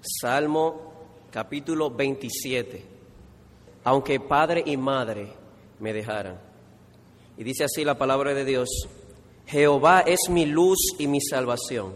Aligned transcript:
Salmo 0.00 0.92
capítulo 1.30 1.90
27. 1.90 2.84
Aunque 3.84 4.20
padre 4.20 4.62
y 4.64 4.76
madre 4.76 5.32
me 5.80 5.92
dejaran. 5.92 6.38
Y 7.36 7.44
dice 7.44 7.64
así 7.64 7.84
la 7.84 7.98
palabra 7.98 8.34
de 8.34 8.44
Dios, 8.44 8.68
Jehová 9.46 10.00
es 10.00 10.28
mi 10.28 10.46
luz 10.46 10.78
y 10.98 11.06
mi 11.06 11.20
salvación. 11.20 11.94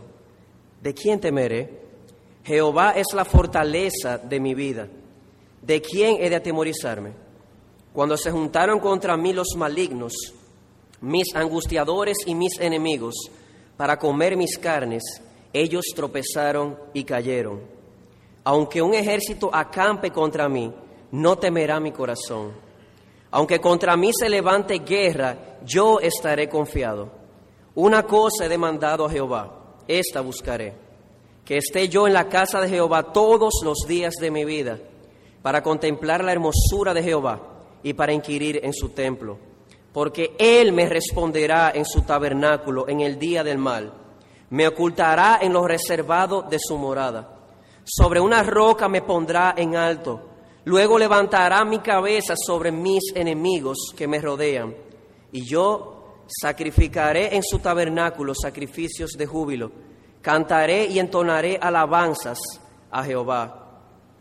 ¿De 0.81 0.95
quién 0.95 1.21
temeré? 1.21 1.81
Jehová 2.45 2.93
es 2.97 3.07
la 3.15 3.25
fortaleza 3.25 4.19
de 4.19 4.41
mi 4.41 4.55
vida. 4.55 4.89
¿De 5.61 5.81
quién 5.81 6.17
he 6.21 6.29
de 6.29 6.37
atemorizarme? 6.37 7.13
Cuando 7.93 8.17
se 8.17 8.31
juntaron 8.31 8.81
contra 8.81 9.17
mí 9.17 9.33
los 9.33 9.55
malignos, 9.57 10.13
mis 11.01 11.35
angustiadores 11.35 12.17
y 12.27 12.35
mis 12.35 12.59
enemigos, 12.59 13.15
para 13.77 13.99
comer 13.99 14.37
mis 14.37 14.59
carnes, 14.59 15.03
ellos 15.53 15.85
tropezaron 15.95 16.79
y 16.95 17.05
cayeron. 17.05 17.82
Aunque 18.45 18.83
un 18.83 18.95
ejército 18.95 19.51
acampe 19.53 20.11
contra 20.11 20.49
mí, 20.49 20.73
no 21.13 21.37
temerá 21.37 21.79
mi 21.79 21.93
corazón. 21.93 22.53
Aunque 23.31 23.61
contra 23.61 23.97
mí 23.97 24.11
se 24.13 24.29
levante 24.29 24.81
guerra, 24.81 25.59
yo 25.65 26.01
estaré 26.01 26.49
confiado. 26.49 27.09
Una 27.75 28.03
cosa 28.03 28.45
he 28.45 28.49
demandado 28.49 29.07
a 29.07 29.11
Jehová, 29.11 29.77
esta 29.87 30.21
buscaré, 30.21 30.75
que 31.45 31.59
esté 31.59 31.89
yo 31.89 32.07
en 32.07 32.13
la 32.13 32.29
casa 32.29 32.61
de 32.61 32.69
Jehová 32.69 33.13
todos 33.13 33.61
los 33.65 33.87
días 33.87 34.15
de 34.21 34.31
mi 34.31 34.45
vida, 34.45 34.79
para 35.41 35.63
contemplar 35.63 36.25
la 36.25 36.33
hermosura 36.33 36.93
de 36.93 37.03
Jehová 37.03 37.41
y 37.83 37.95
para 37.95 38.13
inquirir 38.13 38.61
en 38.63 38.75
su 38.75 38.91
templo, 38.91 39.39
porque 39.93 40.35
Él 40.39 40.73
me 40.73 40.89
responderá 40.89 41.73
en 41.75 41.85
su 41.85 42.03
tabernáculo 42.03 42.89
en 42.89 43.01
el 43.01 43.19
día 43.19 43.43
del 43.43 43.59
mal, 43.59 43.95
me 44.51 44.69
ocultará 44.69 45.39
en 45.41 45.53
lo 45.55 45.67
reservado 45.67 46.43
de 46.43 46.59
su 46.59 46.77
morada 46.77 47.32
sobre 47.85 48.21
una 48.21 48.43
roca 48.43 48.89
me 48.89 49.03
pondrá 49.03 49.55
en 49.57 49.77
alto. 49.77 50.21
Luego 50.65 50.99
levantará 50.99 51.65
mi 51.65 51.81
cabeza 51.81 52.35
sobre 52.37 52.71
mis 52.71 53.03
enemigos 53.15 53.93
que 53.97 54.07
me 54.07 54.21
rodean. 54.21 54.75
Y 55.33 55.45
yo 55.45 56.23
sacrificaré 56.27 57.35
en 57.35 57.43
su 57.43 57.59
tabernáculo 57.59 58.33
sacrificios 58.35 59.13
de 59.13 59.27
júbilo. 59.27 59.73
Cantaré 60.21 60.87
y 60.87 61.01
entonaré 61.01 61.59
alabanzas 61.61 62.39
a 62.91 63.03
Jehová. 63.03 63.59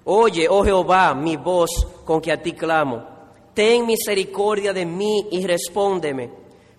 Oye, 0.06 0.48
oh 0.50 0.64
Jehová, 0.64 1.14
mi 1.14 1.38
voz 1.38 1.70
con 2.04 2.20
que 2.20 2.32
a 2.32 2.42
ti 2.42 2.54
clamo. 2.54 3.06
Ten 3.54 3.86
misericordia 3.86 4.74
de 4.74 4.86
mí 4.86 5.28
y 5.32 5.46
respóndeme. 5.46 6.32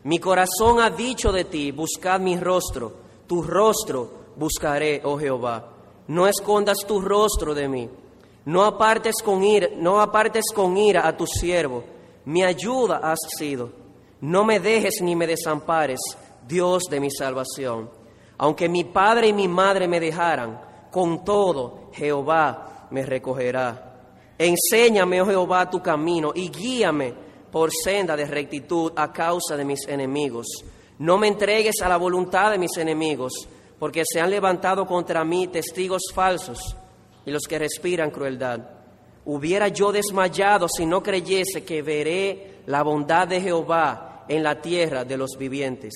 Mi 0.05 0.19
corazón 0.19 0.81
ha 0.81 0.91
dicho 0.91 1.31
de 1.31 1.45
ti, 1.45 1.71
buscad 1.71 2.19
mi 2.19 2.37
rostro. 2.37 2.93
Tu 3.29 3.43
rostro 3.43 4.11
buscaré, 4.37 5.01
oh 5.05 5.17
Jehová 5.17 5.72
no 6.09 6.27
escondas 6.27 6.79
tu 6.87 7.01
rostro 7.01 7.55
de 7.55 7.69
mí. 7.69 7.89
No 8.45 8.65
apartes 8.65 9.17
con 9.23 9.45
ira, 9.45 9.69
no 9.77 10.01
apartes 10.01 10.47
con 10.55 10.77
ira 10.77 11.07
a 11.07 11.17
tu 11.17 11.27
siervo. 11.27 11.85
Mi 12.25 12.43
ayuda 12.43 13.01
has 13.03 13.19
sido. 13.39 13.71
No 14.21 14.45
me 14.45 14.61
dejes 14.61 15.01
ni 15.01 15.17
me 15.17 15.27
desampares, 15.27 16.01
Dios 16.47 16.85
de 16.91 17.01
mi 17.01 17.11
salvación. 17.11 17.91
Aunque 18.39 18.69
mi 18.69 18.85
padre 18.85 19.29
y 19.29 19.33
mi 19.33 19.49
madre 19.49 19.87
me 19.87 20.01
dejaran, 20.01 20.61
con 20.91 21.25
todo 21.25 21.91
Jehová 21.93 22.89
me 22.91 23.05
recogerá. 23.05 23.91
Enséñame, 24.39 25.23
oh 25.23 25.27
Jehová, 25.27 25.71
tu 25.71 25.81
camino 25.81 26.33
y 26.35 26.51
guíame 26.51 27.15
por 27.51 27.71
senda 27.73 28.17
de 28.17 28.25
rectitud 28.25 28.93
a 28.97 29.13
causa 29.13 29.57
de 29.57 29.65
mis 29.65 29.87
enemigos. 29.87 30.47
No 30.99 31.19
me 31.19 31.29
entregues 31.29 31.77
a 31.83 31.89
la 31.89 31.97
voluntad 31.97 32.51
de 32.51 32.59
mis 32.59 32.77
enemigos 32.77 33.49
porque 33.83 34.05
se 34.07 34.21
han 34.21 34.31
levantado 34.31 34.87
contra 34.87 35.25
mí 35.25 35.49
testigos 35.49 36.03
falsos 36.15 36.77
y 37.27 37.33
los 37.33 37.43
que 37.49 37.59
respiran 37.59 38.13
crueldad. 38.13 38.61
Hubiera 39.25 39.67
yo 39.67 39.91
desmayado 39.91 40.69
si 40.69 40.87
no 40.87 41.03
creyese 41.03 41.65
que 41.65 41.83
veré 41.83 42.61
la 42.67 42.85
bondad 42.85 43.27
de 43.27 43.41
Jehová 43.41 44.25
en 44.29 44.45
la 44.45 44.61
tierra 44.61 45.05
de 45.05 45.17
los 45.17 45.31
vivientes. 45.37 45.93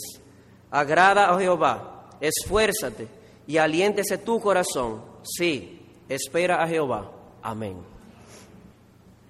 Agrada 0.68 1.30
a 1.30 1.38
Jehová, 1.38 2.10
esfuérzate 2.20 3.06
y 3.46 3.56
aliéntese 3.56 4.18
tu 4.18 4.40
corazón. 4.40 5.04
Sí, 5.22 5.86
espera 6.08 6.64
a 6.64 6.66
Jehová. 6.66 7.12
Amén. 7.40 7.76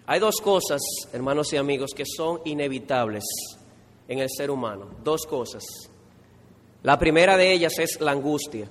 Hay 0.06 0.18
dos 0.18 0.36
cosas, 0.40 0.80
hermanos 1.12 1.52
y 1.52 1.58
amigos, 1.58 1.90
que 1.94 2.04
son 2.06 2.40
inevitables 2.46 3.24
en 4.08 4.20
el 4.20 4.30
ser 4.34 4.50
humano. 4.50 4.92
Dos 5.04 5.26
cosas. 5.26 5.62
La 6.86 7.00
primera 7.00 7.36
de 7.36 7.52
ellas 7.52 7.80
es 7.80 8.00
la 8.00 8.12
angustia, 8.12 8.70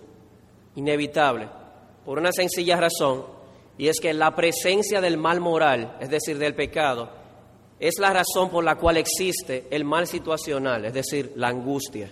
inevitable, 0.75 1.49
por 2.05 2.17
una 2.17 2.31
sencilla 2.31 2.77
razón, 2.77 3.25
y 3.77 3.89
es 3.89 3.99
que 3.99 4.13
la 4.13 4.33
presencia 4.33 5.01
del 5.01 5.17
mal 5.17 5.41
moral, 5.41 5.97
es 5.99 6.09
decir, 6.09 6.37
del 6.37 6.55
pecado, 6.55 7.09
es 7.77 7.95
la 7.99 8.13
razón 8.13 8.49
por 8.49 8.63
la 8.63 8.77
cual 8.77 8.95
existe 8.95 9.67
el 9.69 9.83
mal 9.83 10.07
situacional, 10.07 10.85
es 10.85 10.93
decir, 10.93 11.33
la 11.35 11.49
angustia. 11.49 12.09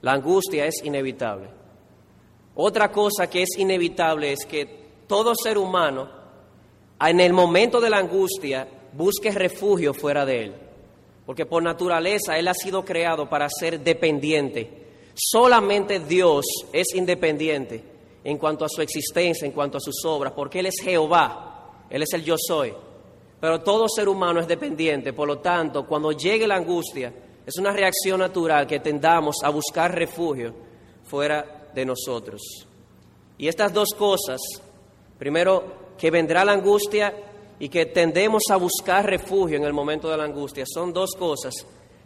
La 0.00 0.12
angustia 0.12 0.64
es 0.64 0.82
inevitable. 0.84 1.50
Otra 2.54 2.90
cosa 2.90 3.28
que 3.28 3.42
es 3.42 3.50
inevitable 3.58 4.32
es 4.32 4.46
que 4.46 5.02
todo 5.06 5.34
ser 5.34 5.58
humano, 5.58 6.08
en 6.98 7.20
el 7.20 7.34
momento 7.34 7.78
de 7.78 7.90
la 7.90 7.98
angustia, 7.98 8.66
busque 8.94 9.30
refugio 9.30 9.92
fuera 9.92 10.24
de 10.24 10.44
él, 10.44 10.54
porque 11.26 11.44
por 11.44 11.62
naturaleza 11.62 12.38
él 12.38 12.48
ha 12.48 12.54
sido 12.54 12.86
creado 12.86 13.28
para 13.28 13.50
ser 13.50 13.80
dependiente 13.80 14.80
Solamente 15.14 16.00
Dios 16.00 16.44
es 16.72 16.94
independiente 16.94 17.84
en 18.24 18.38
cuanto 18.38 18.64
a 18.64 18.68
su 18.68 18.80
existencia, 18.80 19.46
en 19.46 19.52
cuanto 19.52 19.78
a 19.78 19.80
sus 19.80 20.04
obras, 20.04 20.32
porque 20.32 20.60
Él 20.60 20.66
es 20.66 20.80
Jehová, 20.82 21.86
Él 21.90 22.02
es 22.02 22.12
el 22.12 22.24
yo 22.24 22.36
soy. 22.38 22.72
Pero 23.40 23.60
todo 23.60 23.88
ser 23.88 24.08
humano 24.08 24.40
es 24.40 24.46
dependiente, 24.46 25.12
por 25.12 25.26
lo 25.26 25.38
tanto, 25.38 25.86
cuando 25.86 26.12
llegue 26.12 26.46
la 26.46 26.56
angustia, 26.56 27.12
es 27.44 27.56
una 27.58 27.72
reacción 27.72 28.20
natural 28.20 28.66
que 28.66 28.80
tendamos 28.80 29.36
a 29.42 29.50
buscar 29.50 29.94
refugio 29.94 30.54
fuera 31.04 31.70
de 31.74 31.84
nosotros. 31.84 32.40
Y 33.36 33.48
estas 33.48 33.72
dos 33.72 33.88
cosas, 33.98 34.40
primero, 35.18 35.94
que 35.98 36.10
vendrá 36.10 36.44
la 36.44 36.52
angustia 36.52 37.12
y 37.58 37.68
que 37.68 37.86
tendemos 37.86 38.44
a 38.50 38.56
buscar 38.56 39.04
refugio 39.04 39.56
en 39.56 39.64
el 39.64 39.72
momento 39.72 40.08
de 40.08 40.16
la 40.16 40.24
angustia, 40.24 40.64
son 40.66 40.92
dos 40.92 41.10
cosas 41.18 41.54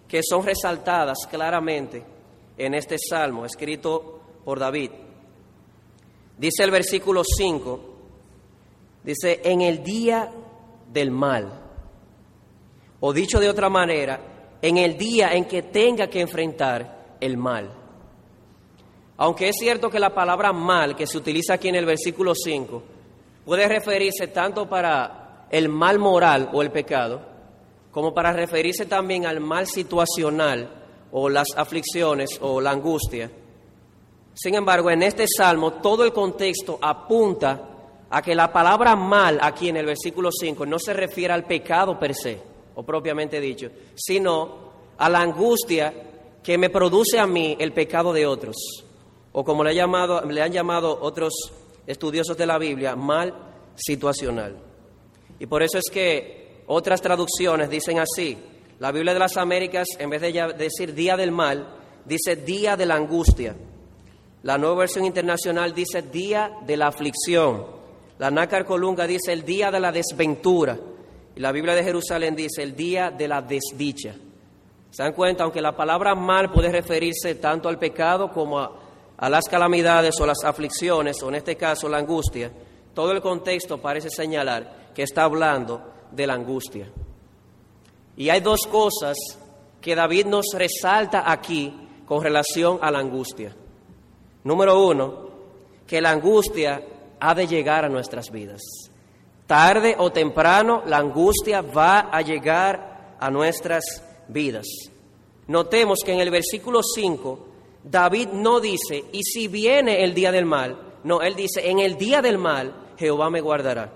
que 0.08 0.22
son 0.22 0.44
resaltadas 0.44 1.18
claramente 1.30 2.15
en 2.58 2.74
este 2.74 2.96
salmo 2.98 3.44
escrito 3.44 4.20
por 4.44 4.58
David. 4.58 4.90
Dice 6.38 6.64
el 6.64 6.70
versículo 6.70 7.22
5, 7.24 7.80
dice, 9.02 9.40
en 9.44 9.62
el 9.62 9.82
día 9.82 10.30
del 10.92 11.10
mal, 11.10 11.62
o 13.00 13.12
dicho 13.12 13.40
de 13.40 13.48
otra 13.48 13.68
manera, 13.68 14.58
en 14.60 14.78
el 14.78 14.96
día 14.96 15.32
en 15.32 15.46
que 15.46 15.62
tenga 15.62 16.08
que 16.08 16.20
enfrentar 16.20 17.16
el 17.20 17.36
mal. 17.36 17.70
Aunque 19.18 19.48
es 19.48 19.56
cierto 19.58 19.90
que 19.90 19.98
la 19.98 20.14
palabra 20.14 20.52
mal 20.52 20.94
que 20.94 21.06
se 21.06 21.16
utiliza 21.16 21.54
aquí 21.54 21.68
en 21.68 21.76
el 21.76 21.86
versículo 21.86 22.34
5 22.34 22.82
puede 23.44 23.66
referirse 23.68 24.28
tanto 24.28 24.68
para 24.68 25.46
el 25.50 25.68
mal 25.68 25.98
moral 25.98 26.50
o 26.52 26.60
el 26.60 26.70
pecado, 26.70 27.22
como 27.90 28.12
para 28.12 28.32
referirse 28.32 28.84
también 28.84 29.24
al 29.24 29.40
mal 29.40 29.66
situacional 29.66 30.85
o 31.18 31.30
las 31.30 31.48
aflicciones 31.56 32.28
o 32.42 32.60
la 32.60 32.72
angustia. 32.72 33.30
Sin 34.34 34.54
embargo, 34.54 34.90
en 34.90 35.02
este 35.02 35.24
salmo 35.26 35.72
todo 35.72 36.04
el 36.04 36.12
contexto 36.12 36.78
apunta 36.78 37.70
a 38.10 38.20
que 38.20 38.34
la 38.34 38.52
palabra 38.52 38.94
mal 38.94 39.38
aquí 39.40 39.70
en 39.70 39.78
el 39.78 39.86
versículo 39.86 40.28
5 40.30 40.66
no 40.66 40.78
se 40.78 40.92
refiere 40.92 41.32
al 41.32 41.46
pecado 41.46 41.98
per 41.98 42.14
se, 42.14 42.38
o 42.74 42.82
propiamente 42.82 43.40
dicho, 43.40 43.70
sino 43.94 44.66
a 44.98 45.08
la 45.08 45.20
angustia 45.20 45.94
que 46.42 46.58
me 46.58 46.68
produce 46.68 47.18
a 47.18 47.26
mí 47.26 47.56
el 47.58 47.72
pecado 47.72 48.12
de 48.12 48.26
otros, 48.26 48.84
o 49.32 49.42
como 49.42 49.64
le, 49.64 49.74
llamado, 49.74 50.20
le 50.20 50.42
han 50.42 50.52
llamado 50.52 50.98
otros 51.00 51.32
estudiosos 51.86 52.36
de 52.36 52.44
la 52.44 52.58
Biblia, 52.58 52.94
mal 52.94 53.32
situacional. 53.74 54.54
Y 55.38 55.46
por 55.46 55.62
eso 55.62 55.78
es 55.78 55.88
que 55.90 56.62
otras 56.66 57.00
traducciones 57.00 57.70
dicen 57.70 58.00
así, 58.00 58.36
la 58.78 58.92
Biblia 58.92 59.14
de 59.14 59.20
las 59.20 59.36
Américas, 59.36 59.86
en 59.98 60.10
vez 60.10 60.20
de 60.20 60.54
decir 60.58 60.94
día 60.94 61.16
del 61.16 61.32
mal, 61.32 61.66
dice 62.04 62.36
día 62.36 62.76
de 62.76 62.84
la 62.84 62.96
angustia. 62.96 63.56
La 64.42 64.58
nueva 64.58 64.80
versión 64.80 65.04
internacional 65.04 65.74
dice 65.74 66.02
día 66.02 66.50
de 66.66 66.76
la 66.76 66.88
aflicción. 66.88 67.66
La 68.18 68.30
Nácar 68.30 68.64
Colunga 68.64 69.06
dice 69.06 69.32
el 69.32 69.44
día 69.44 69.70
de 69.70 69.80
la 69.80 69.92
desventura. 69.92 70.78
Y 71.34 71.40
la 71.40 71.52
Biblia 71.52 71.74
de 71.74 71.84
Jerusalén 71.84 72.36
dice 72.36 72.62
el 72.62 72.76
día 72.76 73.10
de 73.10 73.28
la 73.28 73.40
desdicha. 73.40 74.14
¿Se 74.90 75.02
dan 75.02 75.12
cuenta? 75.12 75.44
Aunque 75.44 75.60
la 75.60 75.74
palabra 75.74 76.14
mal 76.14 76.52
puede 76.52 76.70
referirse 76.70 77.34
tanto 77.36 77.68
al 77.68 77.78
pecado 77.78 78.30
como 78.30 78.58
a, 78.58 78.72
a 79.16 79.28
las 79.30 79.46
calamidades 79.46 80.20
o 80.20 80.26
las 80.26 80.44
aflicciones, 80.44 81.22
o 81.22 81.28
en 81.28 81.36
este 81.36 81.56
caso 81.56 81.88
la 81.88 81.98
angustia, 81.98 82.50
todo 82.94 83.12
el 83.12 83.20
contexto 83.20 83.78
parece 83.78 84.10
señalar 84.10 84.92
que 84.94 85.02
está 85.02 85.24
hablando 85.24 85.92
de 86.12 86.26
la 86.26 86.34
angustia. 86.34 86.90
Y 88.16 88.30
hay 88.30 88.40
dos 88.40 88.60
cosas 88.70 89.16
que 89.80 89.94
David 89.94 90.26
nos 90.26 90.46
resalta 90.54 91.30
aquí 91.30 91.72
con 92.06 92.22
relación 92.22 92.78
a 92.80 92.90
la 92.90 92.98
angustia. 92.98 93.54
Número 94.44 94.84
uno, 94.86 95.26
que 95.86 96.00
la 96.00 96.10
angustia 96.10 96.82
ha 97.20 97.34
de 97.34 97.46
llegar 97.46 97.84
a 97.84 97.88
nuestras 97.88 98.30
vidas. 98.30 98.62
Tarde 99.46 99.94
o 99.98 100.10
temprano 100.10 100.82
la 100.86 100.98
angustia 100.98 101.62
va 101.62 102.08
a 102.10 102.20
llegar 102.22 103.16
a 103.20 103.30
nuestras 103.30 103.84
vidas. 104.28 104.66
Notemos 105.46 106.00
que 106.04 106.12
en 106.12 106.20
el 106.20 106.30
versículo 106.30 106.82
5 106.82 107.46
David 107.84 108.28
no 108.32 108.58
dice, 108.58 109.04
y 109.12 109.22
si 109.22 109.46
viene 109.46 110.02
el 110.02 110.14
día 110.14 110.32
del 110.32 110.44
mal, 110.44 110.76
no, 111.04 111.22
él 111.22 111.36
dice, 111.36 111.70
en 111.70 111.78
el 111.78 111.96
día 111.96 112.20
del 112.20 112.38
mal 112.38 112.74
Jehová 112.98 113.30
me 113.30 113.40
guardará. 113.40 113.92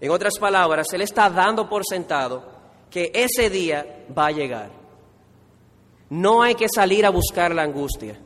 En 0.00 0.10
otras 0.10 0.38
palabras, 0.40 0.88
él 0.92 1.02
está 1.02 1.30
dando 1.30 1.68
por 1.68 1.84
sentado 1.84 2.51
que 2.92 3.10
ese 3.14 3.50
día 3.50 4.04
va 4.16 4.26
a 4.26 4.32
llegar. 4.32 4.70
No 6.10 6.42
hay 6.42 6.54
que 6.54 6.66
salir 6.68 7.06
a 7.06 7.10
buscar 7.10 7.54
la 7.54 7.62
angustia, 7.62 8.20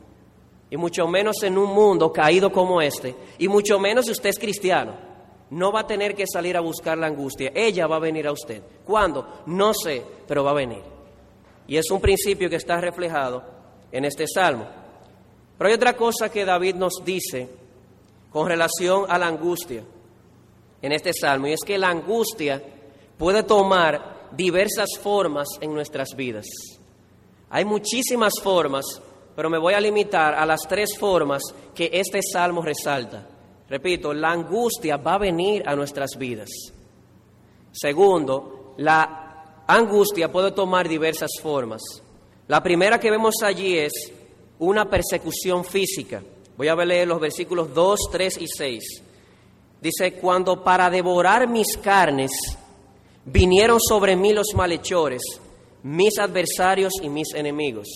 y 0.69 0.75
mucho 0.75 1.07
menos 1.07 1.41
en 1.43 1.57
un 1.57 1.73
mundo 1.73 2.11
caído 2.11 2.51
como 2.51 2.81
este, 2.81 3.15
y 3.37 3.47
mucho 3.47 3.79
menos 3.79 4.05
si 4.05 4.11
usted 4.11 4.29
es 4.29 4.37
cristiano. 4.37 5.07
No 5.49 5.71
va 5.71 5.79
a 5.79 5.87
tener 5.87 6.13
que 6.13 6.27
salir 6.27 6.57
a 6.57 6.59
buscar 6.59 6.97
la 6.97 7.07
angustia, 7.07 7.53
ella 7.55 7.87
va 7.87 7.95
a 7.95 7.99
venir 7.99 8.27
a 8.27 8.33
usted. 8.33 8.61
¿Cuándo? 8.83 9.43
No 9.45 9.73
sé, 9.73 10.03
pero 10.27 10.43
va 10.43 10.51
a 10.51 10.55
venir. 10.55 10.83
Y 11.65 11.77
es 11.77 11.89
un 11.89 12.01
principio 12.01 12.49
que 12.49 12.57
está 12.57 12.81
reflejado 12.81 13.41
en 13.89 14.03
este 14.03 14.27
salmo. 14.27 14.67
Pero 15.57 15.69
hay 15.69 15.73
otra 15.73 15.95
cosa 15.95 16.29
que 16.29 16.43
David 16.43 16.75
nos 16.75 17.01
dice 17.05 17.49
con 18.29 18.47
relación 18.47 19.05
a 19.07 19.17
la 19.17 19.27
angustia 19.27 19.81
en 20.81 20.91
este 20.91 21.13
salmo, 21.13 21.47
y 21.47 21.53
es 21.53 21.61
que 21.65 21.77
la 21.77 21.87
angustia 21.87 22.61
puede 23.17 23.43
tomar 23.43 24.16
diversas 24.35 24.89
formas 25.01 25.47
en 25.61 25.73
nuestras 25.73 26.09
vidas. 26.15 26.45
Hay 27.49 27.65
muchísimas 27.65 28.33
formas, 28.41 28.85
pero 29.35 29.49
me 29.49 29.57
voy 29.57 29.73
a 29.73 29.79
limitar 29.79 30.35
a 30.35 30.45
las 30.45 30.61
tres 30.67 30.97
formas 30.97 31.41
que 31.73 31.89
este 31.93 32.19
salmo 32.21 32.61
resalta. 32.61 33.27
Repito, 33.69 34.13
la 34.13 34.31
angustia 34.31 34.97
va 34.97 35.15
a 35.15 35.19
venir 35.19 35.63
a 35.67 35.75
nuestras 35.75 36.11
vidas. 36.17 36.49
Segundo, 37.71 38.73
la 38.77 39.63
angustia 39.67 40.31
puede 40.31 40.51
tomar 40.51 40.87
diversas 40.87 41.31
formas. 41.41 41.81
La 42.47 42.63
primera 42.63 42.99
que 42.99 43.11
vemos 43.11 43.35
allí 43.43 43.77
es 43.77 43.91
una 44.59 44.89
persecución 44.89 45.63
física. 45.65 46.23
Voy 46.55 46.69
a 46.69 46.75
leer 46.75 47.07
los 47.07 47.19
versículos 47.19 47.73
2, 47.73 47.99
3 48.11 48.37
y 48.41 48.47
6. 48.47 49.03
Dice, 49.81 50.13
cuando 50.13 50.63
para 50.63 50.89
devorar 50.89 51.47
mis 51.47 51.77
carnes 51.77 52.31
vinieron 53.27 53.79
sobre 53.79 54.15
mí 54.15 54.33
los 54.33 54.47
malhechores, 54.55 55.21
mis 55.83 56.17
adversarios 56.17 56.93
y 57.01 57.09
mis 57.09 57.33
enemigos. 57.33 57.87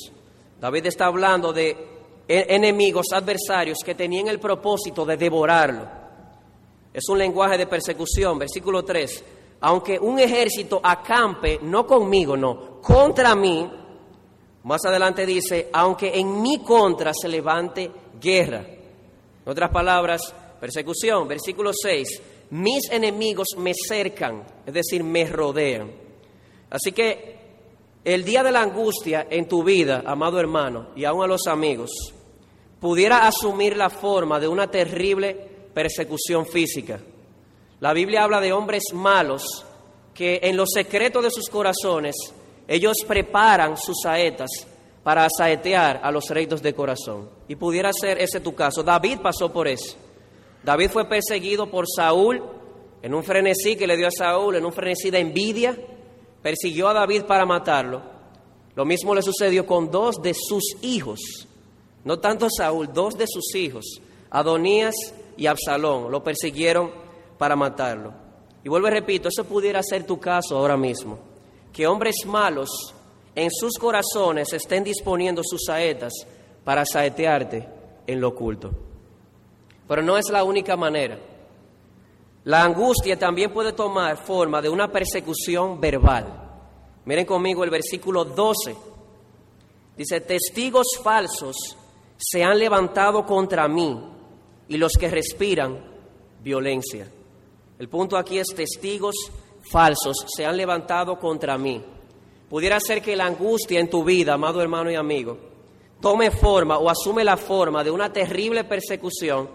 David 0.59 0.85
está 0.85 1.07
hablando 1.07 1.51
de 1.51 1.69
e-, 2.27 2.45
enemigos, 2.49 3.07
adversarios 3.13 3.79
que 3.83 3.95
tenían 3.95 4.27
el 4.27 4.39
propósito 4.39 5.05
de 5.05 5.17
devorarlo. 5.17 5.87
Es 6.93 7.07
un 7.09 7.17
lenguaje 7.17 7.57
de 7.57 7.67
persecución. 7.67 8.37
Versículo 8.37 8.83
3. 8.83 9.23
Aunque 9.61 9.97
un 9.97 10.19
ejército 10.19 10.81
acampe, 10.83 11.59
no 11.61 11.85
conmigo, 11.85 12.35
no, 12.35 12.81
contra 12.81 13.35
mí, 13.35 13.69
más 14.63 14.85
adelante 14.85 15.25
dice, 15.25 15.69
aunque 15.71 16.19
en 16.19 16.41
mi 16.41 16.59
contra 16.59 17.13
se 17.13 17.27
levante 17.27 17.91
guerra. 18.19 18.59
En 18.59 19.51
otras 19.51 19.69
palabras, 19.71 20.21
persecución. 20.59 21.27
Versículo 21.27 21.71
6, 21.73 22.21
mis 22.51 22.89
enemigos 22.91 23.47
me 23.57 23.73
cercan, 23.73 24.43
es 24.65 24.73
decir, 24.73 25.03
me 25.03 25.25
rodean. 25.25 25.91
Así 26.69 26.91
que 26.91 27.39
el 28.03 28.23
día 28.23 28.43
de 28.43 28.51
la 28.51 28.61
angustia 28.61 29.27
en 29.29 29.47
tu 29.47 29.63
vida, 29.63 30.03
amado 30.05 30.39
hermano, 30.39 30.89
y 30.95 31.05
aún 31.05 31.23
a 31.23 31.27
los 31.27 31.47
amigos, 31.47 31.91
pudiera 32.79 33.27
asumir 33.27 33.77
la 33.77 33.89
forma 33.89 34.39
de 34.39 34.47
una 34.47 34.69
terrible 34.69 35.33
persecución 35.73 36.45
física. 36.45 36.99
La 37.79 37.93
Biblia 37.93 38.23
habla 38.23 38.41
de 38.41 38.53
hombres 38.53 38.83
malos 38.93 39.65
que 40.13 40.39
en 40.43 40.57
los 40.57 40.69
secretos 40.73 41.23
de 41.23 41.31
sus 41.31 41.49
corazones 41.49 42.15
ellos 42.67 42.97
preparan 43.07 43.77
sus 43.77 43.97
saetas 44.03 44.49
para 45.03 45.27
saetear 45.29 45.99
a 46.03 46.11
los 46.11 46.29
reinos 46.29 46.61
de 46.61 46.73
corazón. 46.73 47.29
Y 47.47 47.55
pudiera 47.55 47.91
ser 47.93 48.19
ese 48.21 48.39
tu 48.39 48.53
caso. 48.53 48.83
David 48.83 49.19
pasó 49.21 49.51
por 49.51 49.67
eso. 49.67 49.95
David 50.63 50.89
fue 50.89 51.07
perseguido 51.07 51.69
por 51.69 51.85
Saúl 51.87 52.43
en 53.01 53.13
un 53.13 53.23
frenesí 53.23 53.75
que 53.75 53.87
le 53.87 53.97
dio 53.97 54.07
a 54.07 54.11
Saúl, 54.11 54.55
en 54.55 54.65
un 54.65 54.73
frenesí 54.73 55.09
de 55.09 55.19
envidia. 55.19 55.77
Persiguió 56.41 56.87
a 56.87 56.93
David 56.93 57.23
para 57.23 57.45
matarlo. 57.45 58.01
Lo 58.75 58.85
mismo 58.85 59.13
le 59.13 59.21
sucedió 59.21 59.65
con 59.65 59.91
dos 59.91 60.21
de 60.21 60.33
sus 60.33 60.75
hijos. 60.81 61.19
No 62.03 62.19
tanto 62.19 62.47
Saúl, 62.49 62.91
dos 62.93 63.15
de 63.15 63.25
sus 63.27 63.53
hijos, 63.55 64.01
Adonías 64.29 64.95
y 65.37 65.47
Absalón. 65.47 66.11
Lo 66.11 66.23
persiguieron 66.23 66.91
para 67.37 67.55
matarlo. 67.55 68.13
Y 68.63 68.69
vuelvo 68.69 68.87
y 68.87 68.91
repito, 68.91 69.29
eso 69.29 69.43
pudiera 69.45 69.81
ser 69.83 70.05
tu 70.05 70.19
caso 70.19 70.57
ahora 70.57 70.77
mismo 70.77 71.31
que 71.73 71.87
hombres 71.87 72.15
malos 72.25 72.69
en 73.35 73.49
sus 73.49 73.77
corazones 73.77 74.51
estén 74.53 74.83
disponiendo 74.83 75.41
sus 75.43 75.61
saetas 75.65 76.11
para 76.63 76.85
saetearte 76.85 77.67
en 78.07 78.19
lo 78.19 78.29
oculto. 78.29 78.90
Pero 79.87 80.01
no 80.01 80.17
es 80.17 80.29
la 80.29 80.43
única 80.43 80.75
manera. 80.75 81.19
La 82.43 82.63
angustia 82.63 83.17
también 83.19 83.51
puede 83.51 83.73
tomar 83.73 84.17
forma 84.17 84.61
de 84.61 84.69
una 84.69 84.91
persecución 84.91 85.79
verbal. 85.79 86.25
Miren 87.05 87.25
conmigo 87.25 87.63
el 87.63 87.69
versículo 87.69 88.25
12. 88.25 88.75
Dice, 89.97 90.21
testigos 90.21 90.87
falsos 91.03 91.55
se 92.17 92.43
han 92.43 92.57
levantado 92.57 93.25
contra 93.25 93.67
mí 93.67 93.99
y 94.67 94.77
los 94.77 94.93
que 94.93 95.09
respiran 95.09 95.83
violencia. 96.41 97.07
El 97.77 97.89
punto 97.89 98.17
aquí 98.17 98.39
es 98.39 98.47
testigos 98.55 99.15
falsos 99.61 100.25
se 100.27 100.45
han 100.45 100.57
levantado 100.57 101.19
contra 101.19 101.57
mí. 101.57 101.83
Pudiera 102.49 102.79
ser 102.79 103.01
que 103.01 103.15
la 103.15 103.25
angustia 103.25 103.79
en 103.79 103.89
tu 103.89 104.03
vida, 104.03 104.33
amado 104.33 104.61
hermano 104.61 104.91
y 104.91 104.95
amigo, 104.95 105.37
tome 106.01 106.31
forma 106.31 106.77
o 106.77 106.89
asume 106.89 107.23
la 107.23 107.37
forma 107.37 107.83
de 107.83 107.91
una 107.91 108.11
terrible 108.11 108.63
persecución, 108.63 109.49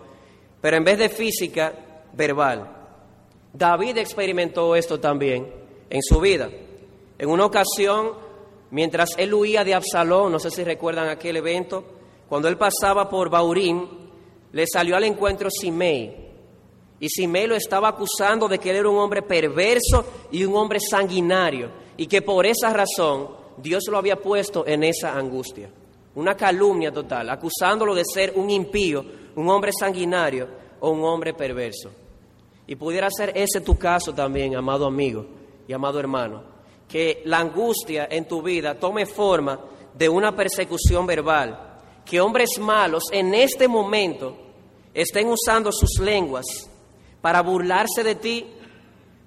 pero 0.66 0.78
en 0.78 0.82
vez 0.82 0.98
de 0.98 1.08
física, 1.08 1.72
verbal. 2.12 2.68
David 3.52 3.98
experimentó 3.98 4.74
esto 4.74 4.98
también 4.98 5.46
en 5.88 6.02
su 6.02 6.18
vida. 6.18 6.50
En 7.16 7.28
una 7.28 7.46
ocasión, 7.46 8.10
mientras 8.72 9.10
él 9.16 9.32
huía 9.32 9.62
de 9.62 9.74
Absalón, 9.74 10.32
no 10.32 10.40
sé 10.40 10.50
si 10.50 10.64
recuerdan 10.64 11.08
aquel 11.08 11.36
evento, 11.36 11.84
cuando 12.28 12.48
él 12.48 12.58
pasaba 12.58 13.08
por 13.08 13.30
Baurín, 13.30 13.86
le 14.50 14.66
salió 14.66 14.96
al 14.96 15.04
encuentro 15.04 15.50
Simei, 15.52 16.16
y 16.98 17.08
Simei 17.10 17.46
lo 17.46 17.54
estaba 17.54 17.90
acusando 17.90 18.48
de 18.48 18.58
que 18.58 18.70
él 18.70 18.78
era 18.78 18.88
un 18.88 18.99
hombre 18.99 19.23
perverso 19.23 20.04
y 20.32 20.42
un 20.42 20.56
hombre 20.56 20.80
sanguinario, 20.80 21.70
y 21.96 22.08
que 22.08 22.23
por 22.23 22.44
esa 22.44 22.73
razón 22.73 23.28
Dios 23.56 23.85
lo 23.88 23.99
había 23.99 24.16
puesto 24.16 24.66
en 24.66 24.82
esa 24.82 25.16
angustia. 25.16 25.70
Una 26.16 26.37
calumnia 26.37 26.90
total, 26.90 27.30
acusándolo 27.30 27.94
de 27.94 28.02
ser 28.04 28.32
un 28.35 28.50
impío, 28.50 29.25
un 29.37 29.49
hombre 29.49 29.71
sanguinario 29.78 30.49
o 30.81 30.90
un 30.90 31.05
hombre 31.05 31.33
perverso. 31.33 31.90
Y 32.66 32.75
pudiera 32.75 33.09
ser 33.11 33.33
ese 33.37 33.61
tu 33.61 33.78
caso 33.78 34.12
también, 34.12 34.57
amado 34.57 34.87
amigo 34.87 35.26
y 35.69 35.73
amado 35.73 36.00
hermano, 36.00 36.43
que 36.88 37.23
la 37.25 37.38
angustia 37.38 38.09
en 38.11 38.26
tu 38.26 38.43
vida 38.43 38.75
tome 38.75 39.07
forma 39.07 39.61
de 39.95 40.09
una 40.09 40.35
persecución 40.35 41.07
verbal, 41.07 41.81
que 42.05 42.21
hombres 42.21 42.59
malos 42.59 43.05
en 43.12 43.35
este 43.35 43.69
momento 43.69 44.37
estén 44.93 45.28
usando 45.28 45.71
sus 45.71 45.99
lenguas 46.00 46.47
para 47.21 47.43
burlarse 47.43 48.02
de 48.02 48.14
ti, 48.14 48.47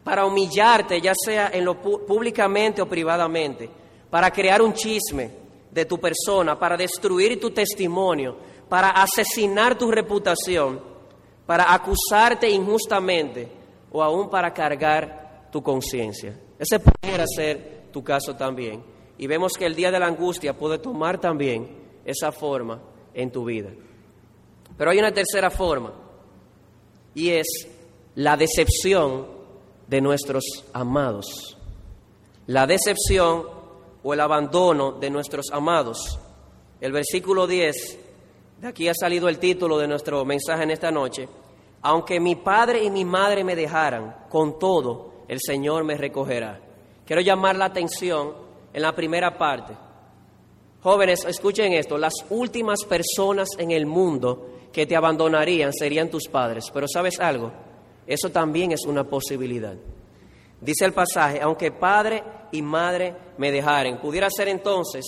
para 0.03 0.25
humillarte, 0.25 1.01
ya 1.01 1.13
sea 1.13 1.49
en 1.53 1.65
lo 1.65 1.79
públicamente 1.79 2.81
o 2.81 2.87
privadamente, 2.87 3.69
para 4.09 4.31
crear 4.31 4.61
un 4.61 4.73
chisme 4.73 5.31
de 5.71 5.85
tu 5.85 5.99
persona, 5.99 6.57
para 6.57 6.75
destruir 6.75 7.39
tu 7.39 7.51
testimonio, 7.51 8.37
para 8.69 8.91
asesinar 8.91 9.77
tu 9.77 9.91
reputación, 9.91 10.79
para 11.45 11.73
acusarte 11.73 12.49
injustamente 12.49 13.51
o 13.91 14.03
aún 14.03 14.29
para 14.29 14.53
cargar 14.53 15.49
tu 15.51 15.61
conciencia. 15.63 16.39
Ese 16.59 16.79
pudiera 16.79 17.25
ser 17.27 17.87
tu 17.91 18.03
caso 18.03 18.35
también. 18.35 18.83
Y 19.17 19.27
vemos 19.27 19.53
que 19.53 19.65
el 19.65 19.75
día 19.75 19.91
de 19.91 19.99
la 19.99 20.07
angustia 20.07 20.57
puede 20.57 20.77
tomar 20.77 21.19
también 21.19 21.77
esa 22.05 22.31
forma 22.31 22.79
en 23.13 23.31
tu 23.31 23.43
vida. 23.43 23.69
Pero 24.77 24.91
hay 24.91 24.99
una 24.99 25.11
tercera 25.11 25.49
forma, 25.49 25.91
y 27.13 27.31
es 27.31 27.47
la 28.15 28.37
decepción 28.37 29.27
de 29.87 30.01
nuestros 30.01 30.43
amados. 30.71 31.57
La 32.47 32.65
decepción 32.65 33.43
o 34.03 34.13
el 34.13 34.19
abandono 34.21 34.93
de 34.93 35.09
nuestros 35.09 35.47
amados. 35.51 36.19
El 36.79 36.93
versículo 36.93 37.45
10, 37.47 37.99
de 38.59 38.67
aquí 38.67 38.89
ha 38.89 38.93
salido 38.93 39.29
el 39.29 39.39
título 39.39 39.77
de 39.77 39.87
nuestro 39.87 40.25
mensaje 40.25 40.63
en 40.63 40.71
esta 40.71 40.91
noche. 40.91 41.27
Aunque 41.81 42.19
mi 42.19 42.35
padre 42.35 42.83
y 42.83 42.89
mi 42.89 43.05
madre 43.05 43.43
me 43.43 43.55
dejaran, 43.55 44.25
con 44.29 44.59
todo 44.59 45.23
el 45.29 45.39
Señor 45.39 45.85
me 45.85 45.95
recogerá. 45.95 46.59
Quiero 47.05 47.21
llamar 47.21 47.55
la 47.55 47.65
atención 47.65 48.33
en 48.73 48.81
la 48.81 48.93
primera 48.93 49.37
parte. 49.37 49.73
Jóvenes, 50.81 51.23
escuchen 51.25 51.71
esto, 51.73 51.97
las 51.97 52.13
últimas 52.29 52.83
personas 52.83 53.49
en 53.57 53.71
el 53.71 53.85
mundo 53.85 54.49
que 54.73 54.85
te 54.85 54.95
abandonarían 54.95 55.71
serían 55.73 56.09
tus 56.09 56.27
padres. 56.27 56.65
Pero 56.73 56.85
sabes 56.87 57.19
algo, 57.19 57.51
eso 58.05 58.29
también 58.29 58.73
es 58.73 58.85
una 58.85 59.05
posibilidad. 59.05 59.75
Dice 60.59 60.83
el 60.83 60.91
pasaje, 60.93 61.39
aunque 61.41 61.71
padre 61.71 62.23
y 62.51 62.61
madre 62.61 63.15
me 63.37 63.51
dejaren, 63.51 63.99
pudiera 63.99 64.27
ser 64.29 64.49
entonces 64.49 65.05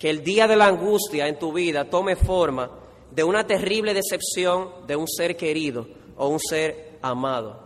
que 0.00 0.08
el 0.08 0.24
día 0.24 0.48
de 0.48 0.56
la 0.56 0.66
angustia 0.66 1.28
en 1.28 1.38
tu 1.38 1.52
vida 1.52 1.84
tome 1.84 2.16
forma 2.16 2.70
de 3.10 3.22
una 3.22 3.46
terrible 3.46 3.92
decepción 3.92 4.86
de 4.86 4.96
un 4.96 5.06
ser 5.06 5.36
querido 5.36 5.86
o 6.16 6.28
un 6.28 6.40
ser 6.40 6.98
amado. 7.02 7.60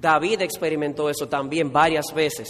David 0.00 0.42
experimentó 0.42 1.10
eso 1.10 1.28
también 1.28 1.72
varias 1.72 2.06
veces. 2.14 2.48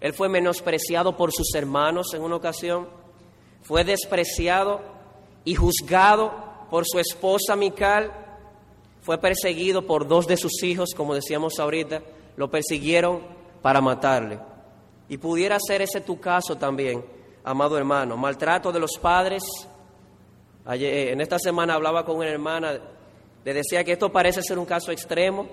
Él 0.00 0.14
fue 0.14 0.30
menospreciado 0.30 1.14
por 1.14 1.30
sus 1.30 1.54
hermanos 1.54 2.14
en 2.14 2.22
una 2.22 2.36
ocasión, 2.36 2.88
fue 3.60 3.84
despreciado 3.84 4.80
y 5.44 5.54
juzgado 5.54 6.32
por 6.70 6.84
su 6.86 6.98
esposa 6.98 7.54
Mical, 7.54 8.10
fue 9.02 9.18
perseguido 9.18 9.86
por 9.86 10.08
dos 10.08 10.26
de 10.26 10.38
sus 10.38 10.62
hijos, 10.62 10.94
como 10.96 11.14
decíamos 11.14 11.58
ahorita, 11.58 12.02
lo 12.36 12.50
persiguieron 12.50 13.20
para 13.60 13.82
matarle. 13.82 14.38
Y 15.06 15.18
pudiera 15.18 15.58
ser 15.60 15.82
ese 15.82 16.00
tu 16.00 16.18
caso 16.18 16.56
también, 16.56 17.17
amado 17.44 17.78
hermano, 17.78 18.16
maltrato 18.16 18.72
de 18.72 18.80
los 18.80 18.98
padres. 18.98 19.42
Eh, 20.70 21.12
en 21.12 21.20
esta 21.20 21.38
semana 21.38 21.74
hablaba 21.74 22.04
con 22.04 22.16
una 22.16 22.28
hermana, 22.28 22.78
le 23.44 23.54
decía 23.54 23.84
que 23.84 23.92
esto 23.92 24.10
parece 24.10 24.42
ser 24.42 24.58
un 24.58 24.66
caso 24.66 24.92
extremo. 24.92 25.46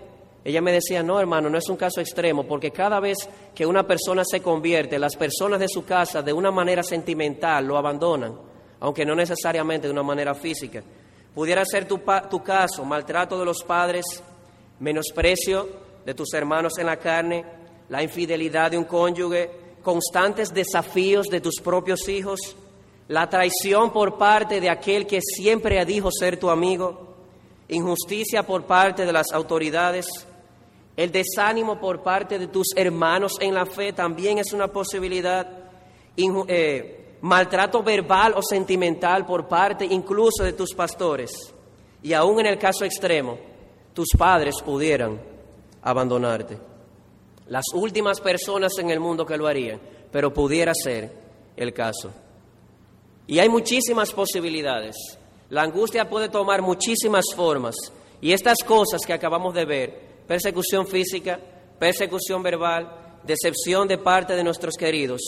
Ella 0.44 0.62
me 0.62 0.72
decía, 0.72 1.02
no 1.02 1.20
hermano, 1.20 1.50
no 1.50 1.58
es 1.58 1.68
un 1.70 1.78
caso 1.78 2.02
extremo, 2.02 2.46
porque 2.46 2.70
cada 2.70 3.00
vez 3.00 3.18
que 3.56 3.66
una 3.66 3.88
persona 3.88 4.24
se 4.24 4.42
convierte, 4.42 5.00
las 5.00 5.16
personas 5.16 5.60
de 5.60 5.68
su 5.68 5.86
casa 5.86 6.22
de 6.22 6.34
una 6.34 6.52
manera 6.52 6.84
sentimental 6.84 7.66
lo 7.66 7.78
abandonan, 7.78 8.38
aunque 8.80 9.06
no 9.06 9.16
necesariamente 9.16 9.88
de 9.88 9.94
una 9.94 10.04
manera 10.04 10.36
física. 10.36 10.84
Pudiera 11.34 11.66
ser 11.66 11.88
tu 11.88 12.44
caso, 12.44 12.86
maltrato 12.86 13.40
de 13.40 13.46
los 13.46 13.64
padres, 13.64 14.06
menosprecio 14.80 15.68
de 16.06 16.14
tus 16.14 16.34
hermanos 16.34 16.78
en 16.78 16.86
la 16.86 16.98
carne, 16.98 17.44
la 17.90 18.04
infidelidad 18.04 18.72
de 18.72 18.78
un 18.78 18.86
cónyuge, 18.86 19.65
constantes 19.86 20.52
desafíos 20.54 21.28
de 21.28 21.40
tus 21.40 21.62
propios 21.64 22.10
hijos, 22.10 22.40
la 23.08 23.30
traición 23.30 23.94
por 23.94 24.18
parte 24.18 24.60
de 24.60 24.70
aquel 24.70 25.06
que 25.06 25.22
siempre 25.22 25.86
dijo 25.86 26.10
ser 26.12 26.38
tu 26.38 26.50
amigo, 26.50 27.16
injusticia 27.70 28.44
por 28.44 28.66
parte 28.66 29.06
de 29.06 29.14
las 29.14 29.28
autoridades, 29.32 30.08
el 30.98 31.12
desánimo 31.12 31.80
por 31.80 32.02
parte 32.02 32.40
de 32.40 32.48
tus 32.48 32.70
hermanos 32.76 33.34
en 33.40 33.54
la 33.54 33.66
fe 33.66 33.94
también 33.94 34.40
es 34.40 34.54
una 34.54 34.68
posibilidad, 34.68 35.48
eh, 36.18 37.18
maltrato 37.22 37.84
verbal 37.84 38.34
o 38.36 38.42
sentimental 38.42 39.24
por 39.24 39.48
parte 39.48 39.86
incluso 39.86 40.44
de 40.44 40.54
tus 40.54 40.74
pastores, 40.74 41.32
y 42.02 42.14
aún 42.14 42.40
en 42.40 42.48
el 42.48 42.58
caso 42.58 42.86
extremo, 42.86 43.38
tus 43.94 44.08
padres 44.18 44.56
pudieran 44.66 45.22
abandonarte. 45.84 46.75
Las 47.48 47.66
últimas 47.74 48.20
personas 48.22 48.74
en 48.80 48.90
el 48.90 49.00
mundo 49.00 49.26
que 49.26 49.38
lo 49.38 49.48
harían, 49.48 49.80
pero 50.12 50.34
pudiera 50.34 50.74
ser 50.74 51.12
el 51.56 51.74
caso. 51.74 52.12
Y 53.28 53.40
hay 53.40 53.50
muchísimas 53.50 54.12
posibilidades. 54.12 54.96
La 55.50 55.64
angustia 55.64 56.10
puede 56.10 56.30
tomar 56.30 56.62
muchísimas 56.62 57.26
formas. 57.36 57.76
Y 58.22 58.32
estas 58.32 58.58
cosas 58.66 59.02
que 59.06 59.14
acabamos 59.14 59.54
de 59.54 59.66
ver, 59.66 60.00
persecución 60.28 60.88
física, 60.88 61.40
persecución 61.80 62.42
verbal, 62.42 63.20
decepción 63.24 63.88
de 63.88 63.98
parte 63.98 64.36
de 64.36 64.44
nuestros 64.44 64.76
queridos, 64.76 65.22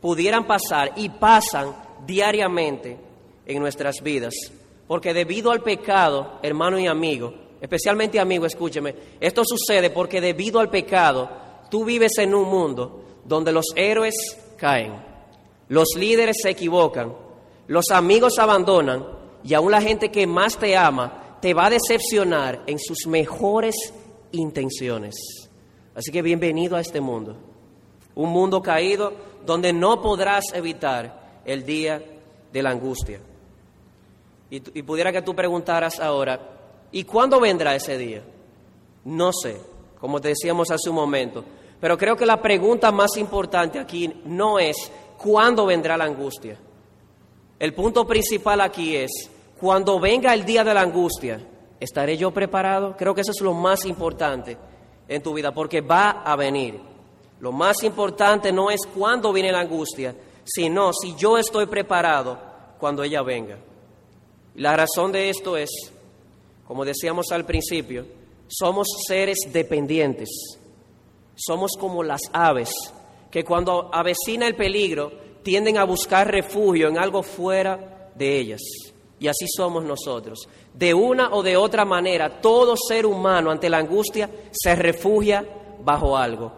pudieran 0.00 0.46
pasar 0.46 0.92
y 0.96 1.08
pasan 1.08 1.74
diariamente 2.06 2.98
en 3.46 3.60
nuestras 3.60 4.02
vidas. 4.02 4.34
Porque 4.86 5.14
debido 5.14 5.50
al 5.50 5.62
pecado, 5.62 6.38
hermano 6.42 6.78
y 6.78 6.86
amigo, 6.86 7.34
especialmente 7.60 8.20
amigo, 8.20 8.46
escúcheme, 8.46 8.94
esto 9.20 9.42
sucede 9.44 9.90
porque 9.90 10.20
debido 10.20 10.60
al 10.60 10.70
pecado, 10.70 11.30
tú 11.70 11.84
vives 11.84 12.18
en 12.18 12.34
un 12.34 12.48
mundo 12.48 13.04
donde 13.24 13.52
los 13.52 13.66
héroes 13.76 14.14
caen, 14.56 14.94
los 15.68 15.88
líderes 15.96 16.36
se 16.42 16.50
equivocan, 16.50 17.12
los 17.66 17.90
amigos 17.90 18.38
abandonan 18.38 19.04
y 19.44 19.54
aún 19.54 19.70
la 19.70 19.82
gente 19.82 20.10
que 20.10 20.26
más 20.26 20.56
te 20.56 20.76
ama 20.76 21.38
te 21.40 21.54
va 21.54 21.66
a 21.66 21.70
decepcionar 21.70 22.62
en 22.66 22.78
sus 22.78 23.06
mejores 23.06 23.74
intenciones. 24.32 25.16
Así 25.94 26.10
que 26.10 26.22
bienvenido 26.22 26.76
a 26.76 26.80
este 26.80 27.00
mundo, 27.00 27.36
un 28.14 28.30
mundo 28.30 28.62
caído 28.62 29.12
donde 29.44 29.72
no 29.72 30.00
podrás 30.00 30.44
evitar 30.54 31.42
el 31.44 31.64
día 31.64 32.02
de 32.52 32.62
la 32.62 32.70
angustia. 32.70 33.20
Y, 34.50 34.56
y 34.78 34.82
pudiera 34.82 35.12
que 35.12 35.22
tú 35.22 35.34
preguntaras 35.34 36.00
ahora, 36.00 36.57
¿Y 36.92 37.04
cuándo 37.04 37.40
vendrá 37.40 37.74
ese 37.74 37.98
día? 37.98 38.22
No 39.04 39.32
sé, 39.32 39.60
como 40.00 40.20
te 40.20 40.28
decíamos 40.28 40.70
hace 40.70 40.88
un 40.88 40.96
momento. 40.96 41.44
Pero 41.80 41.96
creo 41.96 42.16
que 42.16 42.26
la 42.26 42.40
pregunta 42.40 42.90
más 42.90 43.16
importante 43.16 43.78
aquí 43.78 44.22
no 44.24 44.58
es 44.58 44.90
cuándo 45.16 45.66
vendrá 45.66 45.96
la 45.96 46.04
angustia. 46.04 46.58
El 47.58 47.74
punto 47.74 48.06
principal 48.06 48.60
aquí 48.60 48.96
es, 48.96 49.10
cuando 49.60 49.98
venga 49.98 50.32
el 50.32 50.44
día 50.44 50.64
de 50.64 50.74
la 50.74 50.82
angustia, 50.82 51.40
¿estaré 51.80 52.16
yo 52.16 52.30
preparado? 52.30 52.96
Creo 52.96 53.14
que 53.14 53.22
eso 53.22 53.32
es 53.32 53.40
lo 53.40 53.52
más 53.52 53.84
importante 53.84 54.56
en 55.08 55.22
tu 55.22 55.34
vida, 55.34 55.52
porque 55.52 55.80
va 55.80 56.22
a 56.22 56.36
venir. 56.36 56.80
Lo 57.40 57.52
más 57.52 57.82
importante 57.82 58.52
no 58.52 58.70
es 58.70 58.80
cuándo 58.86 59.32
viene 59.32 59.52
la 59.52 59.60
angustia, 59.60 60.14
sino 60.44 60.92
si 60.92 61.14
yo 61.16 61.38
estoy 61.38 61.66
preparado 61.66 62.38
cuando 62.78 63.02
ella 63.02 63.22
venga. 63.22 63.58
La 64.54 64.76
razón 64.76 65.12
de 65.12 65.30
esto 65.30 65.56
es 65.56 65.70
como 66.68 66.84
decíamos 66.84 67.32
al 67.32 67.46
principio, 67.46 68.04
somos 68.46 68.88
seres 69.06 69.38
dependientes. 69.50 70.28
Somos 71.34 71.72
como 71.80 72.02
las 72.02 72.20
aves 72.30 72.70
que 73.30 73.42
cuando 73.42 73.88
avecina 73.90 74.46
el 74.46 74.54
peligro 74.54 75.10
tienden 75.42 75.78
a 75.78 75.84
buscar 75.84 76.30
refugio 76.30 76.88
en 76.88 76.98
algo 76.98 77.22
fuera 77.22 78.10
de 78.14 78.38
ellas. 78.38 78.60
Y 79.18 79.28
así 79.28 79.46
somos 79.48 79.82
nosotros. 79.82 80.46
De 80.74 80.92
una 80.92 81.32
o 81.32 81.42
de 81.42 81.56
otra 81.56 81.86
manera, 81.86 82.42
todo 82.42 82.74
ser 82.76 83.06
humano 83.06 83.50
ante 83.50 83.70
la 83.70 83.78
angustia 83.78 84.28
se 84.52 84.76
refugia 84.76 85.46
bajo 85.82 86.18
algo. 86.18 86.52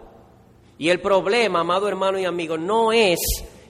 Y 0.77 0.89
el 0.89 1.01
problema, 1.01 1.61
amado 1.61 1.87
hermano 1.87 2.19
y 2.19 2.25
amigo, 2.25 2.59
no 2.59 2.93
es 2.93 3.21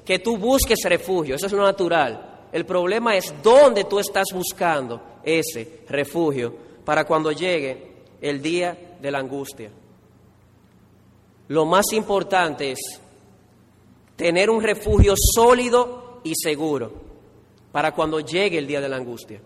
que 0.07 0.19
tú 0.21 0.39
busques 0.39 0.79
refugio, 0.85 1.35
eso 1.35 1.45
es 1.45 1.53
lo 1.53 1.65
natural. 1.65 2.30
El 2.53 2.67
problema 2.67 3.17
es 3.17 3.33
dónde 3.43 3.85
tú 3.85 3.99
estás 3.99 4.29
buscando 4.33 5.01
ese 5.23 5.85
refugio 5.89 6.55
para 6.85 7.05
cuando 7.05 7.33
llegue 7.33 7.93
el 8.21 8.43
día 8.43 8.97
de 9.01 9.11
la 9.11 9.19
angustia. 9.19 9.71
Lo 11.49 11.67
más 11.67 11.93
importante 11.93 12.73
es 12.73 12.79
tener 14.17 14.51
un 14.51 14.63
refugio 14.63 15.15
sólido 15.17 16.21
y 16.25 16.35
seguro 16.35 16.93
para 17.73 17.93
cuando 17.93 18.21
llegue 18.21 18.59
el 18.59 18.67
día 18.67 18.81
de 18.81 18.89
la 18.89 18.97
angustia. 18.97 19.41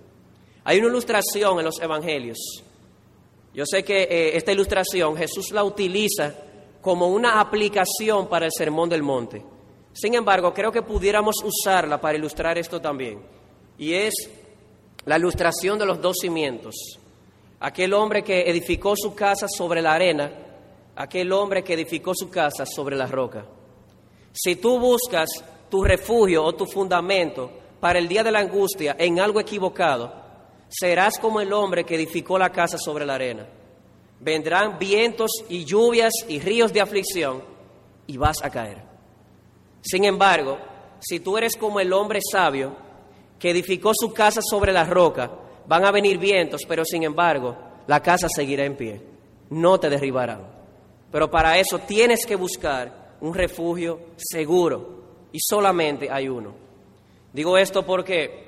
Hay 0.64 0.78
una 0.78 0.88
ilustración 0.88 1.58
en 1.58 1.64
los 1.64 1.80
evangelios. 1.80 2.38
Yo 3.52 3.64
sé 3.66 3.84
que 3.84 4.02
eh, 4.02 4.36
esta 4.36 4.52
ilustración 4.52 5.16
Jesús 5.16 5.50
la 5.52 5.62
utiliza 5.62 6.34
como 6.80 7.08
una 7.08 7.40
aplicación 7.40 8.28
para 8.28 8.46
el 8.46 8.52
Sermón 8.52 8.88
del 8.88 9.02
Monte. 9.02 9.42
Sin 9.94 10.14
embargo, 10.14 10.52
creo 10.52 10.72
que 10.72 10.82
pudiéramos 10.82 11.36
usarla 11.44 12.00
para 12.00 12.18
ilustrar 12.18 12.58
esto 12.58 12.80
también. 12.80 13.22
Y 13.78 13.94
es 13.94 14.12
la 15.04 15.16
ilustración 15.16 15.78
de 15.78 15.86
los 15.86 16.00
dos 16.00 16.16
cimientos. 16.20 16.74
Aquel 17.60 17.94
hombre 17.94 18.24
que 18.24 18.42
edificó 18.42 18.94
su 18.96 19.14
casa 19.14 19.46
sobre 19.48 19.80
la 19.80 19.94
arena, 19.94 20.32
aquel 20.96 21.32
hombre 21.32 21.62
que 21.62 21.74
edificó 21.74 22.12
su 22.12 22.28
casa 22.28 22.66
sobre 22.66 22.96
la 22.96 23.06
roca. 23.06 23.46
Si 24.32 24.56
tú 24.56 24.80
buscas 24.80 25.28
tu 25.70 25.84
refugio 25.84 26.44
o 26.44 26.54
tu 26.54 26.66
fundamento 26.66 27.50
para 27.78 28.00
el 28.00 28.08
día 28.08 28.24
de 28.24 28.32
la 28.32 28.40
angustia 28.40 28.96
en 28.98 29.20
algo 29.20 29.38
equivocado, 29.38 30.12
serás 30.68 31.18
como 31.18 31.40
el 31.40 31.52
hombre 31.52 31.84
que 31.84 31.94
edificó 31.94 32.36
la 32.36 32.50
casa 32.50 32.78
sobre 32.78 33.06
la 33.06 33.14
arena. 33.14 33.46
Vendrán 34.18 34.76
vientos 34.76 35.30
y 35.48 35.64
lluvias 35.64 36.12
y 36.28 36.40
ríos 36.40 36.72
de 36.72 36.80
aflicción 36.80 37.44
y 38.08 38.16
vas 38.16 38.42
a 38.42 38.50
caer. 38.50 38.93
Sin 39.84 40.04
embargo, 40.04 40.58
si 40.98 41.20
tú 41.20 41.36
eres 41.36 41.56
como 41.56 41.78
el 41.78 41.92
hombre 41.92 42.20
sabio 42.32 42.74
que 43.38 43.50
edificó 43.50 43.92
su 43.94 44.12
casa 44.12 44.40
sobre 44.42 44.72
la 44.72 44.84
roca, 44.84 45.30
van 45.66 45.84
a 45.84 45.92
venir 45.92 46.18
vientos, 46.18 46.62
pero 46.66 46.84
sin 46.84 47.02
embargo, 47.02 47.56
la 47.86 48.00
casa 48.00 48.26
seguirá 48.34 48.64
en 48.64 48.76
pie. 48.76 49.02
No 49.50 49.78
te 49.78 49.90
derribarán. 49.90 50.40
Pero 51.12 51.30
para 51.30 51.58
eso 51.58 51.78
tienes 51.80 52.24
que 52.24 52.36
buscar 52.36 53.16
un 53.20 53.34
refugio 53.34 54.00
seguro 54.16 55.28
y 55.30 55.38
solamente 55.40 56.10
hay 56.10 56.28
uno. 56.28 56.54
Digo 57.32 57.58
esto 57.58 57.84
porque 57.84 58.44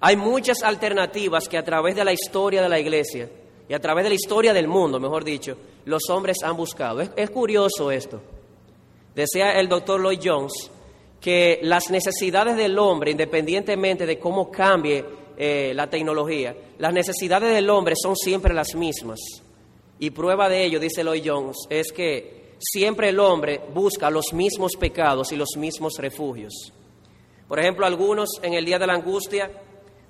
hay 0.00 0.16
muchas 0.16 0.62
alternativas 0.62 1.48
que 1.48 1.58
a 1.58 1.64
través 1.64 1.94
de 1.94 2.04
la 2.04 2.12
historia 2.12 2.62
de 2.62 2.68
la 2.68 2.78
iglesia 2.78 3.28
y 3.68 3.74
a 3.74 3.80
través 3.80 4.04
de 4.04 4.10
la 4.10 4.14
historia 4.14 4.54
del 4.54 4.68
mundo, 4.68 4.98
mejor 4.98 5.24
dicho, 5.24 5.56
los 5.84 6.08
hombres 6.08 6.38
han 6.42 6.56
buscado. 6.56 7.00
Es, 7.00 7.30
curioso 7.30 7.90
esto. 7.90 8.20
Decía 9.14 9.52
el 9.58 9.68
doctor 9.68 10.00
Lloyd 10.00 10.20
Jones 10.22 10.70
que 11.20 11.58
las 11.62 11.90
necesidades 11.90 12.56
del 12.56 12.78
hombre, 12.78 13.10
independientemente 13.10 14.06
de 14.06 14.18
cómo 14.18 14.50
cambie 14.50 15.04
eh, 15.36 15.72
la 15.74 15.88
tecnología, 15.88 16.56
las 16.78 16.92
necesidades 16.92 17.52
del 17.54 17.68
hombre 17.70 17.94
son 18.00 18.16
siempre 18.16 18.54
las 18.54 18.74
mismas. 18.74 19.18
Y 19.98 20.10
prueba 20.10 20.48
de 20.48 20.64
ello, 20.64 20.78
dice 20.78 21.02
Lloyd 21.02 21.22
Jones, 21.24 21.56
es 21.68 21.92
que 21.92 22.54
siempre 22.58 23.08
el 23.08 23.18
hombre 23.18 23.60
busca 23.74 24.10
los 24.10 24.32
mismos 24.32 24.76
pecados 24.76 25.32
y 25.32 25.36
los 25.36 25.56
mismos 25.56 25.94
refugios. 25.98 26.72
Por 27.48 27.58
ejemplo, 27.58 27.86
algunos 27.86 28.28
en 28.42 28.54
el 28.54 28.64
día 28.64 28.78
de 28.78 28.86
la 28.86 28.94
angustia 28.94 29.50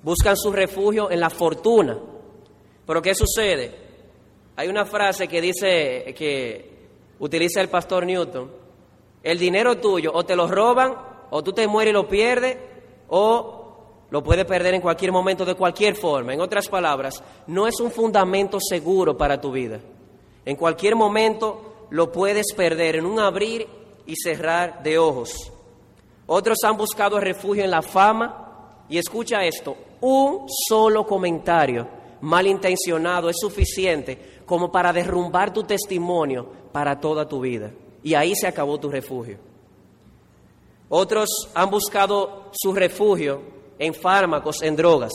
buscan 0.03 0.35
su 0.37 0.51
refugio 0.51 1.09
en 1.09 1.19
la 1.19 1.29
fortuna. 1.29 1.97
Pero 2.85 3.01
¿qué 3.01 3.15
sucede? 3.15 3.71
Hay 4.55 4.67
una 4.67 4.85
frase 4.85 5.27
que 5.27 5.41
dice 5.41 6.13
que 6.17 6.69
utiliza 7.19 7.61
el 7.61 7.69
pastor 7.69 8.05
Newton, 8.05 8.51
el 9.23 9.37
dinero 9.37 9.77
tuyo 9.77 10.11
o 10.13 10.25
te 10.25 10.35
lo 10.35 10.47
roban 10.47 10.95
o 11.29 11.43
tú 11.43 11.53
te 11.53 11.67
mueres 11.67 11.91
y 11.91 11.93
lo 11.93 12.07
pierdes 12.07 12.57
o 13.09 13.59
lo 14.09 14.23
puedes 14.23 14.45
perder 14.45 14.73
en 14.73 14.81
cualquier 14.81 15.11
momento 15.11 15.45
de 15.45 15.55
cualquier 15.55 15.95
forma. 15.95 16.33
En 16.33 16.41
otras 16.41 16.67
palabras, 16.67 17.23
no 17.47 17.67
es 17.67 17.79
un 17.79 17.91
fundamento 17.91 18.59
seguro 18.59 19.17
para 19.17 19.39
tu 19.39 19.51
vida. 19.51 19.79
En 20.45 20.55
cualquier 20.55 20.95
momento 20.95 21.87
lo 21.91 22.11
puedes 22.11 22.53
perder 22.53 22.95
en 22.95 23.05
un 23.05 23.19
abrir 23.19 23.67
y 24.05 24.15
cerrar 24.15 24.81
de 24.81 24.97
ojos. 24.97 25.51
Otros 26.25 26.57
han 26.63 26.77
buscado 26.77 27.19
refugio 27.19 27.63
en 27.63 27.71
la 27.71 27.81
fama 27.81 28.85
y 28.89 28.97
escucha 28.97 29.43
esto, 29.43 29.75
un 30.01 30.47
solo 30.67 31.05
comentario 31.05 31.87
malintencionado 32.21 33.29
es 33.29 33.37
suficiente 33.39 34.41
como 34.45 34.71
para 34.71 34.91
derrumbar 34.91 35.53
tu 35.53 35.63
testimonio 35.63 36.47
para 36.71 36.99
toda 36.99 37.27
tu 37.27 37.39
vida. 37.39 37.71
Y 38.03 38.13
ahí 38.13 38.33
se 38.35 38.47
acabó 38.47 38.79
tu 38.79 38.89
refugio. 38.89 39.37
Otros 40.89 41.29
han 41.53 41.69
buscado 41.69 42.51
su 42.51 42.73
refugio 42.73 43.41
en 43.77 43.93
fármacos, 43.93 44.61
en 44.61 44.75
drogas, 44.75 45.13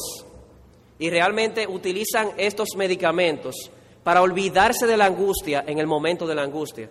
y 0.99 1.11
realmente 1.11 1.67
utilizan 1.67 2.31
estos 2.37 2.69
medicamentos 2.77 3.71
para 4.05 4.23
olvidarse 4.23 4.87
de 4.87 4.97
la 4.97 5.07
angustia 5.07 5.65
en 5.67 5.79
el 5.79 5.87
momento 5.87 6.27
de 6.27 6.35
la 6.35 6.43
angustia. 6.43 6.89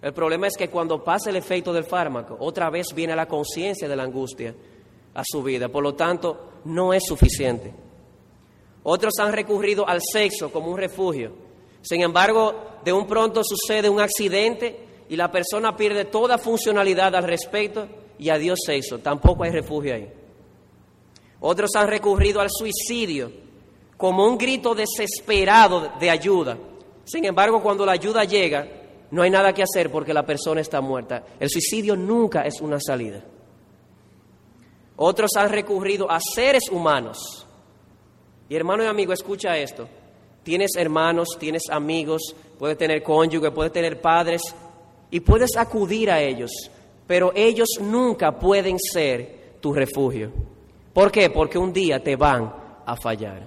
El 0.00 0.12
problema 0.12 0.46
es 0.46 0.56
que 0.56 0.68
cuando 0.68 1.04
pasa 1.04 1.30
el 1.30 1.36
efecto 1.36 1.72
del 1.72 1.84
fármaco, 1.84 2.36
otra 2.40 2.70
vez 2.70 2.86
viene 2.94 3.14
la 3.14 3.26
conciencia 3.26 3.88
de 3.88 3.96
la 3.96 4.02
angustia 4.02 4.54
a 5.14 5.22
su 5.24 5.42
vida. 5.42 5.68
Por 5.68 5.82
lo 5.82 5.94
tanto, 5.94 6.60
no 6.64 6.92
es 6.92 7.04
suficiente. 7.06 7.72
Otros 8.82 9.12
han 9.20 9.32
recurrido 9.32 9.86
al 9.86 10.00
sexo 10.00 10.50
como 10.50 10.70
un 10.70 10.78
refugio. 10.78 11.32
Sin 11.82 12.00
embargo, 12.00 12.54
de 12.84 12.92
un 12.92 13.06
pronto 13.06 13.42
sucede 13.44 13.88
un 13.88 14.00
accidente 14.00 14.88
y 15.12 15.16
la 15.16 15.30
persona 15.30 15.76
pierde 15.76 16.06
toda 16.06 16.38
funcionalidad 16.38 17.14
al 17.14 17.24
respecto 17.24 17.86
y 18.18 18.30
adiós 18.30 18.60
sexo. 18.64 19.00
Tampoco 19.00 19.44
hay 19.44 19.50
refugio 19.50 19.94
ahí. 19.94 20.08
Otros 21.40 21.70
han 21.76 21.86
recurrido 21.86 22.40
al 22.40 22.48
suicidio 22.50 23.30
como 23.98 24.26
un 24.26 24.38
grito 24.38 24.74
desesperado 24.74 25.92
de 26.00 26.08
ayuda. 26.08 26.56
Sin 27.04 27.26
embargo, 27.26 27.62
cuando 27.62 27.84
la 27.84 27.92
ayuda 27.92 28.24
llega, 28.24 28.66
no 29.10 29.20
hay 29.20 29.28
nada 29.28 29.52
que 29.52 29.62
hacer 29.62 29.90
porque 29.92 30.14
la 30.14 30.24
persona 30.24 30.62
está 30.62 30.80
muerta. 30.80 31.22
El 31.38 31.50
suicidio 31.50 31.94
nunca 31.94 32.46
es 32.46 32.62
una 32.62 32.80
salida. 32.80 33.22
Otros 34.96 35.32
han 35.36 35.50
recurrido 35.50 36.10
a 36.10 36.20
seres 36.20 36.70
humanos. 36.70 37.46
Y 38.48 38.56
hermano 38.56 38.82
y 38.82 38.86
amigo, 38.86 39.12
escucha 39.12 39.58
esto. 39.58 39.86
Tienes 40.42 40.70
hermanos, 40.74 41.36
tienes 41.38 41.64
amigos, 41.68 42.34
puedes 42.58 42.78
tener 42.78 43.02
cónyuge, 43.02 43.50
puedes 43.50 43.72
tener 43.72 44.00
padres 44.00 44.40
y 45.12 45.20
puedes 45.20 45.56
acudir 45.58 46.10
a 46.10 46.20
ellos, 46.22 46.50
pero 47.06 47.32
ellos 47.34 47.68
nunca 47.82 48.38
pueden 48.38 48.78
ser 48.80 49.58
tu 49.60 49.72
refugio. 49.74 50.32
¿Por 50.94 51.12
qué? 51.12 51.28
Porque 51.28 51.58
un 51.58 51.70
día 51.70 52.02
te 52.02 52.16
van 52.16 52.50
a 52.86 52.96
fallar. 52.96 53.46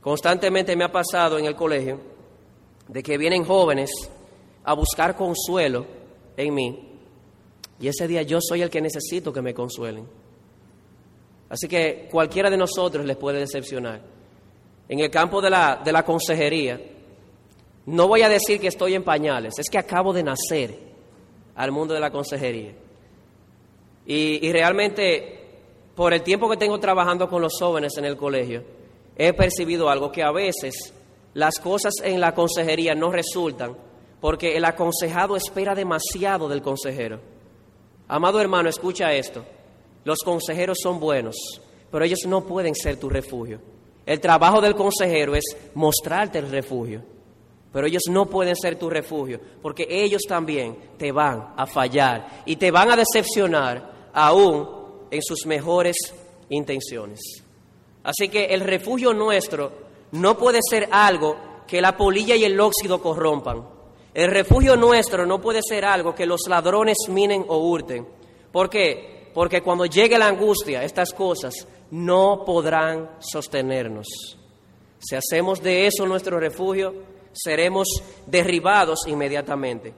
Constantemente 0.00 0.76
me 0.76 0.84
ha 0.84 0.92
pasado 0.92 1.36
en 1.36 1.46
el 1.46 1.56
colegio 1.56 2.00
de 2.86 3.02
que 3.02 3.18
vienen 3.18 3.44
jóvenes 3.44 3.90
a 4.62 4.72
buscar 4.74 5.16
consuelo 5.16 5.84
en 6.36 6.54
mí 6.54 6.88
y 7.80 7.88
ese 7.88 8.06
día 8.06 8.22
yo 8.22 8.38
soy 8.40 8.62
el 8.62 8.70
que 8.70 8.80
necesito 8.80 9.32
que 9.32 9.42
me 9.42 9.52
consuelen. 9.52 10.06
Así 11.48 11.66
que 11.66 12.08
cualquiera 12.08 12.48
de 12.50 12.56
nosotros 12.56 13.04
les 13.04 13.16
puede 13.16 13.40
decepcionar. 13.40 14.00
En 14.88 15.00
el 15.00 15.10
campo 15.10 15.40
de 15.40 15.50
la, 15.50 15.80
de 15.84 15.90
la 15.90 16.04
consejería, 16.04 16.80
no 17.86 18.08
voy 18.08 18.22
a 18.22 18.28
decir 18.28 18.60
que 18.60 18.68
estoy 18.68 18.94
en 18.94 19.04
pañales, 19.04 19.54
es 19.58 19.68
que 19.68 19.78
acabo 19.78 20.12
de 20.12 20.22
nacer 20.22 20.78
al 21.54 21.70
mundo 21.72 21.94
de 21.94 22.00
la 22.00 22.10
consejería. 22.10 22.74
Y, 24.06 24.46
y 24.46 24.52
realmente, 24.52 25.40
por 25.94 26.12
el 26.12 26.22
tiempo 26.22 26.48
que 26.48 26.56
tengo 26.56 26.78
trabajando 26.78 27.28
con 27.28 27.42
los 27.42 27.54
jóvenes 27.58 27.96
en 27.96 28.04
el 28.04 28.16
colegio, 28.16 28.64
he 29.16 29.32
percibido 29.32 29.88
algo 29.88 30.10
que 30.10 30.22
a 30.22 30.32
veces 30.32 30.92
las 31.34 31.58
cosas 31.58 31.94
en 32.02 32.20
la 32.20 32.34
consejería 32.34 32.94
no 32.94 33.10
resultan 33.10 33.76
porque 34.20 34.56
el 34.56 34.64
aconsejado 34.64 35.36
espera 35.36 35.74
demasiado 35.74 36.48
del 36.48 36.62
consejero. 36.62 37.20
Amado 38.08 38.40
hermano, 38.40 38.70
escucha 38.70 39.12
esto. 39.12 39.44
Los 40.04 40.20
consejeros 40.24 40.78
son 40.82 40.98
buenos, 40.98 41.36
pero 41.90 42.04
ellos 42.04 42.20
no 42.26 42.46
pueden 42.46 42.74
ser 42.74 42.98
tu 42.98 43.10
refugio. 43.10 43.60
El 44.06 44.20
trabajo 44.20 44.60
del 44.60 44.74
consejero 44.74 45.34
es 45.34 45.44
mostrarte 45.74 46.38
el 46.38 46.50
refugio, 46.50 47.02
pero 47.74 47.88
ellos 47.88 48.04
no 48.08 48.26
pueden 48.26 48.54
ser 48.54 48.78
tu 48.78 48.88
refugio, 48.88 49.40
porque 49.60 49.84
ellos 49.90 50.22
también 50.28 50.76
te 50.96 51.10
van 51.10 51.54
a 51.56 51.66
fallar 51.66 52.42
y 52.46 52.54
te 52.54 52.70
van 52.70 52.92
a 52.92 52.96
decepcionar 52.96 54.10
aún 54.12 54.68
en 55.10 55.20
sus 55.20 55.44
mejores 55.44 55.96
intenciones. 56.50 57.18
Así 58.04 58.28
que 58.28 58.44
el 58.44 58.60
refugio 58.60 59.12
nuestro 59.12 59.72
no 60.12 60.38
puede 60.38 60.60
ser 60.62 60.88
algo 60.92 61.36
que 61.66 61.80
la 61.80 61.96
polilla 61.96 62.36
y 62.36 62.44
el 62.44 62.60
óxido 62.60 63.02
corrompan. 63.02 63.66
El 64.14 64.30
refugio 64.30 64.76
nuestro 64.76 65.26
no 65.26 65.40
puede 65.40 65.58
ser 65.60 65.84
algo 65.84 66.14
que 66.14 66.26
los 66.26 66.42
ladrones 66.48 66.98
minen 67.08 67.44
o 67.48 67.58
hurten. 67.58 68.06
¿Por 68.52 68.70
qué? 68.70 69.32
Porque 69.34 69.62
cuando 69.62 69.86
llegue 69.86 70.16
la 70.16 70.28
angustia, 70.28 70.84
estas 70.84 71.12
cosas 71.12 71.66
no 71.90 72.44
podrán 72.46 73.16
sostenernos. 73.18 74.06
Si 75.00 75.16
hacemos 75.16 75.60
de 75.60 75.88
eso 75.88 76.06
nuestro 76.06 76.38
refugio, 76.38 77.13
seremos 77.34 77.88
derribados 78.26 79.06
inmediatamente. 79.06 79.92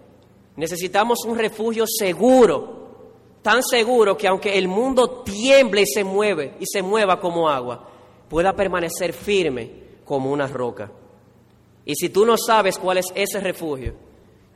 Necesitamos 0.57 1.25
un 1.27 1.39
refugio 1.39 1.85
seguro, 1.87 3.03
tan 3.43 3.63
seguro 3.63 4.17
que 4.17 4.27
aunque 4.27 4.57
el 4.57 4.69
mundo 4.69 5.23
tiemble 5.23 5.83
y 5.83 5.87
se 5.87 6.03
mueve 6.03 6.57
y 6.59 6.65
se 6.67 6.83
mueva 6.83 7.21
como 7.21 7.49
agua, 7.49 7.89
pueda 8.29 8.55
permanecer 8.55 9.13
firme 9.13 9.71
como 10.05 10.33
una 10.33 10.47
roca. 10.47 10.91
Y 11.85 11.95
si 11.95 12.09
tú 12.09 12.25
no 12.25 12.37
sabes 12.37 12.79
cuál 12.79 12.99
es 12.99 13.07
ese 13.15 13.41
refugio, 13.41 13.95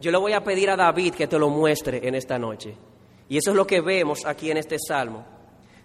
yo 0.00 0.10
le 0.10 0.18
voy 0.18 0.32
a 0.32 0.42
pedir 0.42 0.70
a 0.70 0.76
David 0.76 1.14
que 1.14 1.26
te 1.26 1.38
lo 1.38 1.50
muestre 1.50 2.00
en 2.06 2.14
esta 2.14 2.38
noche. 2.38 2.74
Y 3.28 3.36
eso 3.36 3.50
es 3.50 3.56
lo 3.56 3.66
que 3.66 3.80
vemos 3.80 4.24
aquí 4.24 4.50
en 4.50 4.56
este 4.56 4.76
salmo. 4.78 5.24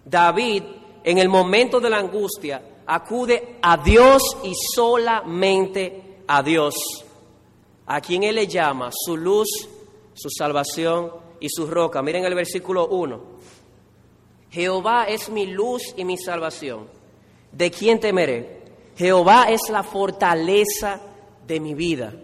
David, 0.04 0.62
en 1.04 1.18
el 1.18 1.28
momento 1.28 1.78
de 1.78 1.90
la 1.90 1.98
angustia, 1.98 2.62
acude 2.86 3.58
a 3.62 3.76
Dios 3.76 4.22
y 4.42 4.52
solamente 4.74 6.05
a 6.26 6.42
Dios, 6.42 6.74
a 7.86 8.00
quien 8.00 8.22
Él 8.24 8.36
le 8.36 8.46
llama 8.46 8.90
su 8.92 9.16
luz, 9.16 9.48
su 10.14 10.28
salvación 10.30 11.12
y 11.40 11.48
su 11.48 11.66
roca. 11.66 12.02
Miren 12.02 12.24
el 12.24 12.34
versículo 12.34 12.88
1. 12.88 13.36
Jehová 14.50 15.04
es 15.04 15.28
mi 15.28 15.46
luz 15.46 15.94
y 15.96 16.04
mi 16.04 16.16
salvación. 16.16 16.88
¿De 17.52 17.70
quién 17.70 18.00
temeré? 18.00 18.62
Jehová 18.96 19.50
es 19.50 19.68
la 19.70 19.82
fortaleza 19.82 21.00
de 21.46 21.60
mi 21.60 21.74
vida. 21.74 22.14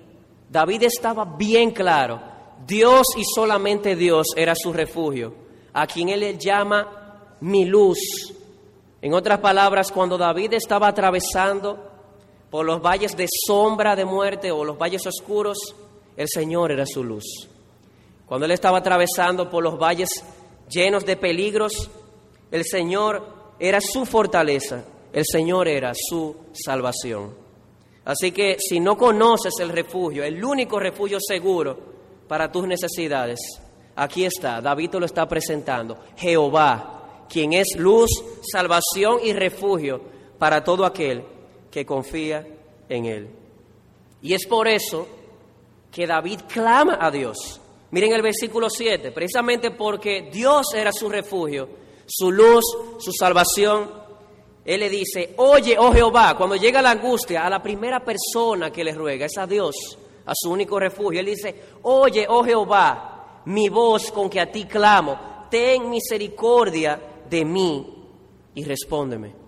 David 0.49 0.85
estaba 0.85 1.25
bien 1.25 1.71
claro, 1.71 2.21
Dios 2.67 3.07
y 3.17 3.25
solamente 3.25 3.97
Dios 3.97 4.29
era 4.37 4.55
su 4.55 4.73
refugio, 4.73 5.35
a 5.73 5.87
quien 5.87 6.09
él 6.11 6.21
le 6.21 6.39
llama 6.39 7.37
mi 7.41 7.65
luz. 7.65 7.99
En 9.01 9.15
otras 9.15 9.41
palabras, 9.41 9.91
cuando 9.91 10.17
David 10.17 10.55
estaba 10.55 10.89
atravesando 10.89 11.92
por 12.53 12.67
los 12.67 12.83
valles 12.83 13.17
de 13.17 13.27
sombra 13.47 13.97
de 13.97 14.05
muerte 14.05 14.53
o 14.53 14.63
los 14.63 14.77
valles 14.77 15.07
oscuros, 15.07 15.57
el 16.19 16.29
Señor 16.29 16.71
era 16.71 16.85
su 16.85 17.03
luz. 17.03 17.25
Cuando 18.27 18.45
él 18.45 18.53
estaba 18.53 18.77
atravesando 18.77 19.49
por 19.49 19.65
los 19.65 19.79
valles 19.79 20.11
llenos 20.69 21.07
de 21.07 21.17
peligros, 21.17 21.91
el 22.51 22.63
Señor 22.67 23.55
era 23.59 23.81
su 23.81 24.05
fortaleza, 24.05 24.85
el 25.15 25.25
Señor 25.25 25.67
era 25.67 25.93
su 25.95 26.37
salvación. 26.53 27.35
Así 28.05 28.33
que 28.33 28.59
si 28.59 28.81
no 28.81 28.99
conoces 28.99 29.55
el 29.59 29.71
refugio, 29.71 30.23
el 30.23 30.45
único 30.45 30.79
refugio 30.79 31.17
seguro 31.27 31.79
para 32.29 32.53
tus 32.53 32.67
necesidades, 32.67 33.41
aquí 33.97 34.27
está, 34.27 34.61
David 34.61 34.91
te 34.91 35.01
lo 35.01 35.07
está 35.07 35.27
presentando, 35.27 35.97
Jehová, 36.19 37.25
quien 37.31 37.55
es 37.55 37.69
luz, 37.79 38.11
salvación 38.43 39.21
y 39.25 39.33
refugio 39.33 40.03
para 40.39 40.63
todo 40.63 40.85
aquel 40.85 41.25
que 41.73 41.87
confía 41.87 42.47
en 42.89 43.07
él. 43.07 43.29
Y 44.21 44.35
es 44.35 44.47
por 44.47 44.69
eso 44.69 45.09
que 45.91 46.07
David 46.07 46.41
clama 46.47 46.99
a 47.01 47.11
Dios. 47.11 47.61
Miren 47.91 48.13
el 48.13 48.23
versículo 48.23 48.71
7, 48.71 49.11
precisamente 49.11 49.71
porque 49.73 50.31
Dios 50.33 50.75
era 50.75 50.93
su 50.93 51.09
refugio, 51.09 51.69
su 52.07 52.31
luz, 52.31 52.65
su 52.99 53.13
salvación, 53.13 53.91
Él 54.65 54.81
le 54.81 54.89
dice, 54.89 55.35
oye, 55.39 55.77
oh 55.79 55.93
Jehová, 55.93 56.37
cuando 56.37 56.57
llega 56.57 56.81
la 56.81 56.93
angustia, 56.93 57.45
a 57.45 57.51
la 57.51 57.63
primera 57.63 58.05
persona 58.05 58.71
que 58.71 58.85
le 58.85 58.95
ruega 58.95 59.27
es 59.27 59.37
a 59.37 59.47
Dios, 59.47 59.75
a 60.25 60.33
su 60.35 60.51
único 60.51 60.79
refugio. 60.79 61.21
Él 61.21 61.27
dice, 61.27 61.55
oye, 61.83 62.27
oh 62.29 62.45
Jehová, 62.45 63.43
mi 63.47 63.69
voz 63.69 64.13
con 64.13 64.31
que 64.31 64.41
a 64.41 64.51
ti 64.51 64.67
clamo, 64.67 65.47
ten 65.51 65.91
misericordia 65.91 67.01
de 67.29 67.45
mí 67.45 67.87
y 68.55 68.65
respóndeme. 68.65 69.42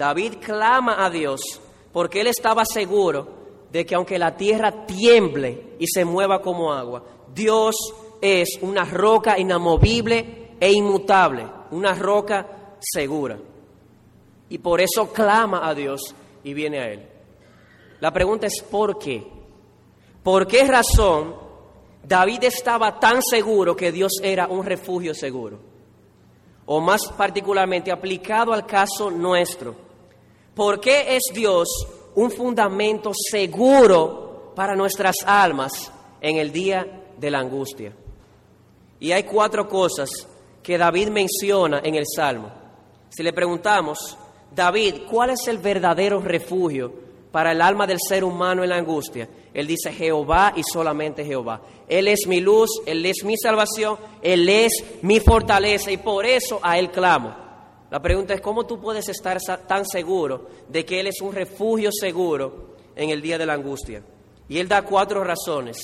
David 0.00 0.36
clama 0.42 1.04
a 1.04 1.10
Dios 1.10 1.60
porque 1.92 2.22
él 2.22 2.28
estaba 2.28 2.64
seguro 2.64 3.28
de 3.70 3.84
que 3.84 3.94
aunque 3.94 4.18
la 4.18 4.34
tierra 4.34 4.86
tiemble 4.86 5.74
y 5.78 5.86
se 5.88 6.06
mueva 6.06 6.40
como 6.40 6.72
agua, 6.72 7.04
Dios 7.34 7.76
es 8.22 8.58
una 8.62 8.86
roca 8.86 9.38
inamovible 9.38 10.52
e 10.58 10.72
inmutable, 10.72 11.46
una 11.72 11.92
roca 11.92 12.76
segura. 12.80 13.38
Y 14.48 14.56
por 14.56 14.80
eso 14.80 15.12
clama 15.12 15.68
a 15.68 15.74
Dios 15.74 16.14
y 16.44 16.54
viene 16.54 16.78
a 16.80 16.88
Él. 16.92 17.06
La 18.00 18.10
pregunta 18.10 18.46
es 18.46 18.62
¿por 18.62 18.98
qué? 18.98 19.22
¿Por 20.22 20.46
qué 20.46 20.64
razón 20.64 21.34
David 22.02 22.44
estaba 22.44 22.98
tan 22.98 23.20
seguro 23.20 23.76
que 23.76 23.92
Dios 23.92 24.12
era 24.22 24.46
un 24.46 24.64
refugio 24.64 25.12
seguro? 25.12 25.58
O 26.64 26.80
más 26.80 27.06
particularmente 27.18 27.92
aplicado 27.92 28.54
al 28.54 28.64
caso 28.64 29.10
nuestro. 29.10 29.89
¿Por 30.60 30.78
qué 30.78 31.16
es 31.16 31.22
Dios 31.32 31.68
un 32.16 32.30
fundamento 32.30 33.12
seguro 33.14 34.52
para 34.54 34.76
nuestras 34.76 35.16
almas 35.24 35.90
en 36.20 36.36
el 36.36 36.52
día 36.52 36.86
de 37.16 37.30
la 37.30 37.38
angustia? 37.38 37.94
Y 38.98 39.10
hay 39.10 39.22
cuatro 39.22 39.66
cosas 39.66 40.10
que 40.62 40.76
David 40.76 41.08
menciona 41.08 41.80
en 41.82 41.94
el 41.94 42.04
Salmo. 42.06 42.52
Si 43.08 43.22
le 43.22 43.32
preguntamos, 43.32 44.18
David, 44.54 45.06
¿cuál 45.10 45.30
es 45.30 45.48
el 45.48 45.56
verdadero 45.56 46.20
refugio 46.20 46.92
para 47.32 47.52
el 47.52 47.62
alma 47.62 47.86
del 47.86 47.98
ser 47.98 48.22
humano 48.22 48.62
en 48.62 48.68
la 48.68 48.76
angustia? 48.76 49.30
Él 49.54 49.66
dice 49.66 49.90
Jehová 49.94 50.52
y 50.54 50.62
solamente 50.62 51.24
Jehová. 51.24 51.62
Él 51.88 52.06
es 52.06 52.26
mi 52.26 52.40
luz, 52.40 52.82
Él 52.84 53.06
es 53.06 53.24
mi 53.24 53.38
salvación, 53.38 53.96
Él 54.20 54.46
es 54.46 54.72
mi 55.00 55.20
fortaleza 55.20 55.90
y 55.90 55.96
por 55.96 56.26
eso 56.26 56.60
a 56.62 56.78
Él 56.78 56.90
clamo. 56.90 57.49
La 57.90 58.00
pregunta 58.00 58.34
es, 58.34 58.40
¿cómo 58.40 58.66
tú 58.66 58.80
puedes 58.80 59.08
estar 59.08 59.38
tan 59.66 59.84
seguro 59.84 60.46
de 60.68 60.84
que 60.84 61.00
Él 61.00 61.08
es 61.08 61.20
un 61.20 61.32
refugio 61.32 61.90
seguro 61.92 62.76
en 62.94 63.10
el 63.10 63.20
día 63.20 63.36
de 63.36 63.46
la 63.46 63.54
angustia? 63.54 64.02
Y 64.48 64.58
Él 64.58 64.68
da 64.68 64.82
cuatro 64.82 65.24
razones. 65.24 65.78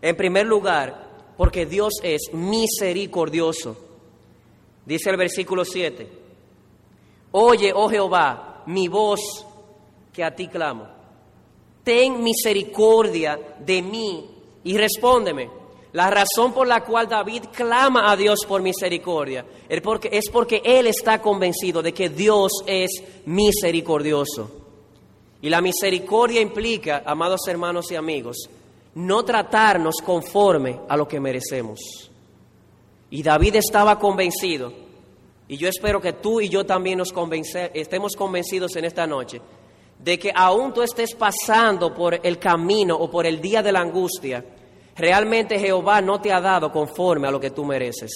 En 0.00 0.16
primer 0.16 0.46
lugar, 0.46 1.34
porque 1.36 1.66
Dios 1.66 1.94
es 2.02 2.32
misericordioso. 2.32 3.76
Dice 4.86 5.10
el 5.10 5.16
versículo 5.16 5.64
7, 5.64 6.08
Oye, 7.32 7.72
oh 7.74 7.88
Jehová, 7.90 8.62
mi 8.66 8.88
voz 8.88 9.20
que 10.12 10.24
a 10.24 10.34
ti 10.34 10.48
clamo. 10.48 10.86
Ten 11.84 12.22
misericordia 12.22 13.38
de 13.60 13.82
mí 13.82 14.30
y 14.64 14.76
respóndeme. 14.78 15.50
La 15.96 16.10
razón 16.10 16.52
por 16.52 16.66
la 16.66 16.84
cual 16.84 17.08
David 17.08 17.44
clama 17.54 18.12
a 18.12 18.16
Dios 18.16 18.40
por 18.46 18.60
misericordia 18.60 19.46
es 19.66 19.80
porque, 19.80 20.10
es 20.12 20.28
porque 20.30 20.60
él 20.62 20.88
está 20.88 21.22
convencido 21.22 21.80
de 21.80 21.94
que 21.94 22.10
Dios 22.10 22.52
es 22.66 23.02
misericordioso. 23.24 24.50
Y 25.40 25.48
la 25.48 25.62
misericordia 25.62 26.42
implica, 26.42 27.02
amados 27.06 27.48
hermanos 27.48 27.90
y 27.90 27.94
amigos, 27.94 28.36
no 28.96 29.24
tratarnos 29.24 29.94
conforme 30.04 30.80
a 30.86 30.98
lo 30.98 31.08
que 31.08 31.18
merecemos. 31.18 31.80
Y 33.08 33.22
David 33.22 33.56
estaba 33.56 33.98
convencido, 33.98 34.74
y 35.48 35.56
yo 35.56 35.66
espero 35.66 35.98
que 35.98 36.12
tú 36.12 36.42
y 36.42 36.50
yo 36.50 36.66
también 36.66 36.98
nos 36.98 37.14
estemos 37.72 38.14
convencidos 38.16 38.76
en 38.76 38.84
esta 38.84 39.06
noche, 39.06 39.40
de 39.98 40.18
que 40.18 40.30
aún 40.34 40.74
tú 40.74 40.82
estés 40.82 41.14
pasando 41.14 41.94
por 41.94 42.20
el 42.22 42.38
camino 42.38 42.94
o 42.96 43.10
por 43.10 43.24
el 43.24 43.40
día 43.40 43.62
de 43.62 43.72
la 43.72 43.80
angustia, 43.80 44.44
realmente 44.96 45.58
Jehová 45.58 46.00
no 46.00 46.20
te 46.20 46.32
ha 46.32 46.40
dado 46.40 46.72
conforme 46.72 47.28
a 47.28 47.30
lo 47.30 47.40
que 47.40 47.50
tú 47.50 47.64
mereces, 47.64 48.10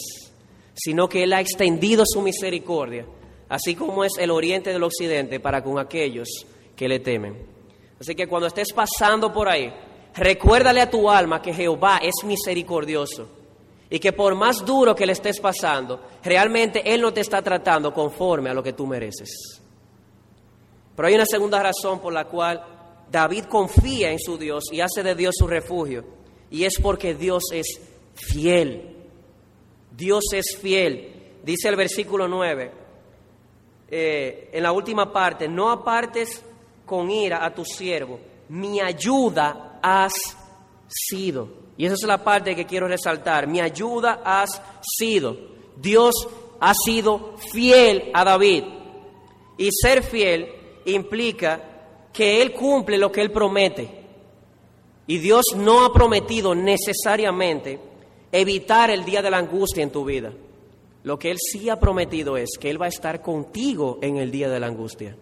sino 0.74 1.08
que 1.08 1.24
Él 1.24 1.32
ha 1.32 1.40
extendido 1.40 2.04
su 2.06 2.22
misericordia, 2.22 3.06
así 3.48 3.74
como 3.74 4.04
es 4.04 4.12
el 4.18 4.30
oriente 4.30 4.72
del 4.72 4.82
occidente 4.82 5.40
para 5.40 5.62
con 5.62 5.78
aquellos 5.78 6.28
que 6.74 6.88
le 6.88 7.00
temen. 7.00 7.46
Así 8.00 8.14
que 8.14 8.26
cuando 8.26 8.46
estés 8.46 8.72
pasando 8.72 9.32
por 9.32 9.48
ahí, 9.48 9.70
recuérdale 10.14 10.80
a 10.80 10.90
tu 10.90 11.10
alma 11.10 11.42
que 11.42 11.52
Jehová 11.52 12.00
es 12.02 12.24
misericordioso 12.24 13.28
y 13.90 13.98
que 13.98 14.12
por 14.12 14.34
más 14.34 14.64
duro 14.64 14.94
que 14.94 15.04
le 15.04 15.12
estés 15.12 15.40
pasando, 15.40 16.00
realmente 16.22 16.82
Él 16.94 17.02
no 17.02 17.12
te 17.12 17.20
está 17.20 17.42
tratando 17.42 17.92
conforme 17.92 18.48
a 18.48 18.54
lo 18.54 18.62
que 18.62 18.72
tú 18.72 18.86
mereces. 18.86 19.60
Pero 20.96 21.08
hay 21.08 21.14
una 21.14 21.26
segunda 21.26 21.62
razón 21.62 22.00
por 22.00 22.12
la 22.12 22.24
cual 22.24 22.62
David 23.10 23.44
confía 23.44 24.12
en 24.12 24.18
su 24.18 24.38
Dios 24.38 24.64
y 24.70 24.80
hace 24.80 25.02
de 25.02 25.14
Dios 25.14 25.34
su 25.36 25.46
refugio, 25.46 26.19
y 26.50 26.64
es 26.64 26.74
porque 26.80 27.14
Dios 27.14 27.44
es 27.52 27.80
fiel. 28.14 28.96
Dios 29.96 30.24
es 30.32 30.56
fiel. 30.60 31.12
Dice 31.42 31.68
el 31.68 31.76
versículo 31.76 32.28
9, 32.28 32.70
eh, 33.90 34.50
en 34.52 34.62
la 34.62 34.72
última 34.72 35.12
parte, 35.12 35.48
no 35.48 35.70
apartes 35.70 36.44
con 36.84 37.10
ira 37.10 37.44
a 37.44 37.54
tu 37.54 37.64
siervo, 37.64 38.20
mi 38.48 38.80
ayuda 38.80 39.78
has 39.82 40.12
sido. 40.88 41.60
Y 41.76 41.86
esa 41.86 41.94
es 41.94 42.02
la 42.02 42.22
parte 42.22 42.54
que 42.54 42.66
quiero 42.66 42.88
resaltar. 42.88 43.46
Mi 43.46 43.60
ayuda 43.60 44.20
has 44.24 44.60
sido. 44.82 45.36
Dios 45.76 46.14
ha 46.60 46.74
sido 46.74 47.36
fiel 47.52 48.10
a 48.12 48.24
David. 48.24 48.64
Y 49.56 49.70
ser 49.72 50.02
fiel 50.02 50.48
implica 50.84 51.62
que 52.12 52.42
Él 52.42 52.52
cumple 52.52 52.98
lo 52.98 53.10
que 53.10 53.22
Él 53.22 53.30
promete. 53.30 53.99
Y 55.10 55.18
Dios 55.18 55.42
no 55.56 55.84
ha 55.84 55.92
prometido 55.92 56.54
necesariamente 56.54 57.80
evitar 58.30 58.90
el 58.90 59.04
día 59.04 59.20
de 59.20 59.28
la 59.32 59.38
angustia 59.38 59.82
en 59.82 59.90
tu 59.90 60.04
vida. 60.04 60.30
Lo 61.02 61.18
que 61.18 61.32
Él 61.32 61.38
sí 61.40 61.68
ha 61.68 61.80
prometido 61.80 62.36
es 62.36 62.50
que 62.60 62.70
Él 62.70 62.80
va 62.80 62.86
a 62.86 62.90
estar 62.90 63.20
contigo 63.20 63.98
en 64.02 64.18
el 64.18 64.30
día 64.30 64.48
de 64.48 64.60
la 64.60 64.68
angustia. 64.68 65.16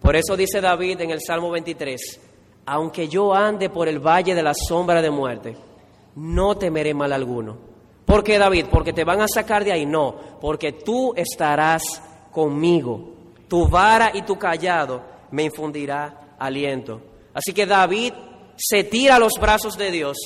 Por 0.00 0.16
eso 0.16 0.36
dice 0.36 0.60
David 0.60 1.02
en 1.02 1.12
el 1.12 1.20
Salmo 1.24 1.52
23, 1.52 2.20
aunque 2.66 3.06
yo 3.06 3.32
ande 3.32 3.70
por 3.70 3.86
el 3.86 4.00
valle 4.00 4.34
de 4.34 4.42
la 4.42 4.54
sombra 4.54 5.00
de 5.00 5.10
muerte, 5.12 5.56
no 6.16 6.56
temeré 6.56 6.92
mal 6.92 7.12
alguno. 7.12 7.58
¿Por 8.04 8.24
qué, 8.24 8.38
David? 8.38 8.66
¿Porque 8.72 8.92
te 8.92 9.04
van 9.04 9.20
a 9.20 9.28
sacar 9.32 9.62
de 9.62 9.70
ahí? 9.70 9.86
No, 9.86 10.16
porque 10.40 10.72
tú 10.72 11.14
estarás 11.14 12.02
conmigo. 12.32 13.12
Tu 13.46 13.68
vara 13.68 14.10
y 14.12 14.22
tu 14.22 14.36
callado 14.36 15.00
me 15.30 15.44
infundirá 15.44 16.34
aliento. 16.40 17.00
Así 17.32 17.52
que 17.52 17.66
David 17.66 18.14
se 18.62 18.84
tira 18.84 19.16
a 19.16 19.18
los 19.18 19.32
brazos 19.40 19.78
de 19.78 19.90
Dios 19.90 20.18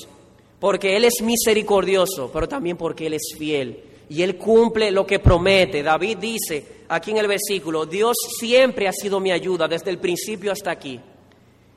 porque 0.59 0.97
Él 0.97 1.05
es 1.05 1.23
misericordioso, 1.23 2.31
pero 2.33 2.49
también 2.49 2.77
porque 2.77 3.07
Él 3.07 3.15
es 3.15 3.35
fiel 3.39 3.85
y 4.09 4.23
Él 4.23 4.37
cumple 4.37 4.91
lo 4.91 5.07
que 5.07 5.21
promete. 5.21 5.83
David 5.83 6.19
dice 6.19 6.67
aquí 6.89 7.13
en 7.13 7.19
el 7.19 7.29
versículo, 7.29 7.87
Dios 7.87 8.17
siempre 8.39 8.89
ha 8.89 8.93
sido 8.93 9.21
mi 9.21 9.31
ayuda 9.31 9.69
desde 9.69 9.91
el 9.91 9.99
principio 9.99 10.51
hasta 10.51 10.73
aquí. 10.73 11.01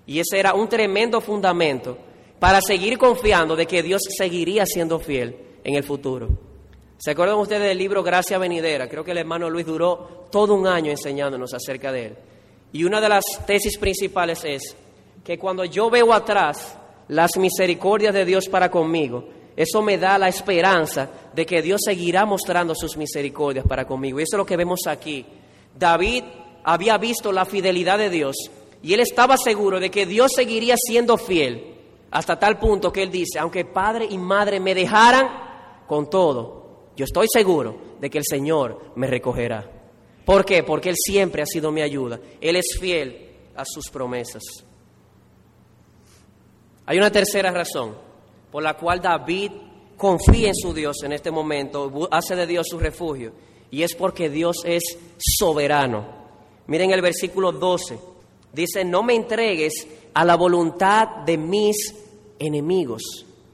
Y 0.07 0.19
ese 0.19 0.39
era 0.39 0.53
un 0.53 0.67
tremendo 0.67 1.21
fundamento 1.21 1.97
para 2.39 2.61
seguir 2.61 2.97
confiando 2.97 3.55
de 3.55 3.65
que 3.65 3.83
Dios 3.83 4.01
seguiría 4.17 4.65
siendo 4.65 4.99
fiel 4.99 5.35
en 5.63 5.75
el 5.75 5.83
futuro. 5.83 6.29
¿Se 6.97 7.11
acuerdan 7.11 7.37
ustedes 7.37 7.67
del 7.67 7.77
libro 7.77 8.01
Gracia 8.01 8.39
Venidera? 8.39 8.89
Creo 8.89 9.03
que 9.03 9.11
el 9.11 9.19
hermano 9.19 9.49
Luis 9.49 9.65
duró 9.65 10.27
todo 10.31 10.55
un 10.55 10.65
año 10.65 10.89
enseñándonos 10.89 11.53
acerca 11.53 11.91
de 11.91 12.05
él. 12.07 12.15
Y 12.71 12.83
una 12.83 12.99
de 12.99 13.09
las 13.09 13.23
tesis 13.45 13.77
principales 13.77 14.43
es 14.43 14.75
que 15.27 15.37
cuando 15.37 15.65
yo 15.65 15.89
veo 15.89 16.13
atrás 16.13 16.79
las 17.09 17.35
misericordias 17.35 18.13
de 18.13 18.23
Dios 18.23 18.47
para 18.47 18.71
conmigo, 18.71 19.27
eso 19.57 19.81
me 19.81 19.97
da 19.97 20.17
la 20.17 20.29
esperanza 20.29 21.09
de 21.35 21.45
que 21.45 21.61
Dios 21.61 21.81
seguirá 21.83 22.25
mostrando 22.25 22.73
sus 22.73 22.95
misericordias 22.95 23.67
para 23.67 23.85
conmigo. 23.85 24.21
Y 24.21 24.23
eso 24.23 24.37
es 24.37 24.37
lo 24.37 24.45
que 24.45 24.55
vemos 24.55 24.87
aquí. 24.87 25.25
David 25.77 26.23
había 26.63 26.97
visto 26.97 27.33
la 27.33 27.43
fidelidad 27.43 27.97
de 27.97 28.09
Dios 28.09 28.37
y 28.81 28.93
él 28.93 29.01
estaba 29.01 29.35
seguro 29.35 29.81
de 29.81 29.91
que 29.91 30.05
Dios 30.05 30.31
seguiría 30.33 30.77
siendo 30.77 31.17
fiel 31.17 31.75
hasta 32.09 32.39
tal 32.39 32.57
punto 32.57 32.93
que 32.93 33.03
él 33.03 33.11
dice, 33.11 33.37
aunque 33.37 33.65
padre 33.65 34.07
y 34.09 34.17
madre 34.17 34.61
me 34.61 34.73
dejaran, 34.73 35.27
con 35.87 36.09
todo, 36.09 36.91
yo 36.95 37.03
estoy 37.03 37.27
seguro 37.29 37.77
de 37.99 38.09
que 38.09 38.19
el 38.19 38.25
Señor 38.25 38.93
me 38.95 39.07
recogerá. 39.07 39.69
¿Por 40.23 40.45
qué? 40.45 40.63
Porque 40.63 40.87
Él 40.87 40.95
siempre 40.97 41.41
ha 41.41 41.45
sido 41.45 41.69
mi 41.69 41.81
ayuda. 41.81 42.17
Él 42.39 42.55
es 42.55 42.77
fiel 42.79 43.29
a 43.55 43.65
sus 43.65 43.89
promesas. 43.89 44.43
Hay 46.87 46.97
una 46.97 47.11
tercera 47.11 47.51
razón 47.51 47.95
por 48.51 48.63
la 48.63 48.75
cual 48.75 49.01
David 49.01 49.51
confía 49.97 50.47
en 50.47 50.55
su 50.55 50.73
Dios 50.73 51.03
en 51.03 51.11
este 51.11 51.29
momento, 51.29 52.07
hace 52.09 52.35
de 52.35 52.47
Dios 52.47 52.67
su 52.69 52.79
refugio, 52.79 53.33
y 53.69 53.83
es 53.83 53.93
porque 53.93 54.29
Dios 54.29 54.57
es 54.63 54.83
soberano. 55.17 56.05
Miren 56.67 56.91
el 56.91 57.01
versículo 57.01 57.51
12. 57.51 57.99
Dice, 58.53 58.85
no 58.85 59.03
me 59.03 59.15
entregues 59.15 59.87
a 60.13 60.23
la 60.23 60.35
voluntad 60.35 61.23
de 61.25 61.37
mis 61.37 61.75
enemigos. 62.39 63.03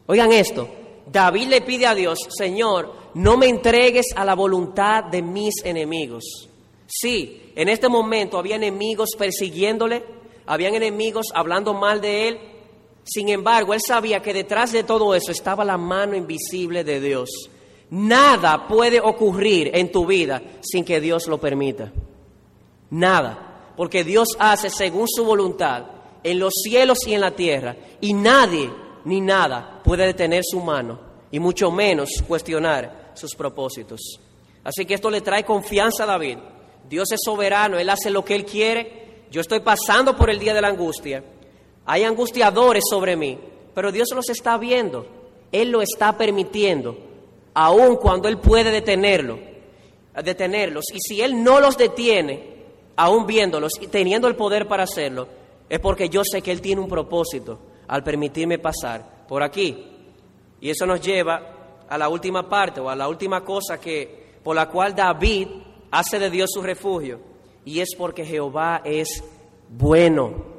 Oigan 0.05 0.31
esto, 0.31 0.69
David 1.11 1.47
le 1.47 1.61
pide 1.61 1.87
a 1.87 1.95
Dios, 1.95 2.19
Señor, 2.29 2.93
no 3.15 3.35
me 3.35 3.47
entregues 3.47 4.07
a 4.15 4.23
la 4.25 4.35
voluntad 4.35 5.05
de 5.05 5.23
mis 5.23 5.55
enemigos. 5.63 6.49
Sí, 6.85 7.51
en 7.55 7.67
este 7.69 7.89
momento 7.89 8.37
había 8.37 8.57
enemigos 8.57 9.09
persiguiéndole, 9.17 10.03
habían 10.45 10.75
enemigos 10.75 11.27
hablando 11.33 11.73
mal 11.73 11.99
de 11.99 12.27
él. 12.27 12.39
Sin 13.03 13.29
embargo, 13.29 13.73
él 13.73 13.81
sabía 13.85 14.21
que 14.21 14.33
detrás 14.33 14.71
de 14.71 14.83
todo 14.83 15.13
eso 15.13 15.31
estaba 15.31 15.65
la 15.65 15.77
mano 15.77 16.15
invisible 16.15 16.83
de 16.83 16.99
Dios. 16.99 17.29
Nada 17.89 18.67
puede 18.67 18.99
ocurrir 18.99 19.71
en 19.73 19.91
tu 19.91 20.05
vida 20.05 20.41
sin 20.61 20.85
que 20.85 20.99
Dios 20.99 21.27
lo 21.27 21.39
permita. 21.39 21.91
Nada. 22.89 23.73
Porque 23.75 24.03
Dios 24.03 24.29
hace 24.39 24.69
según 24.69 25.07
su 25.07 25.25
voluntad 25.25 25.85
en 26.23 26.39
los 26.39 26.53
cielos 26.63 26.99
y 27.07 27.13
en 27.13 27.21
la 27.21 27.31
tierra. 27.31 27.75
Y 28.01 28.13
nadie 28.13 28.71
ni 29.05 29.19
nada 29.19 29.81
puede 29.83 30.05
detener 30.05 30.43
su 30.43 30.59
mano 30.59 30.99
y 31.31 31.39
mucho 31.39 31.71
menos 31.71 32.09
cuestionar 32.27 33.11
sus 33.15 33.35
propósitos. 33.35 34.19
Así 34.63 34.85
que 34.85 34.93
esto 34.93 35.09
le 35.09 35.21
trae 35.21 35.43
confianza 35.43 36.03
a 36.03 36.07
David. 36.07 36.37
Dios 36.87 37.11
es 37.11 37.19
soberano, 37.23 37.77
Él 37.77 37.89
hace 37.89 38.09
lo 38.09 38.23
que 38.23 38.35
Él 38.35 38.45
quiere. 38.45 39.25
Yo 39.31 39.41
estoy 39.41 39.59
pasando 39.59 40.15
por 40.15 40.29
el 40.29 40.39
día 40.39 40.53
de 40.53 40.61
la 40.61 40.69
angustia. 40.69 41.23
Hay 41.85 42.03
angustiadores 42.03 42.83
sobre 42.89 43.15
mí, 43.15 43.37
pero 43.73 43.91
Dios 43.91 44.09
los 44.15 44.29
está 44.29 44.57
viendo. 44.57 45.05
Él 45.51 45.69
lo 45.69 45.81
está 45.81 46.17
permitiendo, 46.17 46.97
aun 47.53 47.97
cuando 47.97 48.27
Él 48.27 48.39
puede 48.39 48.71
detenerlo, 48.71 49.37
detenerlos. 50.23 50.85
Y 50.93 50.99
si 50.99 51.21
Él 51.21 51.43
no 51.43 51.59
los 51.59 51.77
detiene, 51.77 52.53
aún 52.95 53.25
viéndolos 53.25 53.73
y 53.79 53.87
teniendo 53.87 54.27
el 54.27 54.35
poder 54.35 54.67
para 54.67 54.83
hacerlo, 54.83 55.27
es 55.69 55.79
porque 55.79 56.09
yo 56.09 56.23
sé 56.23 56.41
que 56.41 56.51
Él 56.51 56.61
tiene 56.61 56.81
un 56.81 56.87
propósito 56.87 57.59
al 57.87 58.03
permitirme 58.03 58.59
pasar 58.59 59.25
por 59.27 59.43
aquí. 59.43 59.85
Y 60.59 60.69
eso 60.69 60.85
nos 60.85 61.01
lleva 61.01 61.85
a 61.87 61.97
la 61.97 62.09
última 62.09 62.47
parte 62.47 62.79
o 62.79 62.89
a 62.89 62.95
la 62.95 63.07
última 63.07 63.43
cosa 63.43 63.79
que 63.79 64.23
por 64.43 64.55
la 64.55 64.69
cual 64.69 64.95
David 64.95 65.47
hace 65.91 66.19
de 66.19 66.29
Dios 66.29 66.49
su 66.51 66.61
refugio 66.61 67.19
y 67.65 67.79
es 67.79 67.89
porque 67.97 68.25
Jehová 68.25 68.81
es 68.83 69.23
bueno. 69.69 70.52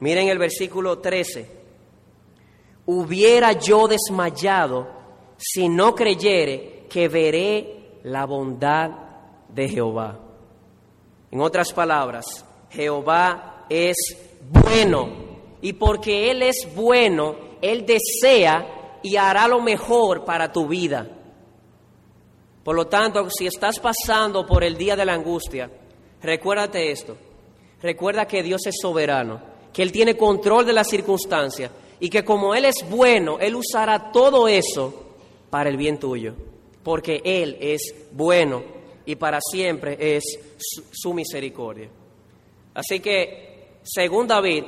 Miren 0.00 0.28
el 0.28 0.38
versículo 0.38 0.98
13. 0.98 1.64
Hubiera 2.86 3.52
yo 3.52 3.88
desmayado 3.88 4.88
si 5.36 5.68
no 5.68 5.94
creyere 5.94 6.86
que 6.88 7.08
veré 7.08 7.98
la 8.04 8.26
bondad 8.26 8.90
de 9.48 9.68
Jehová. 9.68 10.18
En 11.30 11.40
otras 11.40 11.72
palabras, 11.72 12.44
Jehová 12.70 13.66
es 13.68 13.96
bueno 14.48 15.08
y 15.62 15.72
porque 15.72 16.30
Él 16.30 16.42
es 16.42 16.68
bueno, 16.74 17.36
Él 17.62 17.86
desea 17.86 18.98
y 19.02 19.16
hará 19.16 19.48
lo 19.48 19.60
mejor 19.60 20.24
para 20.24 20.52
tu 20.52 20.68
vida. 20.68 21.06
Por 22.62 22.74
lo 22.74 22.86
tanto, 22.86 23.28
si 23.30 23.46
estás 23.46 23.78
pasando 23.78 24.46
por 24.46 24.64
el 24.64 24.76
día 24.76 24.96
de 24.96 25.04
la 25.04 25.14
angustia, 25.14 25.70
recuérdate 26.22 26.90
esto. 26.90 27.16
Recuerda 27.82 28.26
que 28.26 28.42
Dios 28.42 28.66
es 28.66 28.76
soberano, 28.80 29.40
que 29.74 29.82
Él 29.82 29.92
tiene 29.92 30.16
control 30.16 30.64
de 30.64 30.72
las 30.72 30.88
circunstancias 30.88 31.70
y 31.98 32.08
que 32.08 32.24
como 32.24 32.54
Él 32.54 32.64
es 32.64 32.88
bueno, 32.88 33.38
Él 33.40 33.56
usará 33.56 34.12
todo 34.12 34.46
eso 34.46 34.94
para 35.50 35.68
el 35.68 35.76
bien 35.76 35.98
tuyo, 35.98 36.34
porque 36.84 37.20
Él 37.24 37.58
es 37.60 37.92
bueno 38.12 38.62
y 39.04 39.16
para 39.16 39.40
siempre 39.40 39.96
es 40.16 40.22
su, 40.92 41.12
misericordia. 41.12 41.88
Así 42.72 43.00
que, 43.00 43.80
según 43.82 44.28
David 44.28 44.64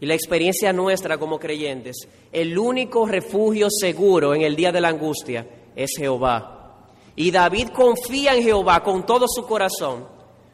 y 0.00 0.06
la 0.06 0.14
experiencia 0.14 0.72
nuestra 0.72 1.16
como 1.16 1.38
creyentes, 1.38 1.96
el 2.32 2.58
único 2.58 3.06
refugio 3.06 3.68
seguro 3.70 4.34
en 4.34 4.42
el 4.42 4.56
día 4.56 4.72
de 4.72 4.80
la 4.80 4.88
angustia 4.88 5.46
es 5.76 5.92
Jehová. 5.96 6.88
Y 7.14 7.30
David 7.30 7.68
confía 7.68 8.34
en 8.34 8.42
Jehová 8.42 8.82
con 8.82 9.06
todo 9.06 9.26
su 9.28 9.46
corazón, 9.46 10.06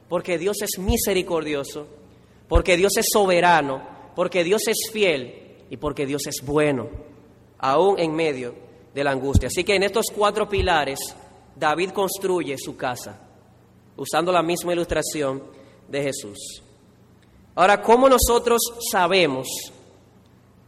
porque 0.08 0.36
Dios 0.36 0.56
es 0.62 0.78
misericordioso, 0.78 1.86
porque 2.48 2.76
Dios 2.76 2.96
es 2.96 3.06
soberano, 3.12 3.82
porque 4.14 4.44
Dios 4.44 4.62
es 4.68 4.90
fiel 4.92 5.64
y 5.70 5.76
porque 5.76 6.06
Dios 6.06 6.26
es 6.26 6.44
bueno, 6.44 6.88
aún 7.58 7.98
en 7.98 8.14
medio 8.14 8.54
de 8.94 9.04
la 9.04 9.10
angustia. 9.10 9.48
Así 9.48 9.64
que 9.64 9.74
en 9.74 9.82
estos 9.82 10.06
cuatro 10.14 10.48
pilares 10.48 10.98
David 11.54 11.90
construye 11.90 12.56
su 12.58 12.76
casa, 12.76 13.20
usando 13.96 14.32
la 14.32 14.42
misma 14.42 14.72
ilustración 14.72 15.42
de 15.88 16.02
Jesús. 16.02 16.62
Ahora, 17.54 17.82
¿cómo 17.82 18.08
nosotros 18.08 18.60
sabemos 18.90 19.48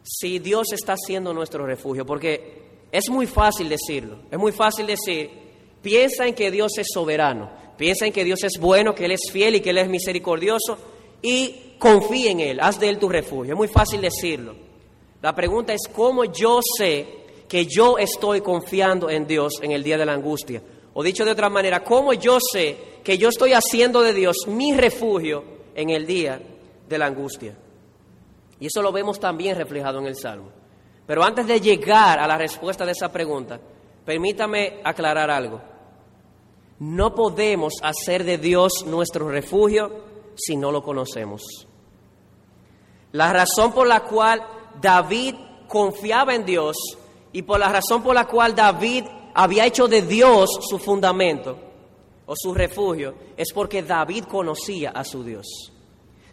si 0.03 0.39
Dios 0.39 0.73
está 0.73 0.97
siendo 0.97 1.35
nuestro 1.35 1.67
refugio? 1.67 2.07
Porque 2.07 2.87
es 2.91 3.11
muy 3.11 3.27
fácil 3.27 3.69
decirlo, 3.69 4.21
es 4.31 4.39
muy 4.39 4.53
fácil 4.53 4.87
decir, 4.87 5.31
piensa 5.83 6.27
en 6.27 6.35
que 6.35 6.51
Dios 6.51 6.73
es 6.79 6.87
soberano, 6.93 7.51
piensa 7.77 8.07
en 8.07 8.13
que 8.13 8.25
Dios 8.25 8.43
es 8.43 8.59
bueno, 8.59 8.95
que 8.95 9.05
Él 9.05 9.13
es 9.13 9.31
fiel 9.31 9.57
y 9.57 9.61
que 9.61 9.71
Él 9.71 9.79
es 9.79 9.89
misericordioso 9.89 10.79
y 11.23 11.75
confía 11.79 12.31
en 12.31 12.41
Él, 12.41 12.61
haz 12.61 12.79
de 12.79 12.89
Él 12.89 12.99
tu 12.99 13.09
refugio. 13.09 13.55
Es 13.55 13.59
muy 13.59 13.69
fácil 13.69 14.01
decirlo. 14.01 14.55
La 15.21 15.35
pregunta 15.35 15.73
es, 15.73 15.89
¿cómo 15.93 16.25
yo 16.25 16.61
sé 16.77 17.07
que 17.49 17.67
yo 17.67 17.99
estoy 17.99 18.41
confiando 18.41 19.11
en 19.11 19.27
Dios 19.27 19.55
en 19.63 19.73
el 19.73 19.83
día 19.83 19.99
de 19.99 20.07
la 20.07 20.13
angustia? 20.13 20.63
O 20.95 21.03
dicho 21.03 21.25
de 21.25 21.33
otra 21.33 21.49
manera, 21.49 21.83
¿cómo 21.83 22.13
yo 22.13 22.39
sé 22.41 23.01
que 23.03 23.19
yo 23.19 23.29
estoy 23.29 23.53
haciendo 23.53 24.03
de 24.03 24.13
Dios 24.13 24.37
mi 24.47 24.77
refugio 24.77 25.45
en 25.75 25.91
el 25.91 26.07
día 26.07 26.41
de 26.89 26.99
la 26.99 27.07
angustia? 27.07 27.57
Y 28.61 28.67
eso 28.67 28.83
lo 28.83 28.93
vemos 28.93 29.19
también 29.21 29.57
reflejado 29.57 29.99
en 29.99 30.07
el 30.07 30.17
Salmo. 30.17 30.51
Pero 31.07 31.25
antes 31.25 31.47
de 31.47 31.61
llegar 31.61 32.19
a 32.19 32.27
la 32.27 32.37
respuesta 32.37 32.85
de 32.85 32.93
esa 32.93 33.11
pregunta, 33.11 33.61
permítame 34.05 34.81
aclarar 34.85 35.31
algo. 35.31 35.61
No 36.81 37.15
podemos 37.15 37.75
hacer 37.83 38.25
de 38.25 38.39
Dios 38.39 38.85
nuestro 38.87 39.29
refugio 39.29 40.08
si 40.39 40.57
no 40.57 40.73
lo 40.73 40.83
conocemos. 40.83 41.43
La 43.13 43.33
razón 43.33 43.73
por 43.73 43.87
la 43.87 44.01
cual 44.01 44.43
David 44.81 45.35
confiaba 45.67 46.35
en 46.35 46.45
Dios 46.45 46.77
y 47.33 47.43
por 47.43 47.61
la 47.61 47.69
razón 47.69 48.03
por 48.03 48.15
la 48.15 48.27
cual 48.27 48.55
David 48.55 49.05
había 49.35 49.67
hecho 49.67 49.89
de 49.89 50.03
Dios 50.03 50.49
su 50.69 50.79
fundamento 50.79 51.59
o 52.27 52.35
su 52.37 52.53
refugio, 52.53 53.15
es 53.37 53.53
porque 53.55 53.83
David 53.83 54.25
conocía 54.25 54.91
a 54.91 55.05
su 55.05 55.25
Dios. 55.25 55.73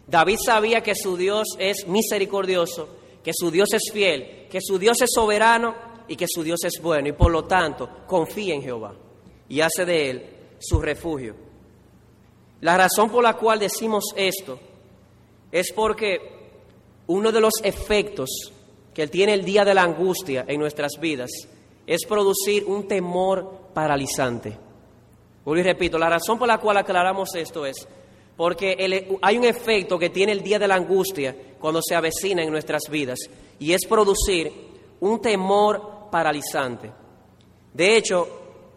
David 0.06 0.36
sabía 0.44 0.82
que 0.82 0.94
su 0.94 1.16
Dios 1.16 1.48
es 1.58 1.86
misericordioso, 1.88 2.88
que 3.24 3.32
su 3.34 3.50
Dios 3.50 3.72
es 3.72 3.90
fiel, 3.92 4.46
que 4.50 4.60
su 4.60 4.78
Dios 4.78 5.00
es 5.00 5.10
soberano 5.12 5.74
y 6.06 6.16
que 6.16 6.26
su 6.28 6.42
Dios 6.42 6.64
es 6.64 6.80
bueno. 6.82 7.08
Y 7.08 7.12
por 7.12 7.32
lo 7.32 7.44
tanto, 7.44 7.88
confía 8.06 8.54
en 8.54 8.62
Jehová 8.62 8.94
y 9.48 9.60
hace 9.60 9.84
de 9.84 10.10
él 10.10 10.36
su 10.58 10.80
refugio. 10.80 11.45
La 12.60 12.76
razón 12.76 13.10
por 13.10 13.22
la 13.22 13.34
cual 13.34 13.58
decimos 13.58 14.04
esto 14.16 14.58
es 15.52 15.72
porque 15.72 16.18
uno 17.06 17.30
de 17.30 17.40
los 17.40 17.54
efectos 17.62 18.30
que 18.94 19.06
tiene 19.08 19.34
el 19.34 19.44
día 19.44 19.64
de 19.64 19.74
la 19.74 19.82
angustia 19.82 20.44
en 20.48 20.60
nuestras 20.60 20.92
vidas 20.98 21.30
es 21.86 22.04
producir 22.06 22.64
un 22.64 22.88
temor 22.88 23.68
paralizante. 23.74 24.56
Y 25.46 25.62
repito, 25.62 25.98
la 25.98 26.10
razón 26.10 26.38
por 26.38 26.48
la 26.48 26.58
cual 26.58 26.78
aclaramos 26.78 27.34
esto 27.34 27.64
es 27.66 27.86
porque 28.36 29.16
hay 29.22 29.38
un 29.38 29.44
efecto 29.44 29.98
que 29.98 30.10
tiene 30.10 30.32
el 30.32 30.42
día 30.42 30.58
de 30.58 30.68
la 30.68 30.74
angustia 30.74 31.34
cuando 31.58 31.80
se 31.82 31.94
avecina 31.94 32.42
en 32.42 32.50
nuestras 32.50 32.82
vidas 32.90 33.18
y 33.58 33.72
es 33.72 33.86
producir 33.86 34.52
un 35.00 35.20
temor 35.20 36.08
paralizante. 36.10 36.90
De 37.72 37.96
hecho, 37.96 38.28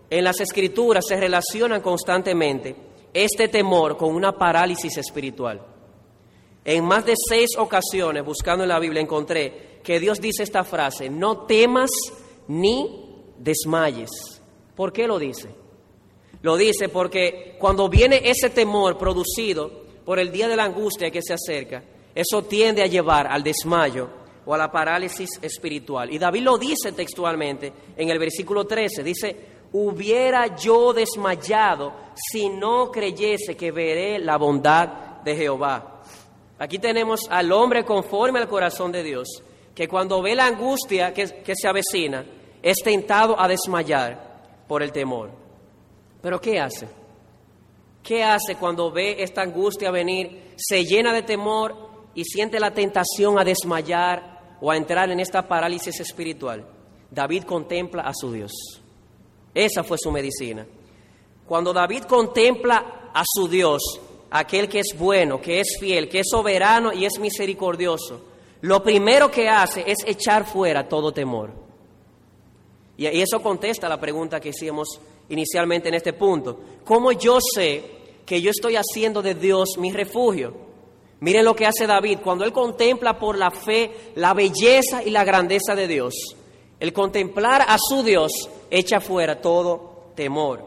en 0.09 0.23
las 0.23 0.39
escrituras 0.39 1.05
se 1.07 1.15
relacionan 1.15 1.81
constantemente 1.81 2.75
este 3.13 3.47
temor 3.47 3.97
con 3.97 4.13
una 4.13 4.37
parálisis 4.37 4.97
espiritual. 4.97 5.61
En 6.65 6.85
más 6.85 7.05
de 7.05 7.13
seis 7.15 7.49
ocasiones, 7.57 8.23
buscando 8.23 8.63
en 8.63 8.69
la 8.69 8.79
Biblia, 8.79 9.01
encontré 9.01 9.79
que 9.83 9.99
Dios 9.99 10.19
dice 10.21 10.43
esta 10.43 10.63
frase, 10.63 11.09
no 11.09 11.45
temas 11.45 11.89
ni 12.47 13.09
desmayes. 13.37 14.41
¿Por 14.75 14.93
qué 14.93 15.07
lo 15.07 15.17
dice? 15.17 15.49
Lo 16.41 16.55
dice 16.57 16.89
porque 16.89 17.55
cuando 17.59 17.89
viene 17.89 18.21
ese 18.23 18.49
temor 18.49 18.97
producido 18.97 19.83
por 20.05 20.19
el 20.19 20.31
día 20.31 20.47
de 20.47 20.55
la 20.55 20.63
angustia 20.63 21.11
que 21.11 21.21
se 21.21 21.33
acerca, 21.33 21.83
eso 22.15 22.43
tiende 22.43 22.81
a 22.81 22.87
llevar 22.87 23.27
al 23.27 23.43
desmayo 23.43 24.09
o 24.45 24.53
a 24.53 24.57
la 24.57 24.71
parálisis 24.71 25.29
espiritual. 25.41 26.13
Y 26.13 26.17
David 26.17 26.41
lo 26.41 26.57
dice 26.57 26.91
textualmente 26.93 27.71
en 27.95 28.09
el 28.09 28.19
versículo 28.19 28.65
13, 28.65 29.03
dice, 29.03 29.35
hubiera 29.73 30.55
yo 30.55 30.93
desmayado 30.93 31.93
si 32.15 32.49
no 32.49 32.91
creyese 32.91 33.55
que 33.55 33.71
veré 33.71 34.19
la 34.19 34.37
bondad 34.37 35.21
de 35.23 35.35
Jehová. 35.35 36.01
Aquí 36.57 36.79
tenemos 36.79 37.21
al 37.29 37.51
hombre 37.51 37.85
conforme 37.85 38.39
al 38.39 38.49
corazón 38.49 38.91
de 38.91 39.03
Dios, 39.03 39.27
que 39.73 39.87
cuando 39.87 40.21
ve 40.21 40.35
la 40.35 40.45
angustia 40.45 41.13
que, 41.13 41.41
que 41.43 41.55
se 41.55 41.67
avecina, 41.67 42.25
es 42.61 42.77
tentado 42.83 43.39
a 43.39 43.47
desmayar 43.47 44.65
por 44.67 44.83
el 44.83 44.91
temor. 44.91 45.31
Pero 46.21 46.41
¿qué 46.41 46.59
hace? 46.59 46.87
¿Qué 48.03 48.23
hace 48.23 48.55
cuando 48.55 48.91
ve 48.91 49.21
esta 49.23 49.41
angustia 49.41 49.91
venir, 49.91 50.53
se 50.57 50.83
llena 50.83 51.13
de 51.13 51.23
temor 51.23 51.75
y 52.13 52.25
siente 52.25 52.59
la 52.59 52.71
tentación 52.71 53.39
a 53.39 53.43
desmayar 53.43 54.57
o 54.59 54.71
a 54.71 54.77
entrar 54.77 55.09
en 55.11 55.19
esta 55.19 55.47
parálisis 55.47 55.99
espiritual? 55.99 56.65
David 57.09 57.43
contempla 57.43 58.03
a 58.03 58.13
su 58.13 58.31
Dios. 58.31 58.78
Esa 59.53 59.83
fue 59.83 59.97
su 59.97 60.11
medicina. 60.11 60.65
Cuando 61.45 61.73
David 61.73 62.03
contempla 62.03 63.11
a 63.13 63.23
su 63.25 63.47
Dios, 63.47 63.81
aquel 64.29 64.69
que 64.69 64.79
es 64.79 64.95
bueno, 64.97 65.41
que 65.41 65.59
es 65.59 65.77
fiel, 65.79 66.07
que 66.07 66.19
es 66.19 66.27
soberano 66.29 66.93
y 66.93 67.05
es 67.05 67.19
misericordioso, 67.19 68.21
lo 68.61 68.83
primero 68.83 69.31
que 69.31 69.47
hace 69.47 69.83
es 69.87 69.97
echar 70.05 70.45
fuera 70.45 70.87
todo 70.87 71.11
temor. 71.11 71.51
Y 72.97 73.05
eso 73.07 73.41
contesta 73.41 73.87
la 73.87 73.99
pregunta 73.99 74.41
que 74.41 74.49
hicimos 74.49 74.99
inicialmente 75.29 75.87
en 75.87 75.95
este 75.95 76.13
punto. 76.13 76.59
¿Cómo 76.83 77.13
yo 77.13 77.39
sé 77.39 77.83
que 78.25 78.41
yo 78.41 78.51
estoy 78.51 78.75
haciendo 78.75 79.21
de 79.21 79.35
Dios 79.35 79.77
mi 79.77 79.91
refugio? 79.91 80.53
Miren 81.21 81.45
lo 81.45 81.55
que 81.55 81.65
hace 81.65 81.87
David 81.87 82.19
cuando 82.23 82.43
él 82.43 82.51
contempla 82.51 83.17
por 83.17 83.37
la 83.37 83.51
fe 83.51 84.11
la 84.15 84.33
belleza 84.33 85.01
y 85.03 85.09
la 85.09 85.23
grandeza 85.23 85.75
de 85.75 85.87
Dios. 85.87 86.13
El 86.79 86.91
contemplar 86.93 87.61
a 87.67 87.77
su 87.77 88.03
Dios 88.03 88.49
echa 88.69 88.99
fuera 88.99 89.41
todo 89.41 90.11
temor. 90.15 90.65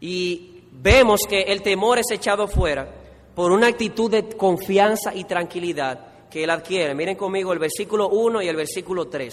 Y 0.00 0.62
vemos 0.72 1.20
que 1.28 1.42
el 1.42 1.62
temor 1.62 1.98
es 1.98 2.10
echado 2.10 2.46
fuera 2.46 2.88
por 3.34 3.52
una 3.52 3.68
actitud 3.68 4.10
de 4.10 4.28
confianza 4.36 5.14
y 5.14 5.24
tranquilidad 5.24 6.28
que 6.30 6.44
él 6.44 6.50
adquiere. 6.50 6.94
Miren 6.94 7.16
conmigo 7.16 7.52
el 7.52 7.58
versículo 7.58 8.08
1 8.08 8.42
y 8.42 8.48
el 8.48 8.56
versículo 8.56 9.08
3. 9.08 9.32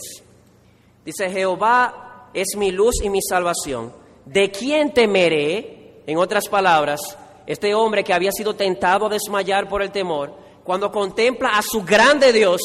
Dice, 1.04 1.30
Jehová 1.30 2.30
es 2.34 2.56
mi 2.58 2.72
luz 2.72 2.96
y 3.04 3.10
mi 3.10 3.22
salvación. 3.22 3.94
¿De 4.26 4.50
quién 4.52 4.94
temeré? 4.94 6.02
En 6.08 6.18
otras 6.18 6.48
palabras, 6.48 7.00
este 7.48 7.74
hombre 7.74 8.04
que 8.04 8.14
había 8.14 8.32
sido 8.32 8.56
tentado 8.56 9.08
a 9.08 9.10
desmayar 9.10 9.68
por 9.68 9.82
el 9.82 9.92
temor, 9.92 10.34
cuando 10.64 10.92
contempla 10.92 11.58
a 11.58 11.62
su 11.62 11.84
grande 11.84 12.32
Dios, 12.32 12.62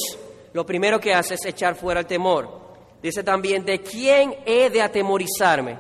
lo 0.53 0.67
primero 0.67 1.01
que 1.01 1.15
hace 1.15 1.35
es 1.35 1.45
echar 1.45 1.75
fuera 1.75 2.01
el 2.01 2.07
temor. 2.07 2.60
Dice 3.03 3.23
también, 3.23 3.65
¿de 3.65 3.81
quién 3.81 4.35
he 4.45 4.69
de 4.69 4.83
atemorizarme? 4.83 5.79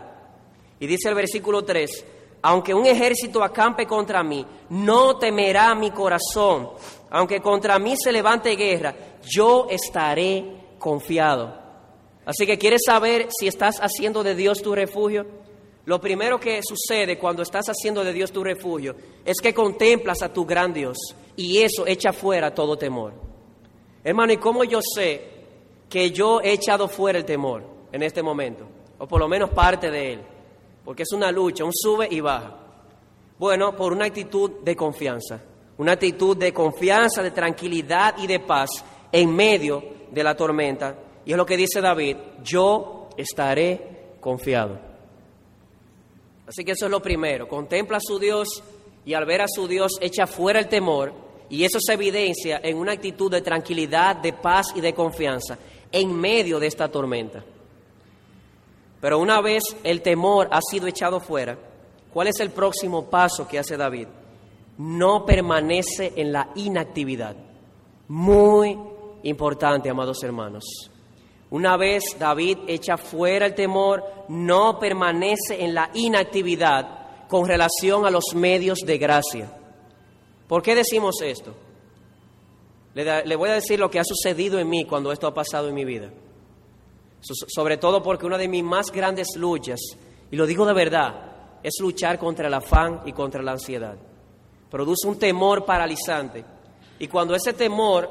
Y 0.78 0.86
dice 0.86 1.08
el 1.08 1.14
versículo 1.14 1.62
3, 1.62 2.06
aunque 2.42 2.72
un 2.72 2.86
ejército 2.86 3.44
acampe 3.44 3.86
contra 3.86 4.22
mí, 4.22 4.46
no 4.70 5.18
temerá 5.18 5.74
mi 5.74 5.90
corazón. 5.90 6.70
Aunque 7.10 7.40
contra 7.40 7.78
mí 7.78 7.94
se 8.02 8.12
levante 8.12 8.56
guerra, 8.56 8.94
yo 9.22 9.66
estaré 9.68 10.44
confiado. 10.78 11.60
Así 12.24 12.46
que 12.46 12.58
quieres 12.58 12.82
saber 12.86 13.28
si 13.30 13.46
estás 13.46 13.78
haciendo 13.80 14.22
de 14.22 14.34
Dios 14.34 14.62
tu 14.62 14.74
refugio. 14.74 15.26
Lo 15.84 16.00
primero 16.00 16.38
que 16.38 16.60
sucede 16.62 17.18
cuando 17.18 17.42
estás 17.42 17.66
haciendo 17.66 18.04
de 18.04 18.12
Dios 18.12 18.32
tu 18.32 18.44
refugio 18.44 18.94
es 19.24 19.38
que 19.40 19.52
contemplas 19.52 20.22
a 20.22 20.32
tu 20.32 20.46
gran 20.46 20.72
Dios 20.72 20.96
y 21.36 21.58
eso 21.58 21.86
echa 21.86 22.12
fuera 22.12 22.54
todo 22.54 22.76
temor. 22.76 23.12
Hermano, 24.04 24.32
¿y 24.32 24.36
cómo 24.36 24.64
yo 24.64 24.80
sé 24.82 25.39
que 25.90 26.12
yo 26.12 26.40
he 26.40 26.52
echado 26.52 26.88
fuera 26.88 27.18
el 27.18 27.24
temor 27.24 27.64
en 27.92 28.02
este 28.02 28.22
momento? 28.22 28.66
O 28.98 29.06
por 29.06 29.20
lo 29.20 29.28
menos 29.28 29.50
parte 29.50 29.90
de 29.90 30.12
él. 30.12 30.20
Porque 30.84 31.02
es 31.02 31.12
una 31.12 31.30
lucha, 31.32 31.64
un 31.64 31.74
sube 31.74 32.08
y 32.10 32.20
baja. 32.20 32.56
Bueno, 33.38 33.74
por 33.74 33.92
una 33.92 34.06
actitud 34.06 34.60
de 34.62 34.76
confianza. 34.76 35.42
Una 35.78 35.92
actitud 35.92 36.36
de 36.36 36.52
confianza, 36.52 37.22
de 37.22 37.32
tranquilidad 37.32 38.14
y 38.18 38.26
de 38.26 38.38
paz 38.38 38.70
en 39.10 39.34
medio 39.34 39.82
de 40.10 40.22
la 40.22 40.36
tormenta. 40.36 40.94
Y 41.24 41.32
es 41.32 41.36
lo 41.36 41.44
que 41.44 41.56
dice 41.56 41.80
David, 41.80 42.16
yo 42.44 43.08
estaré 43.16 44.14
confiado. 44.20 44.78
Así 46.46 46.64
que 46.64 46.72
eso 46.72 46.86
es 46.86 46.90
lo 46.90 47.00
primero, 47.00 47.48
contempla 47.48 47.98
a 47.98 48.00
su 48.02 48.18
Dios 48.18 48.48
y 49.04 49.14
al 49.14 49.24
ver 49.24 49.42
a 49.42 49.48
su 49.48 49.68
Dios 49.68 49.92
echa 50.00 50.26
fuera 50.26 50.58
el 50.58 50.68
temor 50.68 51.12
y 51.48 51.64
eso 51.64 51.78
se 51.80 51.94
evidencia 51.94 52.60
en 52.62 52.76
una 52.76 52.92
actitud 52.92 53.30
de 53.30 53.40
tranquilidad, 53.40 54.16
de 54.16 54.32
paz 54.32 54.66
y 54.74 54.80
de 54.80 54.92
confianza 54.92 55.56
en 55.92 56.12
medio 56.14 56.58
de 56.58 56.66
esta 56.66 56.88
tormenta. 56.88 57.44
Pero 59.00 59.18
una 59.18 59.40
vez 59.40 59.62
el 59.82 60.02
temor 60.02 60.48
ha 60.50 60.60
sido 60.60 60.86
echado 60.86 61.20
fuera, 61.20 61.58
¿cuál 62.12 62.28
es 62.28 62.38
el 62.40 62.50
próximo 62.50 63.08
paso 63.08 63.48
que 63.48 63.58
hace 63.58 63.76
David? 63.76 64.08
No 64.78 65.24
permanece 65.24 66.12
en 66.16 66.32
la 66.32 66.50
inactividad. 66.54 67.36
Muy 68.08 68.78
importante, 69.22 69.88
amados 69.88 70.22
hermanos. 70.22 70.64
Una 71.50 71.76
vez 71.76 72.16
David 72.18 72.58
echa 72.68 72.96
fuera 72.96 73.46
el 73.46 73.54
temor, 73.54 74.04
no 74.28 74.78
permanece 74.78 75.64
en 75.64 75.74
la 75.74 75.90
inactividad 75.94 77.26
con 77.28 77.46
relación 77.46 78.06
a 78.06 78.10
los 78.10 78.34
medios 78.34 78.80
de 78.80 78.98
gracia. 78.98 79.52
¿Por 80.46 80.62
qué 80.62 80.74
decimos 80.74 81.16
esto? 81.22 81.54
Le, 82.94 83.36
voy 83.36 83.50
a 83.50 83.54
decir 83.54 83.78
lo 83.78 83.90
que 83.90 84.00
ha 84.00 84.04
sucedido 84.04 84.58
en 84.58 84.68
mí 84.68 84.84
cuando 84.84 85.12
esto 85.12 85.26
ha 85.26 85.34
pasado 85.34 85.68
en 85.68 85.74
mi 85.74 85.84
vida. 85.84 86.10
sobre 87.20 87.76
todo 87.76 88.02
porque 88.02 88.26
una 88.26 88.38
de 88.38 88.48
mis 88.48 88.64
más 88.64 88.90
grandes 88.90 89.28
luchas, 89.36 89.80
y 90.30 90.36
lo 90.36 90.46
digo 90.46 90.64
de 90.66 90.72
verdad, 90.72 91.30
es 91.62 91.74
luchar 91.80 92.18
contra 92.18 92.48
el 92.48 92.54
afán 92.54 93.02
y 93.04 93.12
contra 93.12 93.42
la 93.42 93.52
ansiedad. 93.52 93.96
Produce 94.70 95.06
un 95.06 95.18
temor 95.18 95.64
paralizante. 95.64 96.44
Y 96.98 97.08
cuando 97.08 97.34
ese 97.34 97.52
temor 97.52 98.08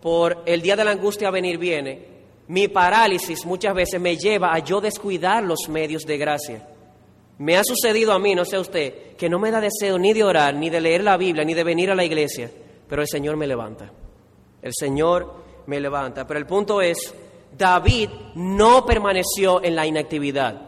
por 0.00 0.42
el 0.46 0.62
día 0.62 0.76
de 0.76 0.84
la 0.84 0.92
angustia 0.92 1.30
venir 1.30 1.58
viene, 1.58 2.08
mi 2.48 2.68
parálisis 2.68 3.46
muchas 3.46 3.74
veces 3.74 4.00
me 4.00 4.16
lleva 4.16 4.52
a 4.52 4.58
yo 4.58 4.80
descuidar 4.80 5.42
los 5.42 5.68
medios 5.68 6.02
de 6.04 6.18
gracia. 6.18 6.68
Me 7.38 7.56
ha 7.56 7.64
sucedido 7.64 8.12
a 8.12 8.18
mí, 8.18 8.34
no 8.34 8.44
sé 8.44 8.58
usted, 8.58 9.16
que 9.16 9.28
no 9.28 9.38
me 9.38 9.50
da 9.50 9.60
deseo 9.60 9.98
ni 9.98 10.12
de 10.12 10.24
orar, 10.24 10.54
ni 10.54 10.68
de 10.68 10.80
leer 10.80 11.02
la 11.02 11.16
Biblia, 11.16 11.44
ni 11.44 11.54
de 11.54 11.64
venir 11.64 11.90
a 11.90 11.94
la 11.94 12.04
iglesia, 12.04 12.50
pero 12.88 13.02
el 13.02 13.08
Señor 13.08 13.36
me 13.36 13.46
levanta. 13.46 13.90
El 14.62 14.72
Señor 14.74 15.34
me 15.66 15.80
levanta. 15.80 16.26
Pero 16.26 16.38
el 16.38 16.46
punto 16.46 16.80
es, 16.80 17.14
David 17.56 18.10
no 18.34 18.84
permaneció 18.84 19.62
en 19.62 19.74
la 19.74 19.86
inactividad. 19.86 20.60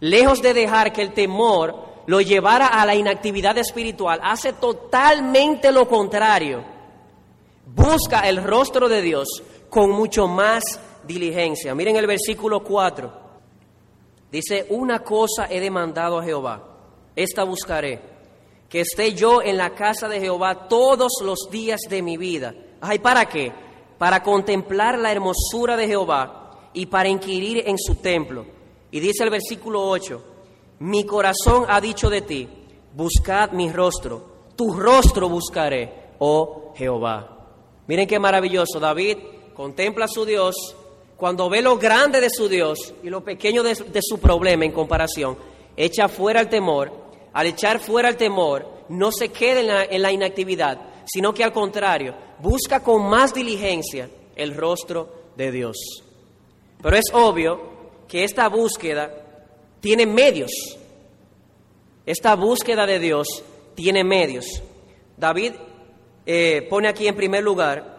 Lejos 0.00 0.42
de 0.42 0.54
dejar 0.54 0.92
que 0.92 1.02
el 1.02 1.12
temor 1.12 1.88
lo 2.06 2.20
llevara 2.20 2.68
a 2.68 2.86
la 2.86 2.94
inactividad 2.94 3.58
espiritual, 3.58 4.20
hace 4.22 4.54
totalmente 4.54 5.70
lo 5.72 5.86
contrario. 5.86 6.64
Busca 7.66 8.20
el 8.20 8.42
rostro 8.42 8.88
de 8.88 9.02
Dios 9.02 9.28
con 9.68 9.90
mucho 9.90 10.26
más 10.26 10.80
diligencia. 11.06 11.74
Miren 11.74 11.96
el 11.96 12.06
versículo 12.06 12.62
4. 12.62 13.28
Dice, 14.30 14.66
una 14.70 15.00
cosa 15.00 15.48
he 15.50 15.60
demandado 15.60 16.18
a 16.18 16.24
Jehová, 16.24 16.62
esta 17.16 17.44
buscaré, 17.44 18.00
que 18.68 18.80
esté 18.80 19.14
yo 19.14 19.42
en 19.42 19.56
la 19.56 19.74
casa 19.74 20.08
de 20.08 20.20
Jehová 20.20 20.68
todos 20.68 21.12
los 21.22 21.48
días 21.50 21.80
de 21.88 22.02
mi 22.02 22.16
vida. 22.16 22.54
Ay, 22.80 22.98
¿para 22.98 23.26
qué? 23.26 23.52
Para 23.98 24.22
contemplar 24.22 24.98
la 24.98 25.12
hermosura 25.12 25.76
de 25.76 25.86
Jehová 25.86 26.70
y 26.72 26.86
para 26.86 27.08
inquirir 27.08 27.64
en 27.66 27.78
su 27.78 27.96
templo. 27.96 28.46
Y 28.90 29.00
dice 29.00 29.24
el 29.24 29.30
versículo 29.30 29.82
8, 29.88 30.24
mi 30.80 31.04
corazón 31.04 31.64
ha 31.68 31.80
dicho 31.80 32.08
de 32.08 32.22
ti, 32.22 32.48
buscad 32.94 33.50
mi 33.50 33.70
rostro, 33.70 34.52
tu 34.56 34.72
rostro 34.72 35.28
buscaré, 35.28 36.12
oh 36.18 36.72
Jehová. 36.76 37.36
Miren 37.86 38.06
qué 38.06 38.18
maravilloso, 38.18 38.78
David 38.78 39.18
contempla 39.54 40.04
a 40.04 40.08
su 40.08 40.24
Dios, 40.24 40.54
cuando 41.16 41.50
ve 41.50 41.62
lo 41.62 41.78
grande 41.78 42.20
de 42.20 42.30
su 42.30 42.48
Dios 42.48 42.94
y 43.02 43.10
lo 43.10 43.24
pequeño 43.24 43.64
de, 43.64 43.74
su 44.00 44.20
problema 44.20 44.64
en 44.64 44.70
comparación, 44.70 45.36
echa 45.76 46.06
fuera 46.06 46.40
el 46.40 46.48
temor. 46.48 46.92
Al 47.32 47.46
echar 47.46 47.80
fuera 47.80 48.08
el 48.08 48.16
temor, 48.16 48.66
no 48.88 49.10
se 49.10 49.30
queda 49.30 49.60
en 49.60 49.66
la, 49.66 49.84
en 49.84 50.02
la 50.02 50.12
inactividad, 50.12 50.78
sino 51.12 51.32
que 51.32 51.44
al 51.44 51.52
contrario, 51.52 52.14
busca 52.38 52.82
con 52.82 53.08
más 53.08 53.32
diligencia 53.32 54.08
el 54.36 54.54
rostro 54.54 55.32
de 55.36 55.50
Dios. 55.50 55.76
Pero 56.82 56.96
es 56.96 57.06
obvio 57.12 57.60
que 58.06 58.24
esta 58.24 58.48
búsqueda 58.48 59.10
tiene 59.80 60.06
medios. 60.06 60.52
Esta 62.06 62.34
búsqueda 62.36 62.86
de 62.86 62.98
Dios 62.98 63.26
tiene 63.74 64.04
medios. 64.04 64.46
David 65.16 65.54
eh, 66.26 66.66
pone 66.68 66.88
aquí 66.88 67.06
en 67.06 67.16
primer 67.16 67.42
lugar 67.42 67.96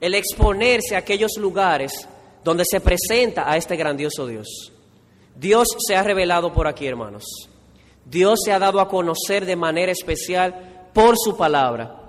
el 0.00 0.14
exponerse 0.14 0.94
a 0.94 0.98
aquellos 0.98 1.32
lugares 1.38 2.08
donde 2.44 2.64
se 2.64 2.80
presenta 2.80 3.50
a 3.50 3.56
este 3.56 3.76
grandioso 3.76 4.26
Dios. 4.26 4.72
Dios 5.34 5.66
se 5.86 5.96
ha 5.96 6.02
revelado 6.02 6.52
por 6.52 6.66
aquí, 6.66 6.86
hermanos. 6.86 7.24
Dios 8.04 8.40
se 8.44 8.52
ha 8.52 8.58
dado 8.58 8.80
a 8.80 8.88
conocer 8.88 9.44
de 9.44 9.56
manera 9.56 9.92
especial 9.92 10.88
por 10.92 11.16
su 11.18 11.36
palabra. 11.36 12.05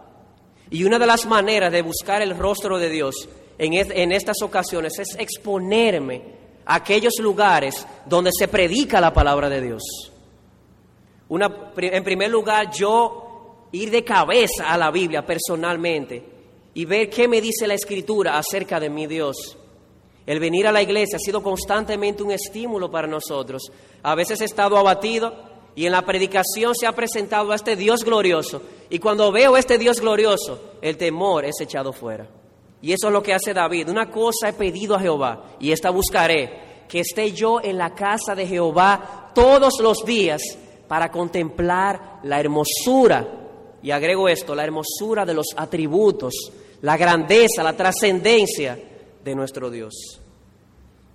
Y 0.69 0.83
una 0.83 0.99
de 0.99 1.05
las 1.05 1.25
maneras 1.25 1.71
de 1.71 1.81
buscar 1.81 2.21
el 2.21 2.37
rostro 2.37 2.77
de 2.77 2.89
Dios 2.89 3.29
en, 3.57 4.11
estas 4.11 4.41
ocasiones 4.41 4.99
es 4.99 5.15
exponerme 5.17 6.21
a 6.65 6.75
aquellos 6.75 7.13
lugares 7.19 7.87
donde 8.05 8.31
se 8.37 8.47
predica 8.47 9.01
la 9.01 9.13
palabra 9.13 9.49
de 9.49 9.61
Dios. 9.61 9.83
En 11.29 12.03
primer 12.03 12.29
lugar, 12.29 12.71
yo 12.71 13.67
ir 13.71 13.89
de 13.89 14.03
cabeza 14.03 14.71
a 14.71 14.77
la 14.77 14.91
Biblia 14.91 15.25
personalmente 15.25 16.23
y 16.73 16.85
ver 16.85 17.09
qué 17.09 17.27
me 17.27 17.41
dice 17.41 17.67
la 17.67 17.73
Escritura 17.73 18.37
acerca 18.37 18.79
de 18.79 18.89
mi 18.89 19.07
Dios. 19.07 19.57
El 20.25 20.39
venir 20.39 20.67
a 20.67 20.71
la 20.73 20.81
iglesia 20.81 21.15
ha 21.15 21.19
sido 21.19 21.41
constantemente 21.41 22.21
un 22.21 22.31
estímulo 22.31 22.91
para 22.91 23.07
nosotros. 23.07 23.71
A 24.03 24.13
veces 24.13 24.41
he 24.41 24.45
estado 24.45 24.77
abatido 24.77 25.46
y 25.77 25.85
en 25.85 25.91
la 25.91 26.01
predicación 26.01 26.73
se 26.73 26.87
ha 26.87 26.91
presentado 26.91 27.51
a 27.51 27.55
este 27.55 27.75
Dios 27.75 28.03
glorioso. 28.03 28.63
Y 28.89 28.97
cuando 28.97 29.31
veo 29.31 29.53
a 29.53 29.59
este 29.59 29.77
Dios 29.77 30.01
glorioso, 30.01 30.59
el 30.81 30.97
temor 30.97 31.45
es 31.45 31.61
echado 31.61 31.93
fuera. 31.93 32.27
Y 32.81 32.93
eso 32.93 33.07
es 33.07 33.13
lo 33.13 33.21
que 33.21 33.35
hace 33.35 33.53
David. 33.53 33.87
Una 33.87 34.09
cosa 34.09 34.49
he 34.49 34.53
pedido 34.53 34.95
a 34.95 34.99
Jehová 34.99 35.51
y 35.59 35.71
esta 35.71 35.91
buscaré, 35.91 36.85
que 36.89 37.01
esté 37.01 37.31
yo 37.31 37.61
en 37.61 37.77
la 37.77 37.93
casa 37.93 38.33
de 38.33 38.47
Jehová 38.47 39.31
todos 39.35 39.79
los 39.79 40.03
días 40.03 40.41
para 40.87 41.11
contemplar 41.11 42.21
la 42.23 42.39
hermosura, 42.39 43.27
y 43.83 43.91
agrego 43.91 44.27
esto, 44.27 44.55
la 44.55 44.63
hermosura 44.63 45.27
de 45.27 45.35
los 45.35 45.45
atributos, 45.55 46.33
la 46.81 46.97
grandeza, 46.97 47.61
la 47.61 47.77
trascendencia 47.77 48.79
de 49.23 49.35
nuestro 49.35 49.69
Dios. 49.69 49.93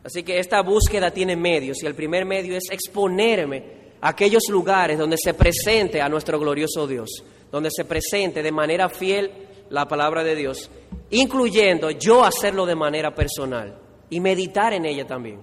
Así 0.05 0.23
que 0.23 0.39
esta 0.39 0.63
búsqueda 0.63 1.11
tiene 1.11 1.35
medios 1.35 1.83
y 1.83 1.87
el 1.87 1.97
primer 1.97 2.25
medio 2.25 2.57
es 2.57 2.71
exponerme 2.71 3.82
aquellos 4.03 4.42
lugares 4.50 4.98
donde 4.98 5.16
se 5.16 5.32
presente 5.32 6.03
a 6.03 6.09
nuestro 6.09 6.38
glorioso 6.38 6.86
Dios, 6.86 7.09
donde 7.50 7.70
se 7.70 7.84
presente 7.84 8.42
de 8.42 8.53
manera 8.53 8.88
fiel 8.88 9.30
la 9.70 9.86
palabra 9.86 10.22
de 10.24 10.34
Dios, 10.34 10.70
incluyendo 11.11 11.90
yo 11.90 12.24
hacerlo 12.24 12.66
de 12.66 12.74
manera 12.74 13.14
personal 13.14 13.78
y 14.11 14.20
meditar 14.20 14.74
en 14.74 14.84
ella 14.84 15.07
también. 15.07 15.40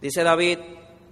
Dice 0.00 0.22
David 0.22 0.58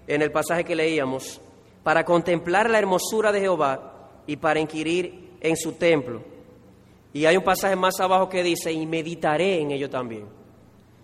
en 0.06 0.22
el 0.22 0.30
pasaje 0.30 0.64
que 0.64 0.76
leíamos, 0.76 1.40
para 1.82 2.04
contemplar 2.04 2.68
la 2.68 2.78
hermosura 2.78 3.32
de 3.32 3.40
Jehová 3.40 4.22
y 4.26 4.36
para 4.36 4.60
inquirir 4.60 5.30
en 5.40 5.56
su 5.56 5.72
templo. 5.72 6.22
Y 7.12 7.24
hay 7.24 7.36
un 7.36 7.44
pasaje 7.44 7.74
más 7.74 7.98
abajo 8.00 8.28
que 8.28 8.42
dice, 8.42 8.72
y 8.72 8.86
meditaré 8.86 9.60
en 9.60 9.70
ello 9.70 9.88
también. 9.88 10.26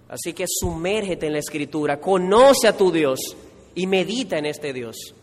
Así 0.09 0.35
que 0.35 0.45
sumérgete 0.47 1.27
en 1.27 1.33
la 1.33 1.39
escritura, 1.39 1.99
conoce 1.99 2.69
a 2.69 2.77
tu 2.77 2.93
Dios 2.93 3.19
y 3.75 3.87
medita 3.87 4.39
en 4.39 4.47
este 4.47 4.73
Dios. 4.73 5.15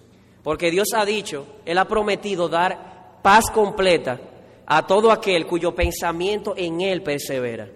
Porque 0.43 0.71
Dios 0.71 0.89
ha 0.95 1.05
dicho, 1.05 1.45
Él 1.65 1.77
ha 1.77 1.85
prometido 1.85 2.47
dar 2.47 3.19
paz 3.21 3.45
completa 3.51 4.19
a 4.65 4.85
todo 4.85 5.11
aquel 5.11 5.45
cuyo 5.45 5.73
pensamiento 5.73 6.53
en 6.55 6.81
Él 6.81 7.01
persevera. 7.01 7.67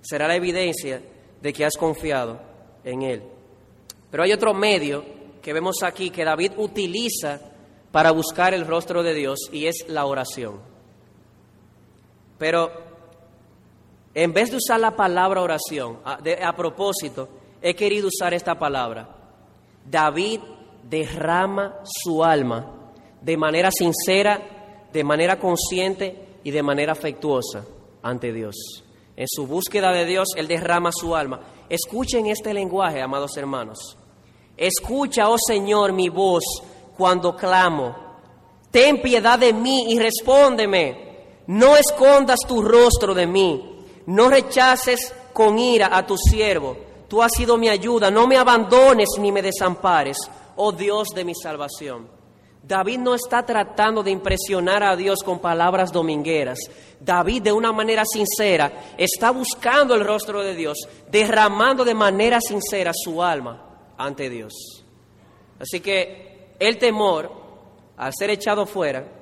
Será 0.00 0.28
la 0.28 0.36
evidencia 0.36 1.02
de 1.40 1.52
que 1.52 1.64
has 1.64 1.76
confiado 1.76 2.40
en 2.84 3.02
Él. 3.02 3.22
Pero 4.10 4.22
hay 4.22 4.32
otro 4.32 4.54
medio 4.54 5.04
que 5.42 5.52
vemos 5.52 5.82
aquí 5.82 6.10
que 6.10 6.24
David 6.24 6.52
utiliza 6.56 7.40
para 7.90 8.10
buscar 8.10 8.54
el 8.54 8.66
rostro 8.66 9.02
de 9.02 9.14
Dios 9.14 9.48
y 9.52 9.66
es 9.66 9.86
la 9.88 10.06
oración. 10.06 10.60
Pero 12.38 12.70
en 14.14 14.32
vez 14.32 14.50
de 14.50 14.58
usar 14.58 14.80
la 14.80 14.94
palabra 14.94 15.42
oración, 15.42 15.98
a, 16.04 16.56
propósito, 16.56 17.28
he 17.60 17.74
querido 17.74 18.08
usar 18.08 18.32
esta 18.32 18.58
palabra. 18.58 19.08
David 19.84 20.40
derrama 20.88 21.80
su 21.84 22.24
alma 22.24 22.92
de 23.20 23.36
manera 23.36 23.70
sincera, 23.70 24.86
de 24.92 25.04
manera 25.04 25.38
consciente 25.38 26.38
y 26.44 26.50
de 26.50 26.62
manera 26.62 26.92
afectuosa 26.92 27.64
ante 28.02 28.32
Dios. 28.32 28.54
En 29.16 29.26
su 29.28 29.46
búsqueda 29.46 29.92
de 29.92 30.04
Dios, 30.04 30.28
Él 30.36 30.48
derrama 30.48 30.90
su 30.92 31.14
alma. 31.14 31.40
Escuchen 31.68 32.26
este 32.26 32.52
lenguaje, 32.52 33.00
amados 33.00 33.36
hermanos. 33.36 33.96
Escucha, 34.56 35.28
oh 35.28 35.36
Señor, 35.38 35.92
mi 35.92 36.08
voz 36.08 36.44
cuando 36.96 37.34
clamo. 37.34 37.96
Ten 38.70 39.00
piedad 39.00 39.38
de 39.38 39.52
mí 39.52 39.92
y 39.92 39.98
respóndeme. 39.98 41.04
No 41.46 41.76
escondas 41.76 42.40
tu 42.46 42.62
rostro 42.62 43.14
de 43.14 43.26
mí 43.26 43.74
no 44.06 44.28
rechaces 44.28 45.14
con 45.32 45.58
ira 45.58 45.96
a 45.96 46.06
tu 46.06 46.16
siervo. 46.16 46.76
Tú 47.08 47.22
has 47.22 47.32
sido 47.32 47.56
mi 47.56 47.68
ayuda. 47.68 48.10
No 48.10 48.26
me 48.26 48.36
abandones 48.36 49.08
ni 49.18 49.32
me 49.32 49.42
desampares, 49.42 50.18
oh 50.56 50.72
Dios 50.72 51.08
de 51.14 51.24
mi 51.24 51.34
salvación. 51.34 52.08
David 52.66 52.98
no 52.98 53.14
está 53.14 53.44
tratando 53.44 54.02
de 54.02 54.10
impresionar 54.10 54.82
a 54.82 54.96
Dios 54.96 55.18
con 55.22 55.38
palabras 55.38 55.92
domingueras. 55.92 56.58
David 56.98 57.42
de 57.42 57.52
una 57.52 57.72
manera 57.72 58.04
sincera 58.06 58.94
está 58.96 59.30
buscando 59.30 59.94
el 59.94 60.04
rostro 60.04 60.42
de 60.42 60.54
Dios, 60.54 60.78
derramando 61.10 61.84
de 61.84 61.94
manera 61.94 62.40
sincera 62.40 62.92
su 62.94 63.22
alma 63.22 63.92
ante 63.98 64.30
Dios. 64.30 64.54
Así 65.60 65.80
que 65.80 66.54
el 66.58 66.78
temor, 66.78 67.30
al 67.98 68.12
ser 68.14 68.30
echado 68.30 68.64
fuera, 68.64 69.12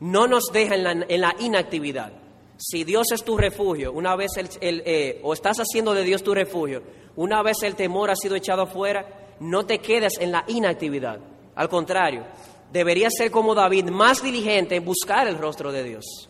no 0.00 0.26
nos 0.26 0.44
deja 0.52 0.74
en 0.74 1.20
la, 1.20 1.34
inactividad. 1.38 2.12
Si 2.58 2.84
Dios 2.84 3.06
es 3.12 3.24
tu 3.24 3.38
refugio, 3.38 3.92
una 3.92 4.14
vez 4.14 4.32
el, 4.36 4.82
eh, 4.84 5.20
o 5.22 5.32
estás 5.32 5.58
haciendo 5.58 5.94
de 5.94 6.04
Dios 6.04 6.22
tu 6.22 6.34
refugio, 6.34 6.82
una 7.16 7.42
vez 7.42 7.62
el 7.62 7.76
temor 7.76 8.10
ha 8.10 8.16
sido 8.16 8.36
echado 8.36 8.62
afuera, 8.62 9.17
no 9.40 9.66
te 9.66 9.78
quedes 9.78 10.18
en 10.18 10.32
la 10.32 10.44
inactividad. 10.48 11.18
Al 11.54 11.68
contrario, 11.68 12.24
deberías 12.72 13.12
ser 13.16 13.30
como 13.30 13.54
David, 13.54 13.86
más 13.86 14.22
diligente 14.22 14.76
en 14.76 14.84
buscar 14.84 15.26
el 15.26 15.38
rostro 15.38 15.72
de 15.72 15.82
Dios. 15.82 16.28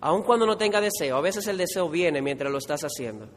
Aun 0.00 0.22
cuando 0.22 0.46
no 0.46 0.56
tenga 0.56 0.80
deseo, 0.80 1.16
a 1.16 1.20
veces 1.20 1.46
el 1.46 1.56
deseo 1.56 1.88
viene 1.88 2.20
mientras 2.20 2.50
lo 2.50 2.58
estás 2.58 2.82
haciendo. 2.82 3.28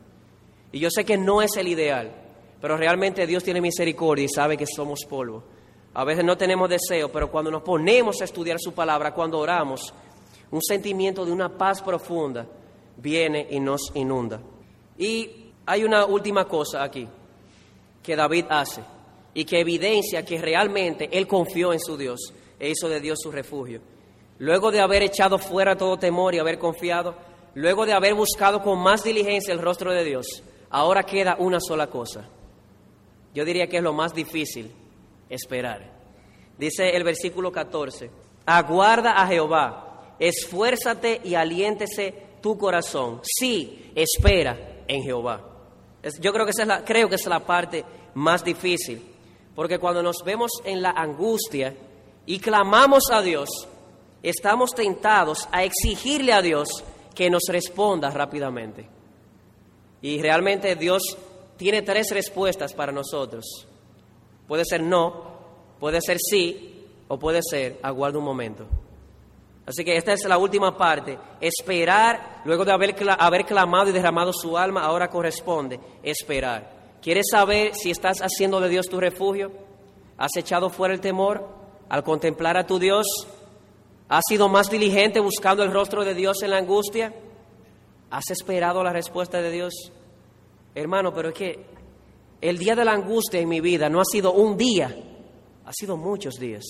Y 0.72 0.80
yo 0.80 0.89
sé 0.89 1.06
que 1.06 1.18
no 1.18 1.41
es 1.41 1.56
el 1.58 1.68
ideal, 1.68 2.12
pero 2.60 2.78
realmente 2.78 3.28
Dios 3.28 3.43
tiene 3.43 3.62
misericordia 3.62 4.26
y 4.26 4.30
sabe 4.30 4.58
que 4.58 4.66
somos 4.66 5.01
polvo. 5.08 5.43
A 5.93 6.03
veces 6.03 6.26
no 6.26 6.38
tenemos 6.38 6.70
deseo, 6.70 7.12
pero 7.12 7.32
cuando 7.32 7.51
nos 7.51 7.62
ponemos 7.62 8.20
a 8.22 8.26
estudiar 8.26 8.58
su 8.60 8.74
palabra, 8.74 9.14
cuando 9.14 9.39
oramos, 9.39 9.93
un 10.51 10.62
sentimiento 10.62 11.26
de 11.26 11.32
una 11.32 11.49
paz 11.58 11.82
profunda 11.82 12.45
viene 12.97 13.47
y 13.49 13.60
nos 13.60 13.91
inunda. 13.93 14.41
Y 14.97 15.51
hay 15.66 15.84
una 15.84 16.06
última 16.06 16.45
cosa 16.45 16.84
aquí 16.84 17.08
que 18.03 18.16
David 18.16 18.45
hace 18.49 18.94
y 19.36 19.45
que 19.45 19.59
evidencia 19.59 20.25
que 20.25 20.39
realmente 20.39 21.07
él 21.11 21.27
confió 21.27 21.73
en 21.73 21.79
su 21.79 21.95
Dios 21.95 22.33
e 22.59 22.71
hizo 22.71 22.89
de 22.89 22.99
Dios 22.99 23.19
su 23.21 23.31
refugio. 23.31 23.81
Luego 24.39 24.71
de 24.71 24.81
haber 24.81 25.03
echado 25.03 25.38
fuera 25.38 25.77
todo 25.77 25.97
temor 25.97 26.33
y 26.33 26.39
haber 26.39 26.57
confiado, 26.57 27.15
luego 27.53 27.86
de 27.86 27.93
haber 27.93 28.15
buscado 28.15 28.63
con 28.63 28.79
más 28.79 29.03
diligencia 29.03 29.53
el 29.53 29.61
rostro 29.61 29.91
de 29.91 30.03
Dios, 30.03 30.41
ahora 30.71 31.03
queda 31.03 31.36
una 31.38 31.59
sola 31.59 31.86
cosa. 31.88 32.27
Yo 33.36 33.45
diría 33.45 33.67
que 33.67 33.77
es 33.77 33.83
lo 33.83 33.93
más 33.93 34.15
difícil, 34.15 34.71
esperar. 35.29 35.93
Dice 36.57 36.95
el 36.95 37.03
versículo 37.03 37.51
14, 37.51 38.09
aguarda 38.47 39.21
a 39.21 39.27
Jehová 39.27 39.86
esfuérzate 40.19 41.21
y 41.23 41.36
aliéntese 41.36 42.13
tu 42.41 42.57
corazón. 42.57 43.21
Sí, 43.23 43.91
espera 43.95 44.83
en 44.88 45.03
Jehová. 45.03 45.41
Yo 46.19 46.31
creo 46.31 46.45
que, 46.45 46.51
esa 46.51 46.61
es 46.63 46.67
la, 46.67 46.83
creo 46.83 47.09
que 47.09 47.15
es 47.15 47.25
la 47.25 47.39
parte 47.39 47.83
más 48.13 48.43
difícil, 48.43 49.14
porque 49.56 49.80
cuando 49.80 50.03
nos 50.03 50.18
vemos 50.26 50.51
en 50.64 50.82
la 50.82 50.91
angustia 50.91 51.74
y 52.26 52.39
clamamos 52.39 53.06
a 53.12 53.22
Dios, 53.22 53.49
estamos 54.22 54.72
tentados 54.76 55.47
a 55.51 55.64
exigirle 55.64 56.34
a 56.34 56.41
Dios 56.41 56.84
que 57.14 57.30
nos 57.30 57.43
responda 57.47 58.12
rápidamente. 58.12 58.88
Y 60.01 60.22
realmente 60.22 60.76
Dios 60.76 61.01
tiene 61.58 61.82
tres 61.82 62.12
respuestas 62.12 62.74
para 62.74 62.91
nosotros. 62.91 63.45
Puede 64.47 64.66
ser 64.66 64.84
no, 64.84 65.39
puede 65.80 66.01
ser 66.01 66.18
sí 66.20 66.86
o 67.08 67.18
puede 67.18 67.39
ser 67.41 67.80
aguarda 67.82 68.20
un 68.20 68.26
momento. 68.26 68.66
Así 69.66 69.84
que 69.84 69.97
esta 69.97 70.14
es 70.14 70.26
la 70.26 70.38
última 70.38 70.78
parte. 70.78 71.18
Esperar, 71.41 72.41
luego 72.45 72.66
de 72.66 72.72
haber, 72.72 72.95
haber 73.18 73.45
clamado 73.45 73.89
y 73.89 73.93
derramado 73.93 74.32
su 74.32 74.58
alma, 74.58 74.84
ahora 74.84 75.10
corresponde 75.10 75.80
esperar. 76.03 76.74
¿Quieres 77.06 77.28
saber 77.30 77.76
si 77.76 77.91
estás 77.91 78.18
haciendo 78.22 78.60
de 78.60 78.68
Dios 78.68 78.89
tu 78.89 78.99
refugio? 78.99 79.51
¿Has 80.18 80.36
echado 80.38 80.72
fuera 80.72 80.91
el 80.91 81.01
temor 81.01 81.47
al 81.88 82.03
contemplar 82.03 82.58
a 82.58 82.66
tu 82.66 82.80
Dios? 82.80 83.06
¿Has 84.10 84.24
sido 84.28 84.49
más 84.49 84.72
diligente 84.72 85.20
buscando 85.20 85.62
el 85.62 85.72
rostro 85.72 86.03
de 86.03 86.16
Dios 86.16 86.41
en 86.41 86.49
la 86.49 86.58
angustia? 86.58 87.14
¿Has 88.10 88.32
esperado 88.32 88.84
la 88.84 88.91
respuesta 88.91 89.39
de 89.39 89.51
Dios? 89.51 89.91
Hermano, 90.74 91.14
pero 91.14 91.30
es 91.30 91.36
que 91.36 91.66
el 92.41 92.58
día 92.58 92.76
de 92.76 92.86
la 92.86 92.93
angustia 92.93 93.39
en 93.39 93.49
mi 93.49 93.62
vida 93.62 93.88
no 93.88 94.01
ha 94.01 94.06
sido 94.06 94.34
un 94.34 94.58
día, 94.58 94.97
ha 95.64 95.74
sido 95.74 95.97
muchos 95.97 96.34
días 96.39 96.66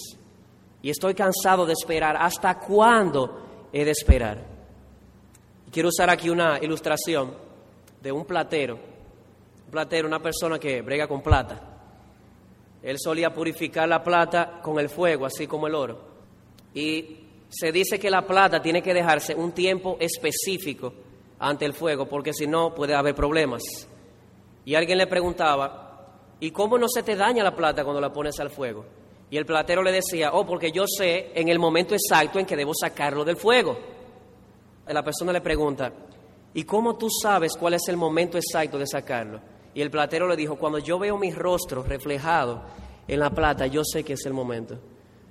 y 0.81 0.89
estoy 0.89 1.13
cansado 1.13 1.65
de 1.65 1.71
esperar. 1.71 2.17
¿Hasta 2.19 2.59
cuándo 2.59 3.69
he 3.71 3.85
de 3.85 3.91
esperar? 3.91 4.43
Quiero 5.71 5.87
usar 5.87 6.09
aquí 6.09 6.29
una 6.29 6.59
ilustración 6.61 7.33
de 8.01 8.11
un 8.11 8.25
platero. 8.25 8.94
Platero, 9.69 10.07
una 10.07 10.21
persona 10.21 10.59
que 10.59 10.81
brega 10.81 11.07
con 11.07 11.21
plata. 11.21 11.75
Él 12.81 12.97
solía 12.99 13.33
purificar 13.33 13.89
la 13.89 14.03
plata 14.03 14.59
con 14.61 14.79
el 14.79 14.89
fuego, 14.89 15.25
así 15.25 15.47
como 15.47 15.67
el 15.67 15.75
oro. 15.75 15.99
Y 16.73 17.17
se 17.49 17.71
dice 17.71 17.99
que 17.99 18.09
la 18.09 18.27
plata 18.27 18.61
tiene 18.61 18.81
que 18.81 18.93
dejarse 18.93 19.33
un 19.33 19.53
tiempo 19.53 19.97
específico 19.99 20.93
ante 21.39 21.65
el 21.65 21.73
fuego, 21.73 22.07
porque 22.07 22.33
si 22.33 22.47
no 22.47 22.75
puede 22.75 22.93
haber 22.93 23.15
problemas. 23.15 23.63
Y 24.65 24.75
alguien 24.75 24.97
le 24.97 25.07
preguntaba, 25.07 26.09
¿y 26.39 26.51
cómo 26.51 26.77
no 26.77 26.87
se 26.87 27.03
te 27.03 27.15
daña 27.15 27.43
la 27.43 27.55
plata 27.55 27.83
cuando 27.83 28.01
la 28.01 28.13
pones 28.13 28.39
al 28.39 28.49
fuego? 28.49 28.85
Y 29.29 29.37
el 29.37 29.45
platero 29.45 29.81
le 29.81 29.91
decía, 29.91 30.31
oh, 30.33 30.45
porque 30.45 30.71
yo 30.71 30.85
sé 30.87 31.31
en 31.33 31.49
el 31.49 31.57
momento 31.57 31.95
exacto 31.95 32.39
en 32.39 32.45
que 32.45 32.55
debo 32.55 32.73
sacarlo 32.73 33.25
del 33.25 33.37
fuego. 33.37 33.77
La 34.87 35.03
persona 35.03 35.33
le 35.33 35.41
pregunta, 35.41 35.91
¿y 36.53 36.63
cómo 36.63 36.95
tú 36.95 37.09
sabes 37.09 37.53
cuál 37.57 37.73
es 37.73 37.87
el 37.87 37.97
momento 37.97 38.37
exacto 38.37 38.77
de 38.77 38.85
sacarlo? 38.85 39.54
Y 39.75 39.81
el 39.81 39.91
platero 39.91 40.27
le 40.27 40.37
dijo, 40.37 40.55
cuando 40.55 40.79
yo 40.79 40.97
veo 40.97 41.17
mi 41.17 41.31
rostro 41.31 41.83
reflejado 41.83 42.63
en 43.07 43.19
la 43.19 43.29
plata, 43.29 43.67
yo 43.67 43.83
sé 43.83 44.03
que 44.03 44.13
es 44.13 44.25
el 44.25 44.33
momento. 44.33 44.79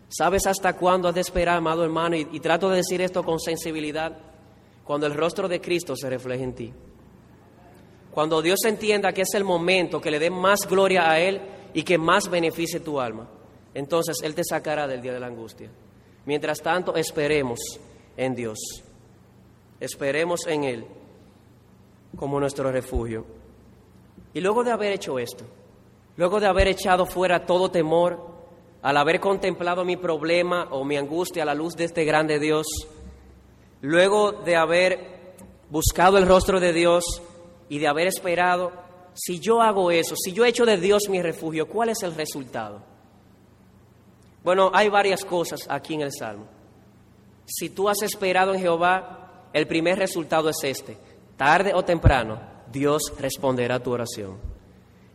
¿Sabes 0.08 0.46
hasta 0.46 0.74
cuándo 0.74 1.08
has 1.08 1.14
de 1.14 1.22
esperar, 1.22 1.56
amado 1.56 1.82
hermano? 1.82 2.14
Y, 2.14 2.28
y 2.30 2.40
trato 2.40 2.68
de 2.68 2.76
decir 2.76 3.00
esto 3.00 3.24
con 3.24 3.40
sensibilidad. 3.40 4.16
Cuando 4.84 5.06
el 5.06 5.14
rostro 5.14 5.48
de 5.48 5.62
Cristo 5.62 5.96
se 5.96 6.10
refleje 6.10 6.44
en 6.44 6.54
ti. 6.54 6.72
Cuando 8.12 8.42
Dios 8.42 8.60
entienda 8.64 9.12
que 9.12 9.22
es 9.22 9.34
el 9.34 9.44
momento 9.44 10.00
que 10.00 10.10
le 10.10 10.20
dé 10.20 10.30
más 10.30 10.68
gloria 10.68 11.10
a 11.10 11.18
Él 11.18 11.40
y 11.72 11.82
que 11.82 11.98
más 11.98 12.28
beneficie 12.28 12.80
tu 12.80 13.00
alma. 13.00 13.28
entonces 13.72 14.18
Él 14.22 14.34
te 14.34 14.44
sacará 14.44 14.86
del 14.86 15.00
día 15.00 15.14
de 15.14 15.20
la 15.20 15.26
angustia. 15.26 15.70
Mientras 16.26 16.58
tanto, 16.60 16.94
esperemos 16.94 17.58
en 18.16 18.34
Dios. 18.34 18.58
Esperemos 19.80 20.46
en 20.46 20.64
Él 20.64 20.86
como 22.16 22.38
nuestro 22.38 22.70
refugio. 22.70 23.26
Y 24.34 24.40
luego 24.40 24.64
de 24.64 24.72
haber 24.72 24.92
hecho 24.92 25.18
esto, 25.18 25.44
luego 26.16 26.40
de 26.40 26.46
haber 26.46 26.68
echado 26.68 27.06
fuera 27.06 27.46
todo 27.46 27.70
temor, 27.70 28.34
al 28.82 28.96
haber 28.98 29.20
contemplado 29.20 29.84
mi 29.84 29.96
problema 29.96 30.68
o 30.70 30.84
mi 30.84 30.96
angustia 30.96 31.44
a 31.44 31.46
la 31.46 31.54
luz 31.54 31.74
de 31.76 31.84
este 31.84 32.04
grande 32.04 32.38
Dios, 32.38 32.66
luego 33.80 34.32
de 34.32 34.56
haber 34.56 35.34
buscado 35.70 36.18
el 36.18 36.26
rostro 36.26 36.60
de 36.60 36.72
Dios 36.72 37.04
y 37.68 37.78
de 37.78 37.86
haber 37.86 38.08
esperado, 38.08 38.72
si 39.14 39.38
yo 39.38 39.62
hago 39.62 39.90
eso, 39.90 40.16
si 40.16 40.32
yo 40.32 40.44
echo 40.44 40.66
de 40.66 40.76
Dios 40.76 41.08
mi 41.08 41.22
refugio, 41.22 41.66
¿cuál 41.68 41.90
es 41.90 42.02
el 42.02 42.14
resultado? 42.14 42.82
Bueno, 44.42 44.70
hay 44.74 44.88
varias 44.88 45.24
cosas 45.24 45.60
aquí 45.68 45.94
en 45.94 46.02
el 46.02 46.12
Salmo. 46.12 46.46
Si 47.46 47.70
tú 47.70 47.88
has 47.88 48.02
esperado 48.02 48.52
en 48.52 48.60
Jehová, 48.60 49.48
el 49.52 49.66
primer 49.66 49.98
resultado 49.98 50.50
es 50.50 50.62
este. 50.64 50.98
Tarde 51.36 51.72
o 51.74 51.84
temprano, 51.84 52.53
Dios 52.74 53.14
responderá 53.18 53.80
tu 53.80 53.92
oración. 53.92 54.36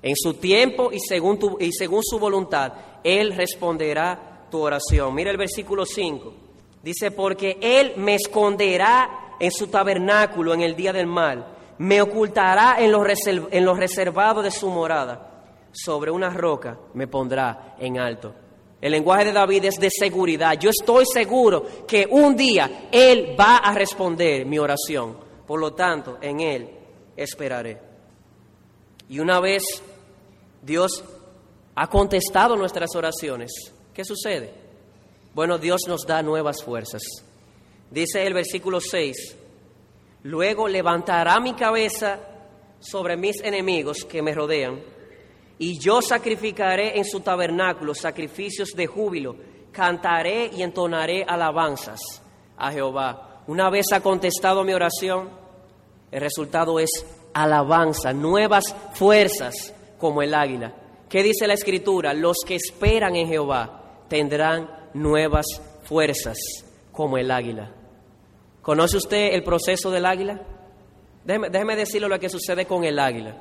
En 0.01 0.15
su 0.15 0.35
tiempo 0.35 0.91
y 0.93 0.99
según, 0.99 1.37
y 1.59 1.73
según 1.73 2.01
su 2.03 2.17
voluntad, 2.17 2.71
Él 3.03 3.35
responderá 3.35 4.47
tu 4.49 4.59
oración. 4.59 5.13
Mira 5.13 5.29
el 5.29 5.37
versículo 5.37 5.85
5. 5.85 6.33
Dice, 6.81 7.11
porque 7.11 7.57
Él 7.61 7.93
me 7.97 8.15
esconderá 8.15 9.35
en 9.39 9.51
su 9.51 9.67
tabernáculo 9.67 10.53
en 10.53 10.61
el 10.61 10.75
día 10.75 10.93
del 10.93 11.05
mal, 11.05 11.45
me 11.77 12.01
ocultará 12.01 12.77
en 12.79 12.93
en 13.51 13.65
los 13.65 13.77
reservados 13.77 14.43
de 14.43 14.51
su 14.51 14.69
morada, 14.69 15.43
sobre 15.71 16.11
una 16.11 16.29
roca 16.29 16.77
me 16.93 17.07
pondrá 17.07 17.75
en 17.77 17.99
alto. 17.99 18.33
El 18.81 18.93
lenguaje 18.93 19.25
de 19.25 19.33
David 19.33 19.65
es 19.65 19.75
de 19.75 19.89
seguridad. 19.89 20.57
Yo 20.57 20.69
estoy 20.69 21.05
seguro 21.05 21.65
que 21.85 22.07
un 22.09 22.37
día 22.37 22.87
Él 22.89 23.35
va 23.37 23.57
a 23.57 23.73
responder 23.73 24.45
mi 24.45 24.57
oración. 24.57 25.17
Por 25.45 25.59
lo 25.59 25.73
tanto, 25.73 26.17
en 26.21 26.39
Él 26.39 26.78
esperaré. 27.21 27.79
Y 29.09 29.19
una 29.19 29.39
vez 29.39 29.63
Dios 30.61 31.03
ha 31.75 31.87
contestado 31.87 32.55
nuestras 32.55 32.95
oraciones, 32.95 33.51
¿qué 33.93 34.03
sucede? 34.03 34.53
Bueno, 35.33 35.57
Dios 35.57 35.81
nos 35.87 36.05
da 36.05 36.21
nuevas 36.21 36.63
fuerzas. 36.63 37.01
Dice 37.91 38.25
el 38.25 38.33
versículo 38.33 38.79
6, 38.79 39.35
luego 40.23 40.67
levantará 40.67 41.39
mi 41.39 41.53
cabeza 41.53 42.19
sobre 42.79 43.17
mis 43.17 43.41
enemigos 43.41 44.05
que 44.05 44.21
me 44.21 44.33
rodean, 44.33 44.81
y 45.57 45.77
yo 45.79 46.01
sacrificaré 46.01 46.97
en 46.97 47.05
su 47.05 47.19
tabernáculo 47.19 47.93
sacrificios 47.93 48.69
de 48.69 48.87
júbilo, 48.87 49.35
cantaré 49.71 50.49
y 50.53 50.63
entonaré 50.63 51.23
alabanzas 51.27 51.99
a 52.57 52.71
Jehová. 52.71 53.43
Una 53.47 53.69
vez 53.69 53.87
ha 53.91 54.01
contestado 54.01 54.63
mi 54.63 54.73
oración, 54.73 55.29
el 56.11 56.21
resultado 56.21 56.79
es 56.79 56.89
alabanza, 57.33 58.13
nuevas 58.13 58.75
fuerzas 58.93 59.73
como 59.97 60.21
el 60.21 60.33
águila. 60.33 60.73
¿Qué 61.09 61.23
dice 61.23 61.47
la 61.47 61.53
escritura? 61.53 62.13
Los 62.13 62.37
que 62.45 62.55
esperan 62.55 63.15
en 63.15 63.27
Jehová 63.27 64.03
tendrán 64.07 64.69
nuevas 64.93 65.45
fuerzas 65.83 66.37
como 66.91 67.17
el 67.17 67.31
águila. 67.31 67.71
¿Conoce 68.61 68.97
usted 68.97 69.33
el 69.33 69.43
proceso 69.43 69.89
del 69.89 70.05
águila? 70.05 70.41
Déjeme, 71.23 71.75
decirle 71.75 72.07
lo 72.07 72.19
que 72.19 72.29
sucede 72.29 72.65
con 72.65 72.83
el 72.83 72.99
águila. 72.99 73.35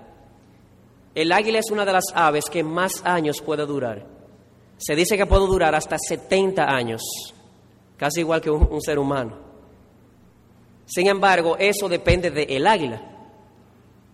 El 1.15 1.33
águila 1.33 1.59
es 1.59 1.71
una 1.71 1.85
de 1.85 1.93
las 1.93 2.05
aves 2.15 2.45
que 2.51 2.63
más 2.63 3.05
años 3.05 3.41
puede 3.41 3.67
durar. 3.67 4.07
Se 4.77 4.95
dice 4.95 5.17
que 5.17 5.27
puede 5.27 5.47
durar 5.47 5.75
hasta 5.75 5.97
70 5.99 6.65
años, 6.65 7.03
casi 7.97 8.21
igual 8.21 8.41
que 8.41 8.51
un, 8.51 8.81
ser 8.81 8.99
humano. 8.99 9.48
Sin 10.89 11.07
embargo, 11.07 11.57
eso 11.59 11.89
depende 11.89 12.31
del 12.31 12.67
águila. 12.67 13.03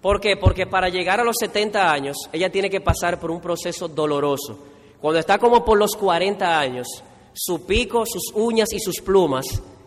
¿Por 0.03 0.21
qué? 0.21 0.37
Porque 0.37 0.67
para 0.67 0.89
llegar 0.89 1.21
a 1.21 1.25
los 1.25 1.37
70 1.39 1.91
años, 1.91 2.17
ella 2.33 2.51
tiene 2.51 2.69
que 2.69 2.81
pasar 2.81 3.19
por 3.19 3.31
un 3.31 3.41
proceso 3.41 3.89
doloroso. 3.89 4.59
Cuando 5.01 5.21
está 5.21 5.39
como 5.39 5.65
por 5.65 5.79
los 5.79 5.93
40 5.97 6.59
años, 6.59 6.87
su 7.33 7.65
pico, 7.65 8.05
sus 8.05 8.33
uñas 8.35 8.73
y 8.73 8.81
sus 8.81 9.01
plumas 9.01 9.47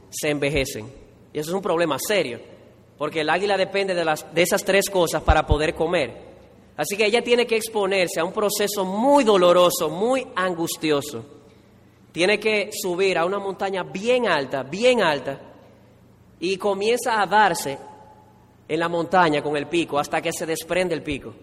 se 0.09 0.29
envejecen. 0.29 0.91
Y 1.33 1.39
eso 1.39 1.51
es 1.51 1.55
un 1.55 1.61
problema 1.61 1.97
serio, 1.99 2.39
porque 2.97 3.21
el 3.21 3.29
águila 3.29 3.57
depende 3.57 3.93
de, 3.93 4.05
las, 4.05 4.33
de 4.33 4.41
esas 4.41 4.63
tres 4.63 4.89
cosas 4.89 5.21
para 5.21 5.45
poder 5.45 5.75
comer. 5.75 6.25
Así 6.77 6.95
que 6.95 7.05
ella 7.05 7.21
tiene 7.21 7.45
que 7.45 7.57
exponerse 7.57 8.19
a 8.19 8.23
un 8.23 8.31
proceso 8.31 8.85
muy 8.85 9.23
doloroso, 9.23 9.89
muy 9.89 10.25
angustioso. 10.35 11.25
Tiene 12.11 12.39
que 12.39 12.69
subir 12.71 13.17
a 13.17 13.25
una 13.25 13.39
montaña 13.39 13.83
bien 13.83 14.27
alta, 14.27 14.63
bien 14.63 15.01
alta, 15.01 15.47
y 16.39 16.57
comienza 16.57 17.21
a 17.21 17.25
darse 17.25 17.77
en 18.67 18.79
la 18.79 18.89
montaña 18.89 19.41
con 19.41 19.55
el 19.55 19.67
pico 19.67 19.97
hasta 19.97 20.21
que 20.21 20.31
se 20.31 20.45
desprende 20.45 20.93
el 20.93 21.03
pico. 21.03 21.33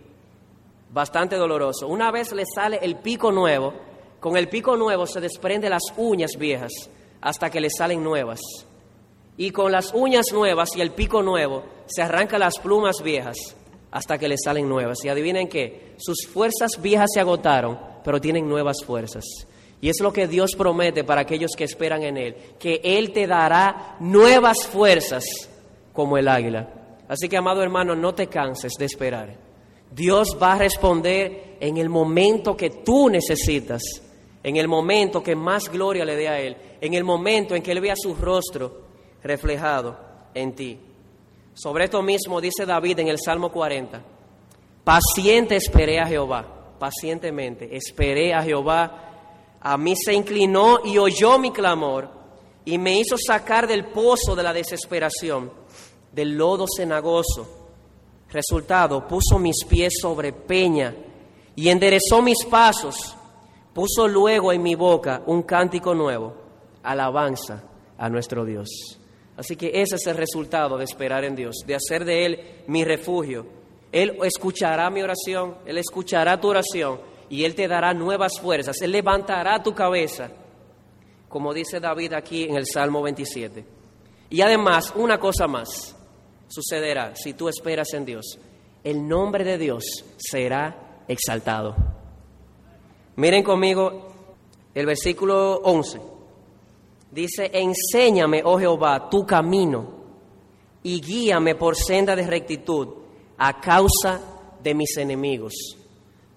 Bastante 0.90 1.36
doloroso. 1.36 1.88
Una 1.88 2.10
vez 2.10 2.32
le 2.32 2.44
sale 2.46 2.78
el 2.82 2.96
pico 2.96 3.32
nuevo, 3.32 3.72
con 4.20 4.36
el 4.36 4.48
pico 4.48 4.76
nuevo 4.76 5.06
se 5.06 5.20
desprende 5.20 5.68
las 5.68 5.82
uñas 5.96 6.32
viejas 6.38 6.72
hasta 7.20 7.50
que 7.50 7.60
le 7.60 7.70
salen 7.70 8.02
nuevas. 8.02 8.40
Y 9.36 9.50
con 9.50 9.72
las 9.72 9.92
uñas 9.92 10.26
nuevas 10.32 10.70
y 10.76 10.80
el 10.80 10.92
pico 10.92 11.22
nuevo 11.22 11.64
se 11.86 12.02
arranca 12.02 12.38
las 12.38 12.58
plumas 12.58 13.02
viejas 13.02 13.36
hasta 13.90 14.18
que 14.18 14.28
le 14.28 14.36
salen 14.36 14.68
nuevas. 14.68 14.98
Y 15.04 15.08
adivinen 15.08 15.48
qué, 15.48 15.94
sus 15.96 16.26
fuerzas 16.26 16.80
viejas 16.80 17.10
se 17.12 17.20
agotaron, 17.20 17.78
pero 18.04 18.20
tienen 18.20 18.48
nuevas 18.48 18.76
fuerzas. 18.84 19.24
Y 19.84 19.90
es 19.90 20.00
lo 20.00 20.14
que 20.14 20.26
Dios 20.26 20.52
promete 20.56 21.04
para 21.04 21.20
aquellos 21.20 21.50
que 21.54 21.64
esperan 21.64 22.02
en 22.04 22.16
Él, 22.16 22.34
que 22.58 22.80
Él 22.82 23.12
te 23.12 23.26
dará 23.26 23.96
nuevas 24.00 24.66
fuerzas 24.66 25.22
como 25.92 26.16
el 26.16 26.26
águila. 26.26 26.70
Así 27.06 27.28
que, 27.28 27.36
amado 27.36 27.62
hermano, 27.62 27.94
no 27.94 28.14
te 28.14 28.28
canses 28.28 28.72
de 28.78 28.86
esperar. 28.86 29.36
Dios 29.90 30.38
va 30.42 30.54
a 30.54 30.58
responder 30.58 31.58
en 31.60 31.76
el 31.76 31.90
momento 31.90 32.56
que 32.56 32.70
tú 32.70 33.10
necesitas, 33.10 33.82
en 34.42 34.56
el 34.56 34.68
momento 34.68 35.22
que 35.22 35.36
más 35.36 35.68
gloria 35.68 36.06
le 36.06 36.16
dé 36.16 36.28
a 36.28 36.40
Él, 36.40 36.56
en 36.80 36.94
el 36.94 37.04
momento 37.04 37.54
en 37.54 37.62
que 37.62 37.72
Él 37.72 37.82
vea 37.82 37.94
su 37.94 38.14
rostro 38.14 38.86
reflejado 39.22 39.98
en 40.32 40.54
ti. 40.54 40.80
Sobre 41.52 41.84
esto 41.84 42.02
mismo 42.02 42.40
dice 42.40 42.64
David 42.64 43.00
en 43.00 43.08
el 43.08 43.18
Salmo 43.18 43.52
40, 43.52 44.02
paciente 44.82 45.56
esperé 45.56 46.00
a 46.00 46.06
Jehová, 46.06 46.72
pacientemente 46.78 47.76
esperé 47.76 48.32
a 48.32 48.42
Jehová, 48.42 49.10
a 49.66 49.78
mí 49.78 49.94
se 49.96 50.12
inclinó 50.12 50.80
y 50.84 50.98
oyó 50.98 51.38
mi 51.38 51.50
clamor 51.50 52.10
y 52.66 52.76
me 52.76 52.98
hizo 53.00 53.16
sacar 53.16 53.66
del 53.66 53.86
pozo 53.86 54.36
de 54.36 54.42
la 54.42 54.52
desesperación, 54.52 55.50
del 56.12 56.36
lodo 56.36 56.66
cenagoso. 56.76 57.70
Resultado, 58.30 59.08
puso 59.08 59.38
mis 59.38 59.64
pies 59.66 59.94
sobre 60.02 60.34
peña 60.34 60.94
y 61.56 61.70
enderezó 61.70 62.20
mis 62.20 62.44
pasos, 62.44 63.16
puso 63.72 64.06
luego 64.06 64.52
en 64.52 64.62
mi 64.62 64.74
boca 64.74 65.22
un 65.24 65.42
cántico 65.42 65.94
nuevo, 65.94 66.34
alabanza 66.82 67.62
a 67.96 68.10
nuestro 68.10 68.44
Dios. 68.44 68.68
Así 69.34 69.56
que 69.56 69.80
ese 69.80 69.96
es 69.96 70.06
el 70.06 70.18
resultado 70.18 70.76
de 70.76 70.84
esperar 70.84 71.24
en 71.24 71.34
Dios, 71.34 71.56
de 71.66 71.74
hacer 71.74 72.04
de 72.04 72.26
Él 72.26 72.40
mi 72.66 72.84
refugio. 72.84 73.46
Él 73.90 74.18
escuchará 74.24 74.90
mi 74.90 75.00
oración, 75.00 75.56
Él 75.64 75.78
escuchará 75.78 76.38
tu 76.38 76.48
oración 76.48 77.13
y 77.34 77.44
Él 77.44 77.56
te 77.56 77.66
dará 77.66 77.92
nuevas 77.92 78.38
fuerzas, 78.40 78.80
Él 78.80 78.92
levantará 78.92 79.60
tu 79.60 79.74
cabeza, 79.74 80.30
como 81.28 81.52
dice 81.52 81.80
David 81.80 82.12
aquí 82.12 82.44
en 82.44 82.54
el 82.54 82.64
Salmo 82.64 83.02
27. 83.02 83.64
Y 84.30 84.40
además, 84.40 84.92
una 84.94 85.18
cosa 85.18 85.48
más 85.48 85.96
sucederá 86.46 87.16
si 87.16 87.34
tú 87.34 87.48
esperas 87.48 87.92
en 87.92 88.04
Dios. 88.04 88.38
El 88.84 89.08
nombre 89.08 89.42
de 89.42 89.58
Dios 89.58 89.82
será 90.16 91.02
exaltado. 91.08 91.74
Miren 93.16 93.42
conmigo 93.42 94.12
el 94.72 94.86
versículo 94.86 95.56
11. 95.64 96.00
Dice, 97.10 97.50
enséñame, 97.52 98.42
oh 98.44 98.60
Jehová, 98.60 99.10
tu 99.10 99.26
camino 99.26 99.88
y 100.84 101.00
guíame 101.00 101.56
por 101.56 101.74
senda 101.74 102.14
de 102.14 102.28
rectitud 102.28 102.90
a 103.38 103.60
causa 103.60 104.20
de 104.62 104.72
mis 104.72 104.96
enemigos. 104.98 105.83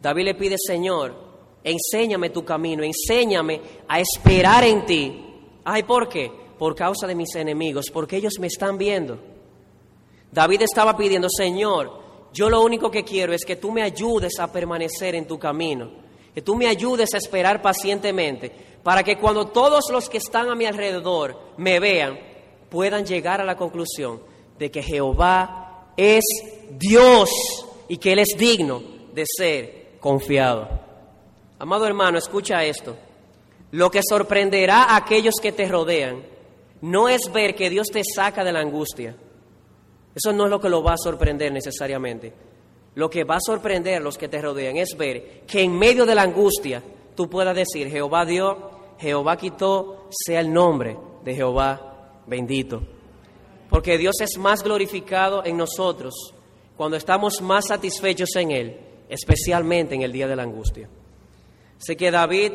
David 0.01 0.25
le 0.25 0.35
pide, 0.35 0.55
Señor, 0.57 1.15
enséñame 1.63 2.29
tu 2.29 2.45
camino, 2.45 2.83
enséñame 2.83 3.61
a 3.87 3.99
esperar 3.99 4.63
en 4.63 4.85
ti. 4.85 5.23
Ay, 5.65 5.83
¿por 5.83 6.07
qué? 6.07 6.31
Por 6.57 6.75
causa 6.75 7.07
de 7.07 7.15
mis 7.15 7.35
enemigos, 7.35 7.85
porque 7.91 8.17
ellos 8.17 8.33
me 8.39 8.47
están 8.47 8.77
viendo. 8.77 9.19
David 10.31 10.61
estaba 10.61 10.95
pidiendo, 10.95 11.27
Señor, 11.29 12.07
yo 12.33 12.49
lo 12.49 12.61
único 12.61 12.91
que 12.91 13.03
quiero 13.03 13.33
es 13.33 13.43
que 13.45 13.55
tú 13.55 13.71
me 13.71 13.81
ayudes 13.81 14.39
a 14.39 14.51
permanecer 14.51 15.15
en 15.15 15.27
tu 15.27 15.39
camino, 15.39 15.89
que 16.33 16.41
tú 16.41 16.55
me 16.55 16.67
ayudes 16.67 17.13
a 17.13 17.17
esperar 17.17 17.61
pacientemente, 17.61 18.51
para 18.83 19.03
que 19.03 19.17
cuando 19.17 19.47
todos 19.47 19.85
los 19.91 20.09
que 20.09 20.17
están 20.17 20.49
a 20.49 20.55
mi 20.55 20.65
alrededor 20.65 21.37
me 21.57 21.79
vean, 21.79 22.19
puedan 22.69 23.05
llegar 23.05 23.41
a 23.41 23.45
la 23.45 23.57
conclusión 23.57 24.21
de 24.57 24.71
que 24.71 24.83
Jehová 24.83 25.91
es 25.97 26.23
Dios 26.71 27.29
y 27.87 27.97
que 27.97 28.13
Él 28.13 28.19
es 28.19 28.37
digno 28.37 28.81
de 29.13 29.25
ser 29.25 29.86
confiado. 30.07 30.69
Amado 31.59 31.85
hermano, 31.85 32.17
escucha 32.17 32.63
esto. 32.63 32.95
Lo 33.71 33.91
que 33.91 33.99
sorprenderá 34.01 34.83
a 34.83 34.95
aquellos 34.95 35.33
que 35.41 35.51
te 35.51 35.67
rodean 35.67 36.23
no 36.79 37.09
es 37.09 37.29
ver 37.33 37.55
que 37.55 37.69
Dios 37.69 37.89
te 37.89 38.03
saca 38.15 38.45
de 38.45 38.53
la 38.53 38.61
angustia. 38.61 39.17
Eso 40.15 40.31
no 40.31 40.45
es 40.45 40.49
lo 40.49 40.61
que 40.61 40.69
lo 40.69 40.81
va 40.81 40.93
a 40.93 40.97
sorprender 40.97 41.51
necesariamente. 41.51 42.31
Lo 42.95 43.09
que 43.09 43.25
va 43.25 43.35
a 43.35 43.41
sorprender 43.45 43.95
a 43.95 43.99
los 43.99 44.17
que 44.17 44.29
te 44.29 44.41
rodean 44.41 44.77
es 44.77 44.95
ver 44.97 45.41
que 45.45 45.61
en 45.61 45.77
medio 45.77 46.05
de 46.05 46.15
la 46.15 46.21
angustia 46.21 46.81
tú 47.13 47.29
puedas 47.29 47.53
decir, 47.53 47.89
Jehová 47.89 48.23
dio, 48.23 48.71
Jehová 48.99 49.35
quitó, 49.35 50.07
sea 50.09 50.39
el 50.39 50.53
nombre 50.53 50.97
de 51.25 51.35
Jehová 51.35 52.21
bendito. 52.27 52.81
Porque 53.69 53.97
Dios 53.97 54.15
es 54.21 54.37
más 54.37 54.63
glorificado 54.63 55.43
en 55.43 55.57
nosotros 55.57 56.13
cuando 56.77 56.95
estamos 56.95 57.41
más 57.41 57.65
satisfechos 57.67 58.29
en 58.37 58.51
Él, 58.51 58.86
especialmente 59.09 59.95
en 59.95 60.01
el 60.01 60.11
día 60.11 60.27
de 60.27 60.35
la 60.35 60.43
angustia. 60.43 60.89
Sé 61.77 61.95
que 61.95 62.11
David 62.11 62.53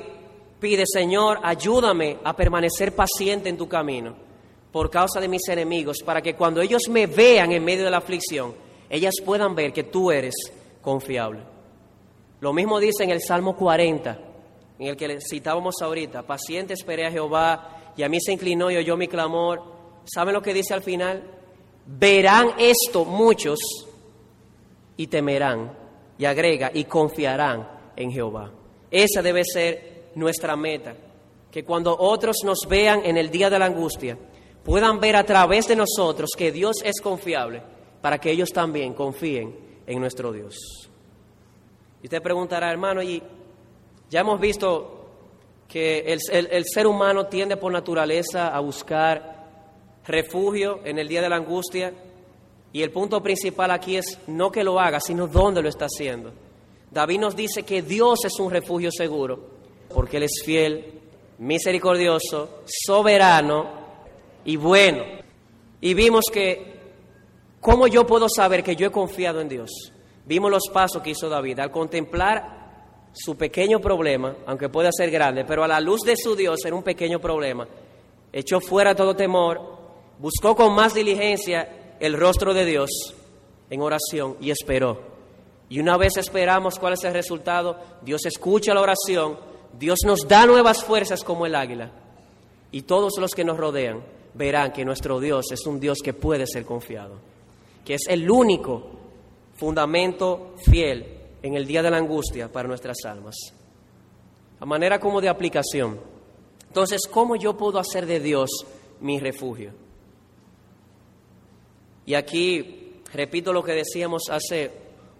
pide, 0.60 0.84
Señor, 0.86 1.38
ayúdame 1.42 2.18
a 2.24 2.34
permanecer 2.34 2.94
paciente 2.94 3.48
en 3.48 3.56
tu 3.56 3.68
camino 3.68 4.14
por 4.72 4.90
causa 4.90 5.20
de 5.20 5.28
mis 5.28 5.46
enemigos, 5.48 5.98
para 6.04 6.22
que 6.22 6.34
cuando 6.34 6.62
ellos 6.62 6.82
me 6.88 7.06
vean 7.06 7.52
en 7.52 7.62
medio 7.62 7.84
de 7.84 7.90
la 7.90 7.98
aflicción, 7.98 8.54
ellas 8.88 9.14
puedan 9.24 9.54
ver 9.54 9.72
que 9.72 9.84
tú 9.84 10.10
eres 10.10 10.34
confiable. 10.80 11.40
Lo 12.40 12.52
mismo 12.52 12.80
dice 12.80 13.04
en 13.04 13.10
el 13.10 13.20
Salmo 13.20 13.54
40, 13.54 14.18
en 14.78 14.86
el 14.86 14.96
que 14.96 15.18
citábamos 15.20 15.76
ahorita, 15.80 16.22
paciente 16.22 16.74
esperé 16.74 17.06
a 17.06 17.10
Jehová 17.10 17.92
y 17.96 18.02
a 18.02 18.08
mí 18.08 18.18
se 18.20 18.32
inclinó 18.32 18.70
y 18.70 18.76
oyó 18.76 18.96
mi 18.96 19.08
clamor. 19.08 19.62
¿Saben 20.04 20.34
lo 20.34 20.42
que 20.42 20.54
dice 20.54 20.74
al 20.74 20.82
final? 20.82 21.22
Verán 21.86 22.52
esto 22.58 23.04
muchos 23.04 23.58
y 24.96 25.06
temerán, 25.06 25.72
y 26.18 26.24
agrega, 26.24 26.70
y 26.72 26.84
confiarán 26.84 27.68
en 27.96 28.10
Jehová. 28.10 28.50
Esa 28.90 29.22
debe 29.22 29.42
ser 29.44 30.10
nuestra 30.14 30.56
meta, 30.56 30.94
que 31.50 31.64
cuando 31.64 31.96
otros 31.98 32.38
nos 32.44 32.60
vean 32.68 33.04
en 33.04 33.16
el 33.16 33.30
día 33.30 33.50
de 33.50 33.58
la 33.58 33.66
angustia, 33.66 34.16
puedan 34.64 35.00
ver 35.00 35.16
a 35.16 35.24
través 35.24 35.68
de 35.68 35.76
nosotros 35.76 36.30
que 36.36 36.52
Dios 36.52 36.76
es 36.84 37.00
confiable, 37.00 37.62
para 38.00 38.18
que 38.18 38.30
ellos 38.30 38.50
también 38.50 38.94
confíen 38.94 39.56
en 39.86 40.00
nuestro 40.00 40.32
Dios. 40.32 40.56
Y 42.02 42.06
usted 42.06 42.22
preguntará, 42.22 42.70
hermano, 42.70 43.02
y 43.02 43.22
ya 44.10 44.20
hemos 44.20 44.40
visto 44.40 44.98
que 45.68 46.00
el, 46.00 46.20
el 46.30 46.64
ser 46.66 46.86
humano 46.86 47.26
tiende 47.26 47.56
por 47.56 47.72
naturaleza 47.72 48.48
a 48.48 48.60
buscar 48.60 49.32
refugio 50.06 50.80
en 50.84 50.98
el 50.98 51.08
día 51.08 51.22
de 51.22 51.28
la 51.28 51.36
angustia, 51.36 51.92
y 52.72 52.82
el 52.82 52.90
punto 52.90 53.22
principal 53.22 53.70
aquí 53.70 53.96
es 53.96 54.18
no 54.26 54.50
que 54.50 54.64
lo 54.64 54.80
haga, 54.80 54.98
sino 55.00 55.26
dónde 55.26 55.62
lo 55.62 55.68
está 55.68 55.86
haciendo. 55.86 56.32
David 56.90 57.20
nos 57.20 57.36
dice 57.36 57.62
que 57.62 57.82
Dios 57.82 58.24
es 58.24 58.38
un 58.38 58.50
refugio 58.50 58.90
seguro, 58.90 59.38
porque 59.92 60.16
Él 60.16 60.24
es 60.24 60.42
fiel, 60.44 61.00
misericordioso, 61.38 62.62
soberano 62.66 63.66
y 64.44 64.56
bueno. 64.56 65.04
Y 65.80 65.94
vimos 65.94 66.24
que, 66.32 66.80
¿cómo 67.60 67.86
yo 67.86 68.06
puedo 68.06 68.28
saber 68.28 68.62
que 68.62 68.76
yo 68.76 68.86
he 68.86 68.90
confiado 68.90 69.40
en 69.40 69.48
Dios? 69.48 69.92
Vimos 70.24 70.50
los 70.50 70.68
pasos 70.72 71.02
que 71.02 71.10
hizo 71.10 71.28
David 71.28 71.58
al 71.58 71.70
contemplar 71.70 72.62
su 73.12 73.36
pequeño 73.36 73.80
problema, 73.80 74.34
aunque 74.46 74.70
pueda 74.70 74.90
ser 74.92 75.10
grande, 75.10 75.44
pero 75.44 75.64
a 75.64 75.68
la 75.68 75.80
luz 75.80 76.00
de 76.02 76.16
su 76.16 76.34
Dios 76.34 76.64
era 76.64 76.74
un 76.74 76.82
pequeño 76.82 77.20
problema. 77.20 77.66
Echó 78.32 78.60
fuera 78.60 78.94
todo 78.94 79.14
temor, 79.14 79.60
buscó 80.18 80.56
con 80.56 80.74
más 80.74 80.94
diligencia 80.94 81.81
el 82.02 82.18
rostro 82.18 82.52
de 82.52 82.64
Dios 82.64 82.90
en 83.70 83.80
oración 83.80 84.36
y 84.40 84.50
esperó. 84.50 85.00
Y 85.68 85.78
una 85.78 85.96
vez 85.96 86.16
esperamos 86.16 86.76
cuál 86.80 86.94
es 86.94 87.04
el 87.04 87.12
resultado, 87.12 87.78
Dios 88.02 88.26
escucha 88.26 88.74
la 88.74 88.80
oración, 88.80 89.38
Dios 89.78 90.00
nos 90.04 90.26
da 90.26 90.44
nuevas 90.44 90.82
fuerzas 90.82 91.22
como 91.22 91.46
el 91.46 91.54
águila. 91.54 91.92
Y 92.72 92.82
todos 92.82 93.12
los 93.20 93.30
que 93.30 93.44
nos 93.44 93.56
rodean 93.56 94.02
verán 94.34 94.72
que 94.72 94.84
nuestro 94.84 95.20
Dios 95.20 95.52
es 95.52 95.64
un 95.64 95.78
Dios 95.78 95.98
que 96.02 96.12
puede 96.12 96.44
ser 96.48 96.64
confiado, 96.64 97.20
que 97.84 97.94
es 97.94 98.02
el 98.08 98.28
único 98.28 98.82
fundamento 99.54 100.54
fiel 100.68 101.06
en 101.40 101.54
el 101.54 101.68
día 101.68 101.82
de 101.82 101.90
la 101.92 101.98
angustia 101.98 102.50
para 102.50 102.66
nuestras 102.66 102.96
almas. 103.04 103.36
A 104.58 104.66
manera 104.66 104.98
como 104.98 105.20
de 105.20 105.28
aplicación. 105.28 106.00
Entonces, 106.66 107.02
¿cómo 107.08 107.36
yo 107.36 107.56
puedo 107.56 107.78
hacer 107.78 108.06
de 108.06 108.18
Dios 108.18 108.50
mi 109.00 109.20
refugio? 109.20 109.70
Y 112.06 112.14
aquí 112.14 113.00
repito 113.12 113.52
lo 113.52 113.62
que 113.62 113.72
decíamos 113.72 114.24
hace 114.30 114.70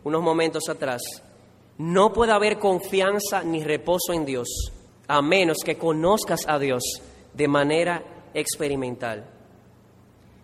unos 0.05 0.23
momentos 0.23 0.69
atrás. 0.69 1.03
No 1.79 2.13
puede 2.13 2.33
haber 2.33 2.59
confianza 2.59 3.43
ni 3.43 3.63
reposo 3.63 4.13
en 4.13 4.25
Dios 4.25 4.49
a 5.09 5.21
menos 5.21 5.59
que 5.65 5.77
conozcas 5.77 6.41
a 6.47 6.59
Dios 6.59 6.83
de 7.35 7.49
manera 7.49 8.03
experimental. 8.35 9.27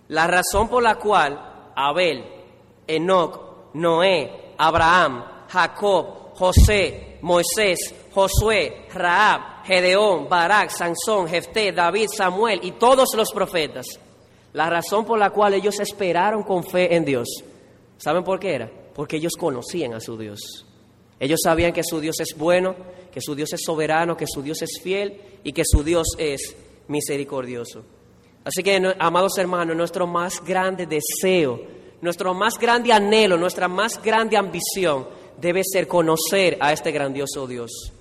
La 0.08 0.26
razón 0.26 0.68
por 0.68 0.82
la 0.82 0.96
cual 0.96 1.70
Abel, 1.74 2.24
Enoch, 2.86 3.74
Noé, 3.74 4.54
Abraham, 4.58 5.24
Jacob, 5.48 6.34
José, 6.34 7.18
Moisés, 7.22 7.94
Josué, 8.12 8.86
Raab, 8.92 9.64
Gedeón, 9.64 10.28
Barak, 10.28 10.70
Sansón, 10.70 11.28
Jefté, 11.28 11.72
David, 11.72 12.08
Samuel 12.14 12.60
y 12.62 12.72
todos 12.72 13.08
los 13.16 13.32
profetas 13.32 13.86
la 14.58 14.68
razón 14.68 15.04
por 15.04 15.20
la 15.20 15.30
cual 15.30 15.54
ellos 15.54 15.78
esperaron 15.78 16.42
con 16.42 16.64
fe 16.64 16.92
en 16.96 17.04
Dios, 17.04 17.28
¿saben 17.96 18.24
por 18.24 18.40
qué 18.40 18.56
era? 18.56 18.68
Porque 18.92 19.18
ellos 19.18 19.34
conocían 19.38 19.94
a 19.94 20.00
su 20.00 20.18
Dios. 20.18 20.66
Ellos 21.20 21.38
sabían 21.44 21.72
que 21.72 21.84
su 21.84 22.00
Dios 22.00 22.18
es 22.18 22.34
bueno, 22.36 22.74
que 23.12 23.20
su 23.20 23.36
Dios 23.36 23.52
es 23.52 23.60
soberano, 23.64 24.16
que 24.16 24.26
su 24.26 24.42
Dios 24.42 24.60
es 24.62 24.80
fiel 24.82 25.20
y 25.44 25.52
que 25.52 25.62
su 25.64 25.84
Dios 25.84 26.08
es 26.18 26.56
misericordioso. 26.88 27.84
Así 28.44 28.64
que, 28.64 28.82
amados 28.98 29.38
hermanos, 29.38 29.76
nuestro 29.76 30.08
más 30.08 30.42
grande 30.44 30.88
deseo, 30.88 31.60
nuestro 32.00 32.34
más 32.34 32.58
grande 32.58 32.92
anhelo, 32.92 33.36
nuestra 33.36 33.68
más 33.68 34.02
grande 34.02 34.36
ambición 34.36 35.06
debe 35.40 35.62
ser 35.62 35.86
conocer 35.86 36.58
a 36.58 36.72
este 36.72 36.90
grandioso 36.90 37.46
Dios, 37.46 37.92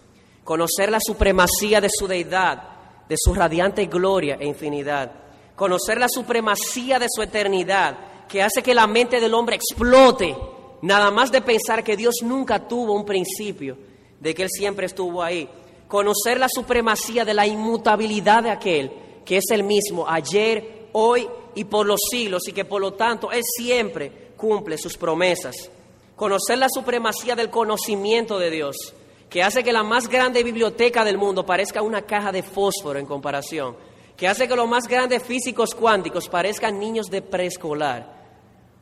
conocer 0.43 0.89
la 0.89 0.99
supremacía 0.99 1.81
de 1.81 1.89
su 1.91 2.07
deidad, 2.07 2.63
de 3.07 3.15
su 3.15 3.35
radiante 3.35 3.85
gloria 3.85 4.37
e 4.39 4.47
infinidad 4.47 5.26
conocer 5.57 5.97
la 5.97 6.07
supremacía 6.07 6.99
de 6.99 7.07
su 7.09 7.23
eternidad, 7.23 7.97
que 8.29 8.43
hace 8.43 8.61
que 8.61 8.75
la 8.75 8.85
mente 8.85 9.19
del 9.19 9.33
hombre 9.33 9.55
explote, 9.55 10.37
nada 10.83 11.09
más 11.09 11.31
de 11.31 11.41
pensar 11.41 11.83
que 11.83 11.97
Dios 11.97 12.17
nunca 12.21 12.67
tuvo 12.67 12.93
un 12.93 13.03
principio, 13.03 13.75
de 14.19 14.35
que 14.35 14.43
Él 14.43 14.49
siempre 14.51 14.85
estuvo 14.85 15.23
ahí. 15.23 15.49
Conocer 15.87 16.39
la 16.39 16.47
supremacía 16.47 17.25
de 17.25 17.33
la 17.33 17.47
inmutabilidad 17.47 18.43
de 18.43 18.51
aquel, 18.51 18.91
que 19.25 19.37
es 19.37 19.45
el 19.49 19.63
mismo 19.63 20.07
ayer, 20.07 20.89
hoy 20.93 21.27
y 21.55 21.63
por 21.63 21.87
los 21.87 22.01
siglos, 22.11 22.47
y 22.47 22.51
que 22.51 22.63
por 22.65 22.79
lo 22.79 22.93
tanto 22.93 23.31
Él 23.31 23.41
siempre 23.43 24.33
cumple 24.37 24.77
sus 24.77 24.95
promesas. 24.95 25.71
Conocer 26.15 26.59
la 26.59 26.69
supremacía 26.69 27.35
del 27.35 27.49
conocimiento 27.49 28.37
de 28.37 28.51
Dios, 28.51 28.93
que 29.27 29.41
hace 29.41 29.63
que 29.63 29.73
la 29.73 29.81
más 29.81 30.07
grande 30.07 30.43
biblioteca 30.43 31.03
del 31.03 31.17
mundo 31.17 31.47
parezca 31.47 31.81
una 31.81 32.03
caja 32.03 32.31
de 32.31 32.43
fósforo 32.43 32.99
en 32.99 33.07
comparación 33.07 33.86
que 34.17 34.27
hace 34.27 34.47
que 34.47 34.55
los 34.55 34.67
más 34.67 34.87
grandes 34.87 35.21
físicos 35.21 35.75
cuánticos 35.75 36.27
parezcan 36.27 36.79
niños 36.79 37.05
de 37.05 37.21
preescolar, 37.21 38.17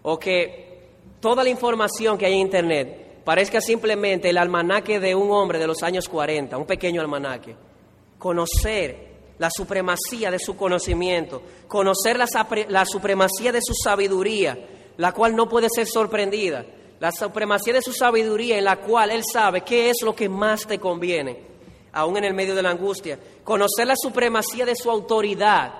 o 0.01 0.17
que 0.17 0.91
toda 1.19 1.43
la 1.43 1.49
información 1.49 2.17
que 2.17 2.25
hay 2.25 2.33
en 2.35 2.39
Internet 2.39 3.21
parezca 3.25 3.59
simplemente 3.59 4.29
el 4.29 4.37
almanaque 4.37 4.99
de 4.99 5.13
un 5.13 5.29
hombre 5.31 5.59
de 5.59 5.67
los 5.67 5.83
años 5.83 6.07
40, 6.07 6.57
un 6.57 6.65
pequeño 6.65 7.01
almanaque. 7.01 7.55
Conocer 8.17 9.15
la 9.37 9.49
supremacía 9.49 10.31
de 10.31 10.39
su 10.39 10.55
conocimiento, 10.55 11.41
conocer 11.67 12.17
la, 12.17 12.27
la 12.69 12.85
supremacía 12.85 13.51
de 13.51 13.61
su 13.61 13.73
sabiduría, 13.73 14.57
la 14.95 15.11
cual 15.11 15.35
no 15.35 15.49
puede 15.49 15.67
ser 15.69 15.87
sorprendida, 15.87 16.65
la 17.01 17.11
supremacía 17.11 17.73
de 17.73 17.81
su 17.81 17.91
sabiduría 17.91 18.57
en 18.57 18.63
la 18.63 18.77
cual 18.77 19.11
Él 19.11 19.23
sabe 19.29 19.61
qué 19.61 19.89
es 19.89 19.97
lo 20.01 20.15
que 20.15 20.29
más 20.29 20.65
te 20.65 20.79
conviene 20.79 21.54
aún 21.95 22.17
en 22.17 22.25
el 22.25 22.33
medio 22.33 22.53
de 22.53 22.61
la 22.61 22.69
angustia. 22.69 23.17
Conocer 23.43 23.87
la 23.87 23.95
supremacía 23.95 24.65
de 24.65 24.75
su 24.75 24.91
autoridad 24.91 25.73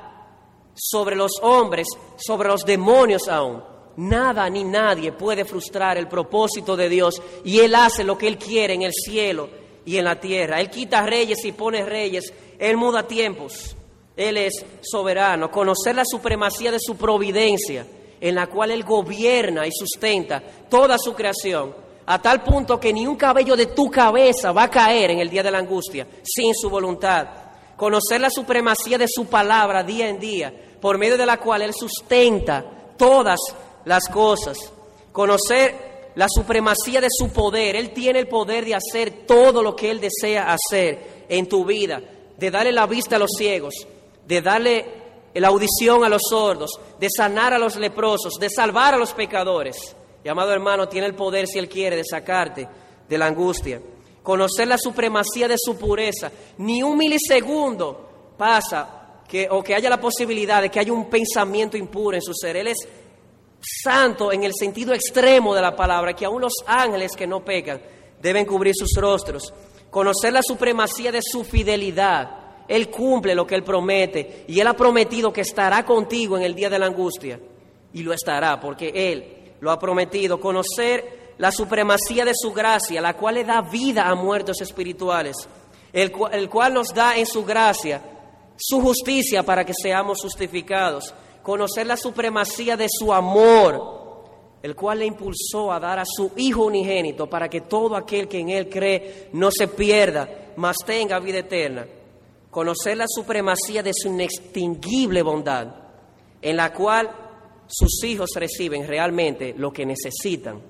sobre 0.74 1.16
los 1.16 1.34
hombres, 1.42 1.88
sobre 2.18 2.50
los 2.50 2.66
demonios 2.66 3.28
aún. 3.28 3.62
Nada 3.98 4.50
ni 4.50 4.64
nadie 4.64 5.12
puede 5.12 5.46
frustrar 5.46 5.98
el 5.98 6.08
propósito 6.08 6.76
de 6.76 6.90
Dios 6.90 7.22
y 7.44 7.60
Él 7.60 7.76
hace 7.76 8.04
lo 8.04 8.18
que 8.18 8.28
Él 8.28 8.38
quiere 8.38 8.74
en 8.74 8.82
el 8.82 8.94
cielo 8.94 9.50
y 9.86 9.98
en 9.98 10.06
la 10.06 10.20
tierra. 10.20 10.60
Él 10.60 10.70
quita 10.70 11.06
reyes 11.06 11.44
y 11.46 11.52
pone 11.52 11.86
reyes. 11.86 12.34
Él 12.58 12.78
muda 12.78 13.08
tiempos. 13.08 13.76
Él 14.16 14.38
es 14.38 14.66
soberano. 14.82 15.52
Conocer 15.52 15.96
la 15.96 16.06
supremacía 16.06 16.72
de 16.72 16.80
su 16.80 16.96
providencia 16.96 17.86
en 18.22 18.36
la 18.36 18.48
cual 18.48 18.72
Él 18.72 18.84
gobierna 18.84 19.68
y 19.68 19.72
sustenta 19.72 20.42
toda 20.70 20.98
su 20.98 21.14
creación 21.14 21.85
a 22.08 22.22
tal 22.22 22.44
punto 22.44 22.80
que 22.80 22.94
ni 22.94 23.08
un 23.08 23.16
cabello 23.16 23.56
de 23.56 23.68
tu 23.68 23.90
cabeza 23.90 24.52
va 24.52 24.64
a 24.64 24.70
caer 24.70 25.12
en 25.12 25.20
el 25.20 25.30
día 25.30 25.44
de 25.44 25.52
la 25.52 25.60
angustia 25.60 26.08
sin 26.24 26.54
su 26.54 26.70
voluntad. 26.70 27.28
Conocer 27.76 28.22
la 28.22 28.30
supremacía 28.30 28.98
de 28.98 29.08
su 29.08 29.26
palabra 29.26 29.84
día 29.84 30.08
en 30.08 30.20
día, 30.20 30.54
por 30.80 30.98
medio 30.98 31.18
de 31.18 31.26
la 31.26 31.38
cual 31.38 31.62
Él 31.62 31.74
sustenta 31.74 32.64
todas 32.98 33.40
las 33.86 34.08
cosas. 34.08 34.58
Conocer 35.12 36.12
la 36.16 36.28
supremacía 36.30 37.02
de 37.02 37.10
su 37.10 37.30
poder. 37.30 37.76
Él 37.76 37.92
tiene 37.92 38.20
el 38.20 38.28
poder 38.28 38.66
de 38.66 38.76
hacer 38.76 39.26
todo 39.26 39.62
lo 39.62 39.76
que 39.76 39.92
Él 39.92 40.00
desea 40.00 40.54
hacer 40.54 41.26
en 41.28 41.48
tu 41.48 41.66
vida. 41.66 42.02
de 42.38 42.52
darle 42.52 42.74
la 42.74 42.86
vista 42.86 43.16
a 43.16 43.20
los 43.20 43.32
ciegos, 43.38 43.88
de 44.28 44.42
darle 44.42 44.86
la 45.34 45.48
audición 45.48 46.04
a 46.04 46.10
los 46.10 46.22
sordos, 46.30 46.80
de 47.00 47.08
sanar 47.10 47.54
a 47.54 47.60
los 47.60 47.76
leprosos, 47.78 48.34
de 48.40 48.50
salvar 48.50 48.94
a 48.94 48.98
los 48.98 49.14
pecadores. 49.14 49.96
Y 50.26 50.28
amado 50.28 50.52
hermano, 50.52 50.90
tiene 50.90 51.06
el 51.06 51.14
poder, 51.14 51.46
si 51.46 51.60
Él 51.60 51.70
quiere, 51.70 51.96
de 51.96 52.04
sacarte 52.04 52.68
de 53.08 53.18
la 53.18 53.28
angustia. 53.28 53.80
Conocer 54.24 54.68
la 54.68 54.80
supremacía 54.80 55.48
de 55.48 55.54
su 55.56 55.78
pureza. 55.78 56.32
Ni 56.58 56.82
un 56.82 56.98
milisegundo 56.98 58.34
pasa 58.36 59.22
que, 59.28 59.48
o 59.48 59.62
que 59.62 59.76
haya 59.76 59.88
la 59.88 60.02
posibilidad 60.02 60.64
de 60.64 60.72
que 60.72 60.80
haya 60.80 60.92
un 60.92 61.12
pensamiento 61.12 61.78
impuro 61.78 62.18
en 62.18 62.24
su 62.24 62.34
ser. 62.34 62.58
Él 62.58 62.70
es 62.70 62.88
santo 63.62 64.32
en 64.32 64.44
el 64.44 64.54
sentido 64.56 64.96
extremo 64.96 65.54
de 65.54 65.62
la 65.62 65.76
palabra, 65.76 66.16
que 66.16 66.26
aún 66.26 66.42
los 66.42 66.56
ángeles 66.66 67.12
que 67.16 67.28
no 67.28 67.46
pecan 67.46 67.80
deben 68.20 68.48
cubrir 68.48 68.74
sus 68.76 69.00
rostros. 69.00 69.54
Conocer 69.92 70.34
la 70.34 70.42
supremacía 70.42 71.12
de 71.12 71.22
su 71.22 71.44
fidelidad. 71.44 72.66
Él 72.68 72.90
cumple 72.90 73.36
lo 73.36 73.46
que 73.46 73.54
Él 73.54 73.64
promete 73.64 74.46
y 74.48 74.60
Él 74.60 74.66
ha 74.66 74.74
prometido 74.74 75.32
que 75.32 75.42
estará 75.42 75.86
contigo 75.86 76.36
en 76.36 76.42
el 76.46 76.56
día 76.56 76.72
de 76.72 76.80
la 76.80 76.88
angustia. 76.88 77.40
Y 77.94 78.02
lo 78.02 78.12
estará 78.12 78.60
porque 78.60 78.92
Él 78.96 79.35
lo 79.60 79.72
ha 79.72 79.80
prometido. 79.80 80.40
Conocer 80.40 81.34
la 81.38 81.52
supremacía 81.52 82.26
de 82.26 82.34
su 82.36 82.54
gracia, 82.54 83.02
la 83.02 83.16
cual 83.16 83.36
le 83.36 83.44
da 83.44 83.62
vida 83.62 84.08
a 84.08 84.16
muertos 84.16 84.62
espirituales. 84.62 85.36
El, 85.92 86.12
el 86.32 86.50
cual 86.50 86.74
nos 86.74 86.94
da 86.94 87.16
en 87.18 87.26
su 87.26 87.44
gracia 87.46 88.02
su 88.58 88.82
justicia 88.82 89.44
para 89.44 89.66
que 89.66 89.74
seamos 89.74 90.22
justificados 90.22 91.14
conocer 91.46 91.86
la 91.86 91.96
supremacía 91.96 92.76
de 92.76 92.88
su 92.90 93.14
amor, 93.14 94.24
el 94.64 94.76
cual 94.76 95.00
le 95.00 95.06
impulsó 95.06 95.72
a 95.72 95.80
dar 95.80 96.00
a 96.00 96.06
su 96.06 96.32
Hijo 96.38 96.66
unigénito 96.66 97.30
para 97.30 97.48
que 97.48 97.62
todo 97.62 97.96
aquel 97.96 98.28
que 98.28 98.40
en 98.40 98.50
Él 98.50 98.68
cree 98.68 99.30
no 99.34 99.52
se 99.52 99.68
pierda, 99.68 100.28
mas 100.56 100.78
tenga 100.84 101.20
vida 101.20 101.40
eterna. 101.40 101.86
Conocer 102.50 102.98
la 102.98 103.06
supremacía 103.08 103.84
de 103.84 103.92
su 103.94 104.08
inextinguible 104.08 105.22
bondad, 105.22 105.68
en 106.42 106.58
la 106.58 106.74
cual 106.74 107.12
sus 107.68 108.04
hijos 108.04 108.32
reciben 108.36 108.88
realmente 108.88 109.54
lo 109.58 109.72
que 109.72 109.86
necesitan 109.86 110.62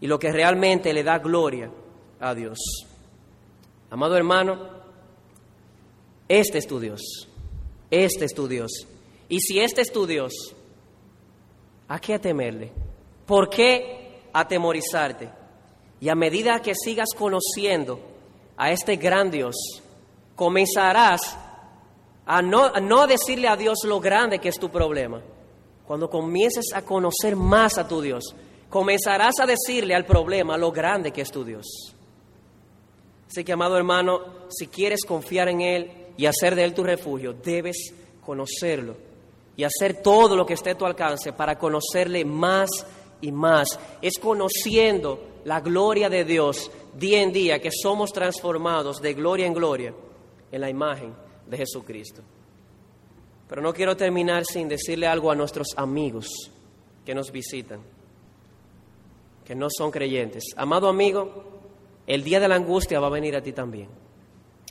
y 0.00 0.06
lo 0.06 0.18
que 0.18 0.32
realmente 0.32 0.92
le 0.92 1.02
da 1.02 1.18
gloria 1.18 1.70
a 2.20 2.34
Dios. 2.34 2.58
Amado 3.90 4.16
hermano, 4.16 4.68
este 6.28 6.58
es 6.58 6.66
tu 6.66 6.80
Dios, 6.80 7.28
este 7.90 8.24
es 8.24 8.34
tu 8.34 8.48
Dios. 8.48 8.86
Y 9.28 9.40
si 9.40 9.60
este 9.60 9.80
es 9.80 9.92
tu 9.92 10.06
Dios, 10.06 10.32
¿a 11.88 11.98
qué 12.00 12.18
temerle? 12.18 12.72
¿Por 13.26 13.48
qué 13.48 14.22
atemorizarte? 14.32 15.30
Y 16.00 16.08
a 16.08 16.14
medida 16.14 16.60
que 16.60 16.74
sigas 16.74 17.08
conociendo 17.16 18.00
a 18.56 18.70
este 18.70 18.96
gran 18.96 19.30
Dios, 19.30 19.56
comenzarás 20.34 21.36
a 22.26 22.42
no, 22.42 22.66
a 22.66 22.80
no 22.80 23.06
decirle 23.06 23.48
a 23.48 23.56
Dios 23.56 23.78
lo 23.84 24.00
grande 24.00 24.38
que 24.38 24.48
es 24.48 24.58
tu 24.58 24.70
problema. 24.70 25.22
Cuando 25.86 26.10
comiences 26.10 26.66
a 26.74 26.82
conocer 26.82 27.36
más 27.36 27.78
a 27.78 27.86
tu 27.86 28.00
Dios, 28.00 28.34
comenzarás 28.68 29.38
a 29.40 29.46
decirle 29.46 29.94
al 29.94 30.04
problema 30.04 30.58
lo 30.58 30.72
grande 30.72 31.12
que 31.12 31.22
es 31.22 31.30
tu 31.30 31.44
Dios. 31.44 31.94
Así 33.28 33.44
que, 33.44 33.52
amado 33.52 33.76
hermano, 33.76 34.20
si 34.48 34.66
quieres 34.66 35.04
confiar 35.04 35.48
en 35.48 35.60
Él 35.60 35.90
y 36.16 36.26
hacer 36.26 36.54
de 36.54 36.64
Él 36.64 36.74
tu 36.74 36.82
refugio, 36.82 37.32
debes 37.32 37.94
conocerlo 38.24 38.96
y 39.56 39.64
hacer 39.64 40.02
todo 40.02 40.36
lo 40.36 40.44
que 40.44 40.54
esté 40.54 40.70
a 40.70 40.78
tu 40.78 40.84
alcance 40.84 41.32
para 41.32 41.58
conocerle 41.58 42.24
más 42.24 42.68
y 43.20 43.32
más. 43.32 43.78
Es 44.02 44.18
conociendo 44.18 45.40
la 45.44 45.60
gloria 45.60 46.08
de 46.08 46.24
Dios 46.24 46.70
día 46.94 47.22
en 47.22 47.32
día 47.32 47.60
que 47.60 47.70
somos 47.70 48.12
transformados 48.12 49.00
de 49.00 49.14
gloria 49.14 49.46
en 49.46 49.54
gloria 49.54 49.94
en 50.50 50.60
la 50.60 50.70
imagen 50.70 51.14
de 51.46 51.56
Jesucristo. 51.56 52.22
Pero 53.48 53.62
no 53.62 53.72
quiero 53.72 53.96
terminar 53.96 54.44
sin 54.44 54.68
decirle 54.68 55.06
algo 55.06 55.30
a 55.30 55.34
nuestros 55.34 55.68
amigos 55.76 56.28
que 57.04 57.14
nos 57.14 57.30
visitan, 57.30 57.80
que 59.44 59.54
no 59.54 59.68
son 59.70 59.90
creyentes. 59.90 60.44
Amado 60.56 60.88
amigo, 60.88 61.44
el 62.06 62.24
día 62.24 62.40
de 62.40 62.48
la 62.48 62.56
angustia 62.56 62.98
va 62.98 63.06
a 63.06 63.10
venir 63.10 63.36
a 63.36 63.42
ti 63.42 63.52
también. 63.52 63.88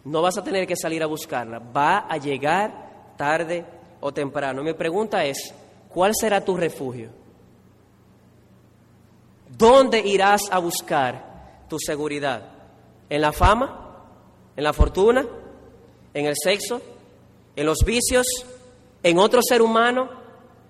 No 0.03 0.21
vas 0.21 0.37
a 0.37 0.43
tener 0.43 0.67
que 0.67 0.75
salir 0.75 1.01
a 1.01 1.07
buscarla, 1.07 1.59
va 1.59 1.99
a 1.99 2.17
llegar 2.17 3.13
tarde 3.17 3.65
o 4.01 4.13
temprano. 4.13 4.61
Mi 4.61 4.73
pregunta 4.73 5.23
es, 5.25 5.53
¿cuál 5.89 6.11
será 6.13 6.43
tu 6.43 6.57
refugio? 6.57 7.09
¿Dónde 9.57 9.99
irás 9.99 10.41
a 10.51 10.59
buscar 10.59 11.65
tu 11.69 11.79
seguridad? 11.79 12.51
¿En 13.09 13.21
la 13.21 13.31
fama? 13.31 14.03
¿En 14.55 14.63
la 14.63 14.73
fortuna? 14.73 15.25
¿En 16.13 16.25
el 16.25 16.35
sexo? 16.35 16.81
¿En 17.55 17.65
los 17.65 17.79
vicios? 17.85 18.27
¿En 19.05 19.19
otro 19.19 19.39
ser 19.47 19.61
humano? 19.61 20.09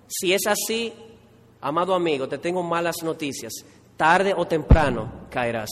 Si 0.06 0.34
es 0.34 0.42
así, 0.46 0.92
amado 1.62 1.94
amigo, 1.94 2.28
te 2.28 2.36
tengo 2.36 2.62
malas 2.62 2.96
noticias. 3.02 3.64
Tarde 3.96 4.34
o 4.36 4.46
temprano 4.46 5.26
caerás. 5.30 5.70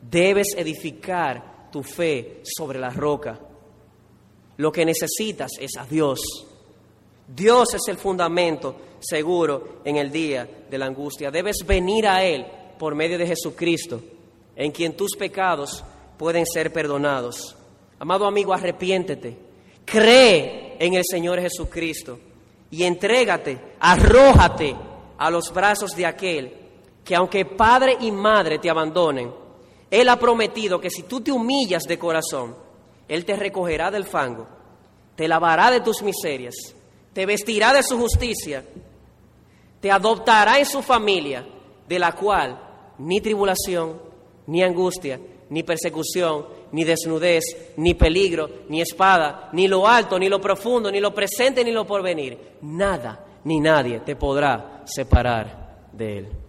Debes 0.00 0.54
edificar 0.56 1.68
tu 1.70 1.82
fe 1.82 2.40
sobre 2.44 2.78
la 2.78 2.88
roca. 2.88 3.38
Lo 4.56 4.72
que 4.72 4.86
necesitas 4.86 5.50
es 5.60 5.76
a 5.76 5.84
Dios. 5.84 6.18
Dios 7.28 7.74
es 7.74 7.88
el 7.88 7.98
fundamento 7.98 8.76
seguro 8.98 9.80
en 9.84 9.96
el 9.96 10.10
día 10.10 10.48
de 10.70 10.78
la 10.78 10.86
angustia. 10.86 11.30
Debes 11.30 11.58
venir 11.66 12.06
a 12.06 12.24
Él 12.24 12.46
por 12.78 12.94
medio 12.94 13.18
de 13.18 13.26
Jesucristo, 13.26 14.00
en 14.56 14.72
quien 14.72 14.96
tus 14.96 15.14
pecados 15.14 15.84
pueden 16.16 16.46
ser 16.46 16.72
perdonados. 16.72 17.54
Amado 17.98 18.24
amigo, 18.26 18.54
arrepiéntete. 18.54 19.36
Cree 19.84 20.63
en 20.78 20.94
el 20.94 21.02
Señor 21.04 21.40
Jesucristo 21.40 22.18
y 22.70 22.84
entrégate, 22.84 23.58
arrójate 23.80 24.74
a 25.18 25.30
los 25.30 25.52
brazos 25.52 25.94
de 25.96 26.06
aquel 26.06 26.52
que 27.04 27.14
aunque 27.14 27.44
padre 27.44 27.96
y 28.00 28.10
madre 28.10 28.58
te 28.58 28.70
abandonen, 28.70 29.32
Él 29.90 30.08
ha 30.08 30.18
prometido 30.18 30.80
que 30.80 30.90
si 30.90 31.02
tú 31.04 31.20
te 31.20 31.30
humillas 31.30 31.84
de 31.84 31.98
corazón, 31.98 32.64
él 33.08 33.24
te 33.24 33.36
recogerá 33.36 33.90
del 33.90 34.04
fango, 34.04 34.46
te 35.16 35.28
lavará 35.28 35.70
de 35.70 35.80
tus 35.80 36.02
miserias, 36.02 36.54
te 37.12 37.26
vestirá 37.26 37.72
de 37.72 37.82
su 37.82 37.98
justicia, 37.98 38.64
te 39.80 39.90
adoptará 39.90 40.58
en 40.58 40.66
su 40.66 40.82
familia, 40.82 41.46
de 41.86 41.98
la 41.98 42.12
cual 42.12 42.58
ni 42.98 43.20
tribulación, 43.20 44.00
ni 44.46 44.62
angustia, 44.62 45.20
ni 45.50 45.62
persecución, 45.62 46.46
ni 46.74 46.82
desnudez, 46.84 47.44
ni 47.76 47.94
peligro, 47.94 48.50
ni 48.68 48.80
espada, 48.80 49.48
ni 49.52 49.68
lo 49.68 49.86
alto, 49.86 50.18
ni 50.18 50.28
lo 50.28 50.40
profundo, 50.40 50.90
ni 50.90 50.98
lo 50.98 51.14
presente, 51.14 51.62
ni 51.62 51.70
lo 51.70 51.86
porvenir, 51.86 52.36
nada, 52.62 53.24
ni 53.44 53.60
nadie 53.60 54.00
te 54.00 54.16
podrá 54.16 54.82
separar 54.84 55.86
de 55.92 56.18
él. 56.18 56.43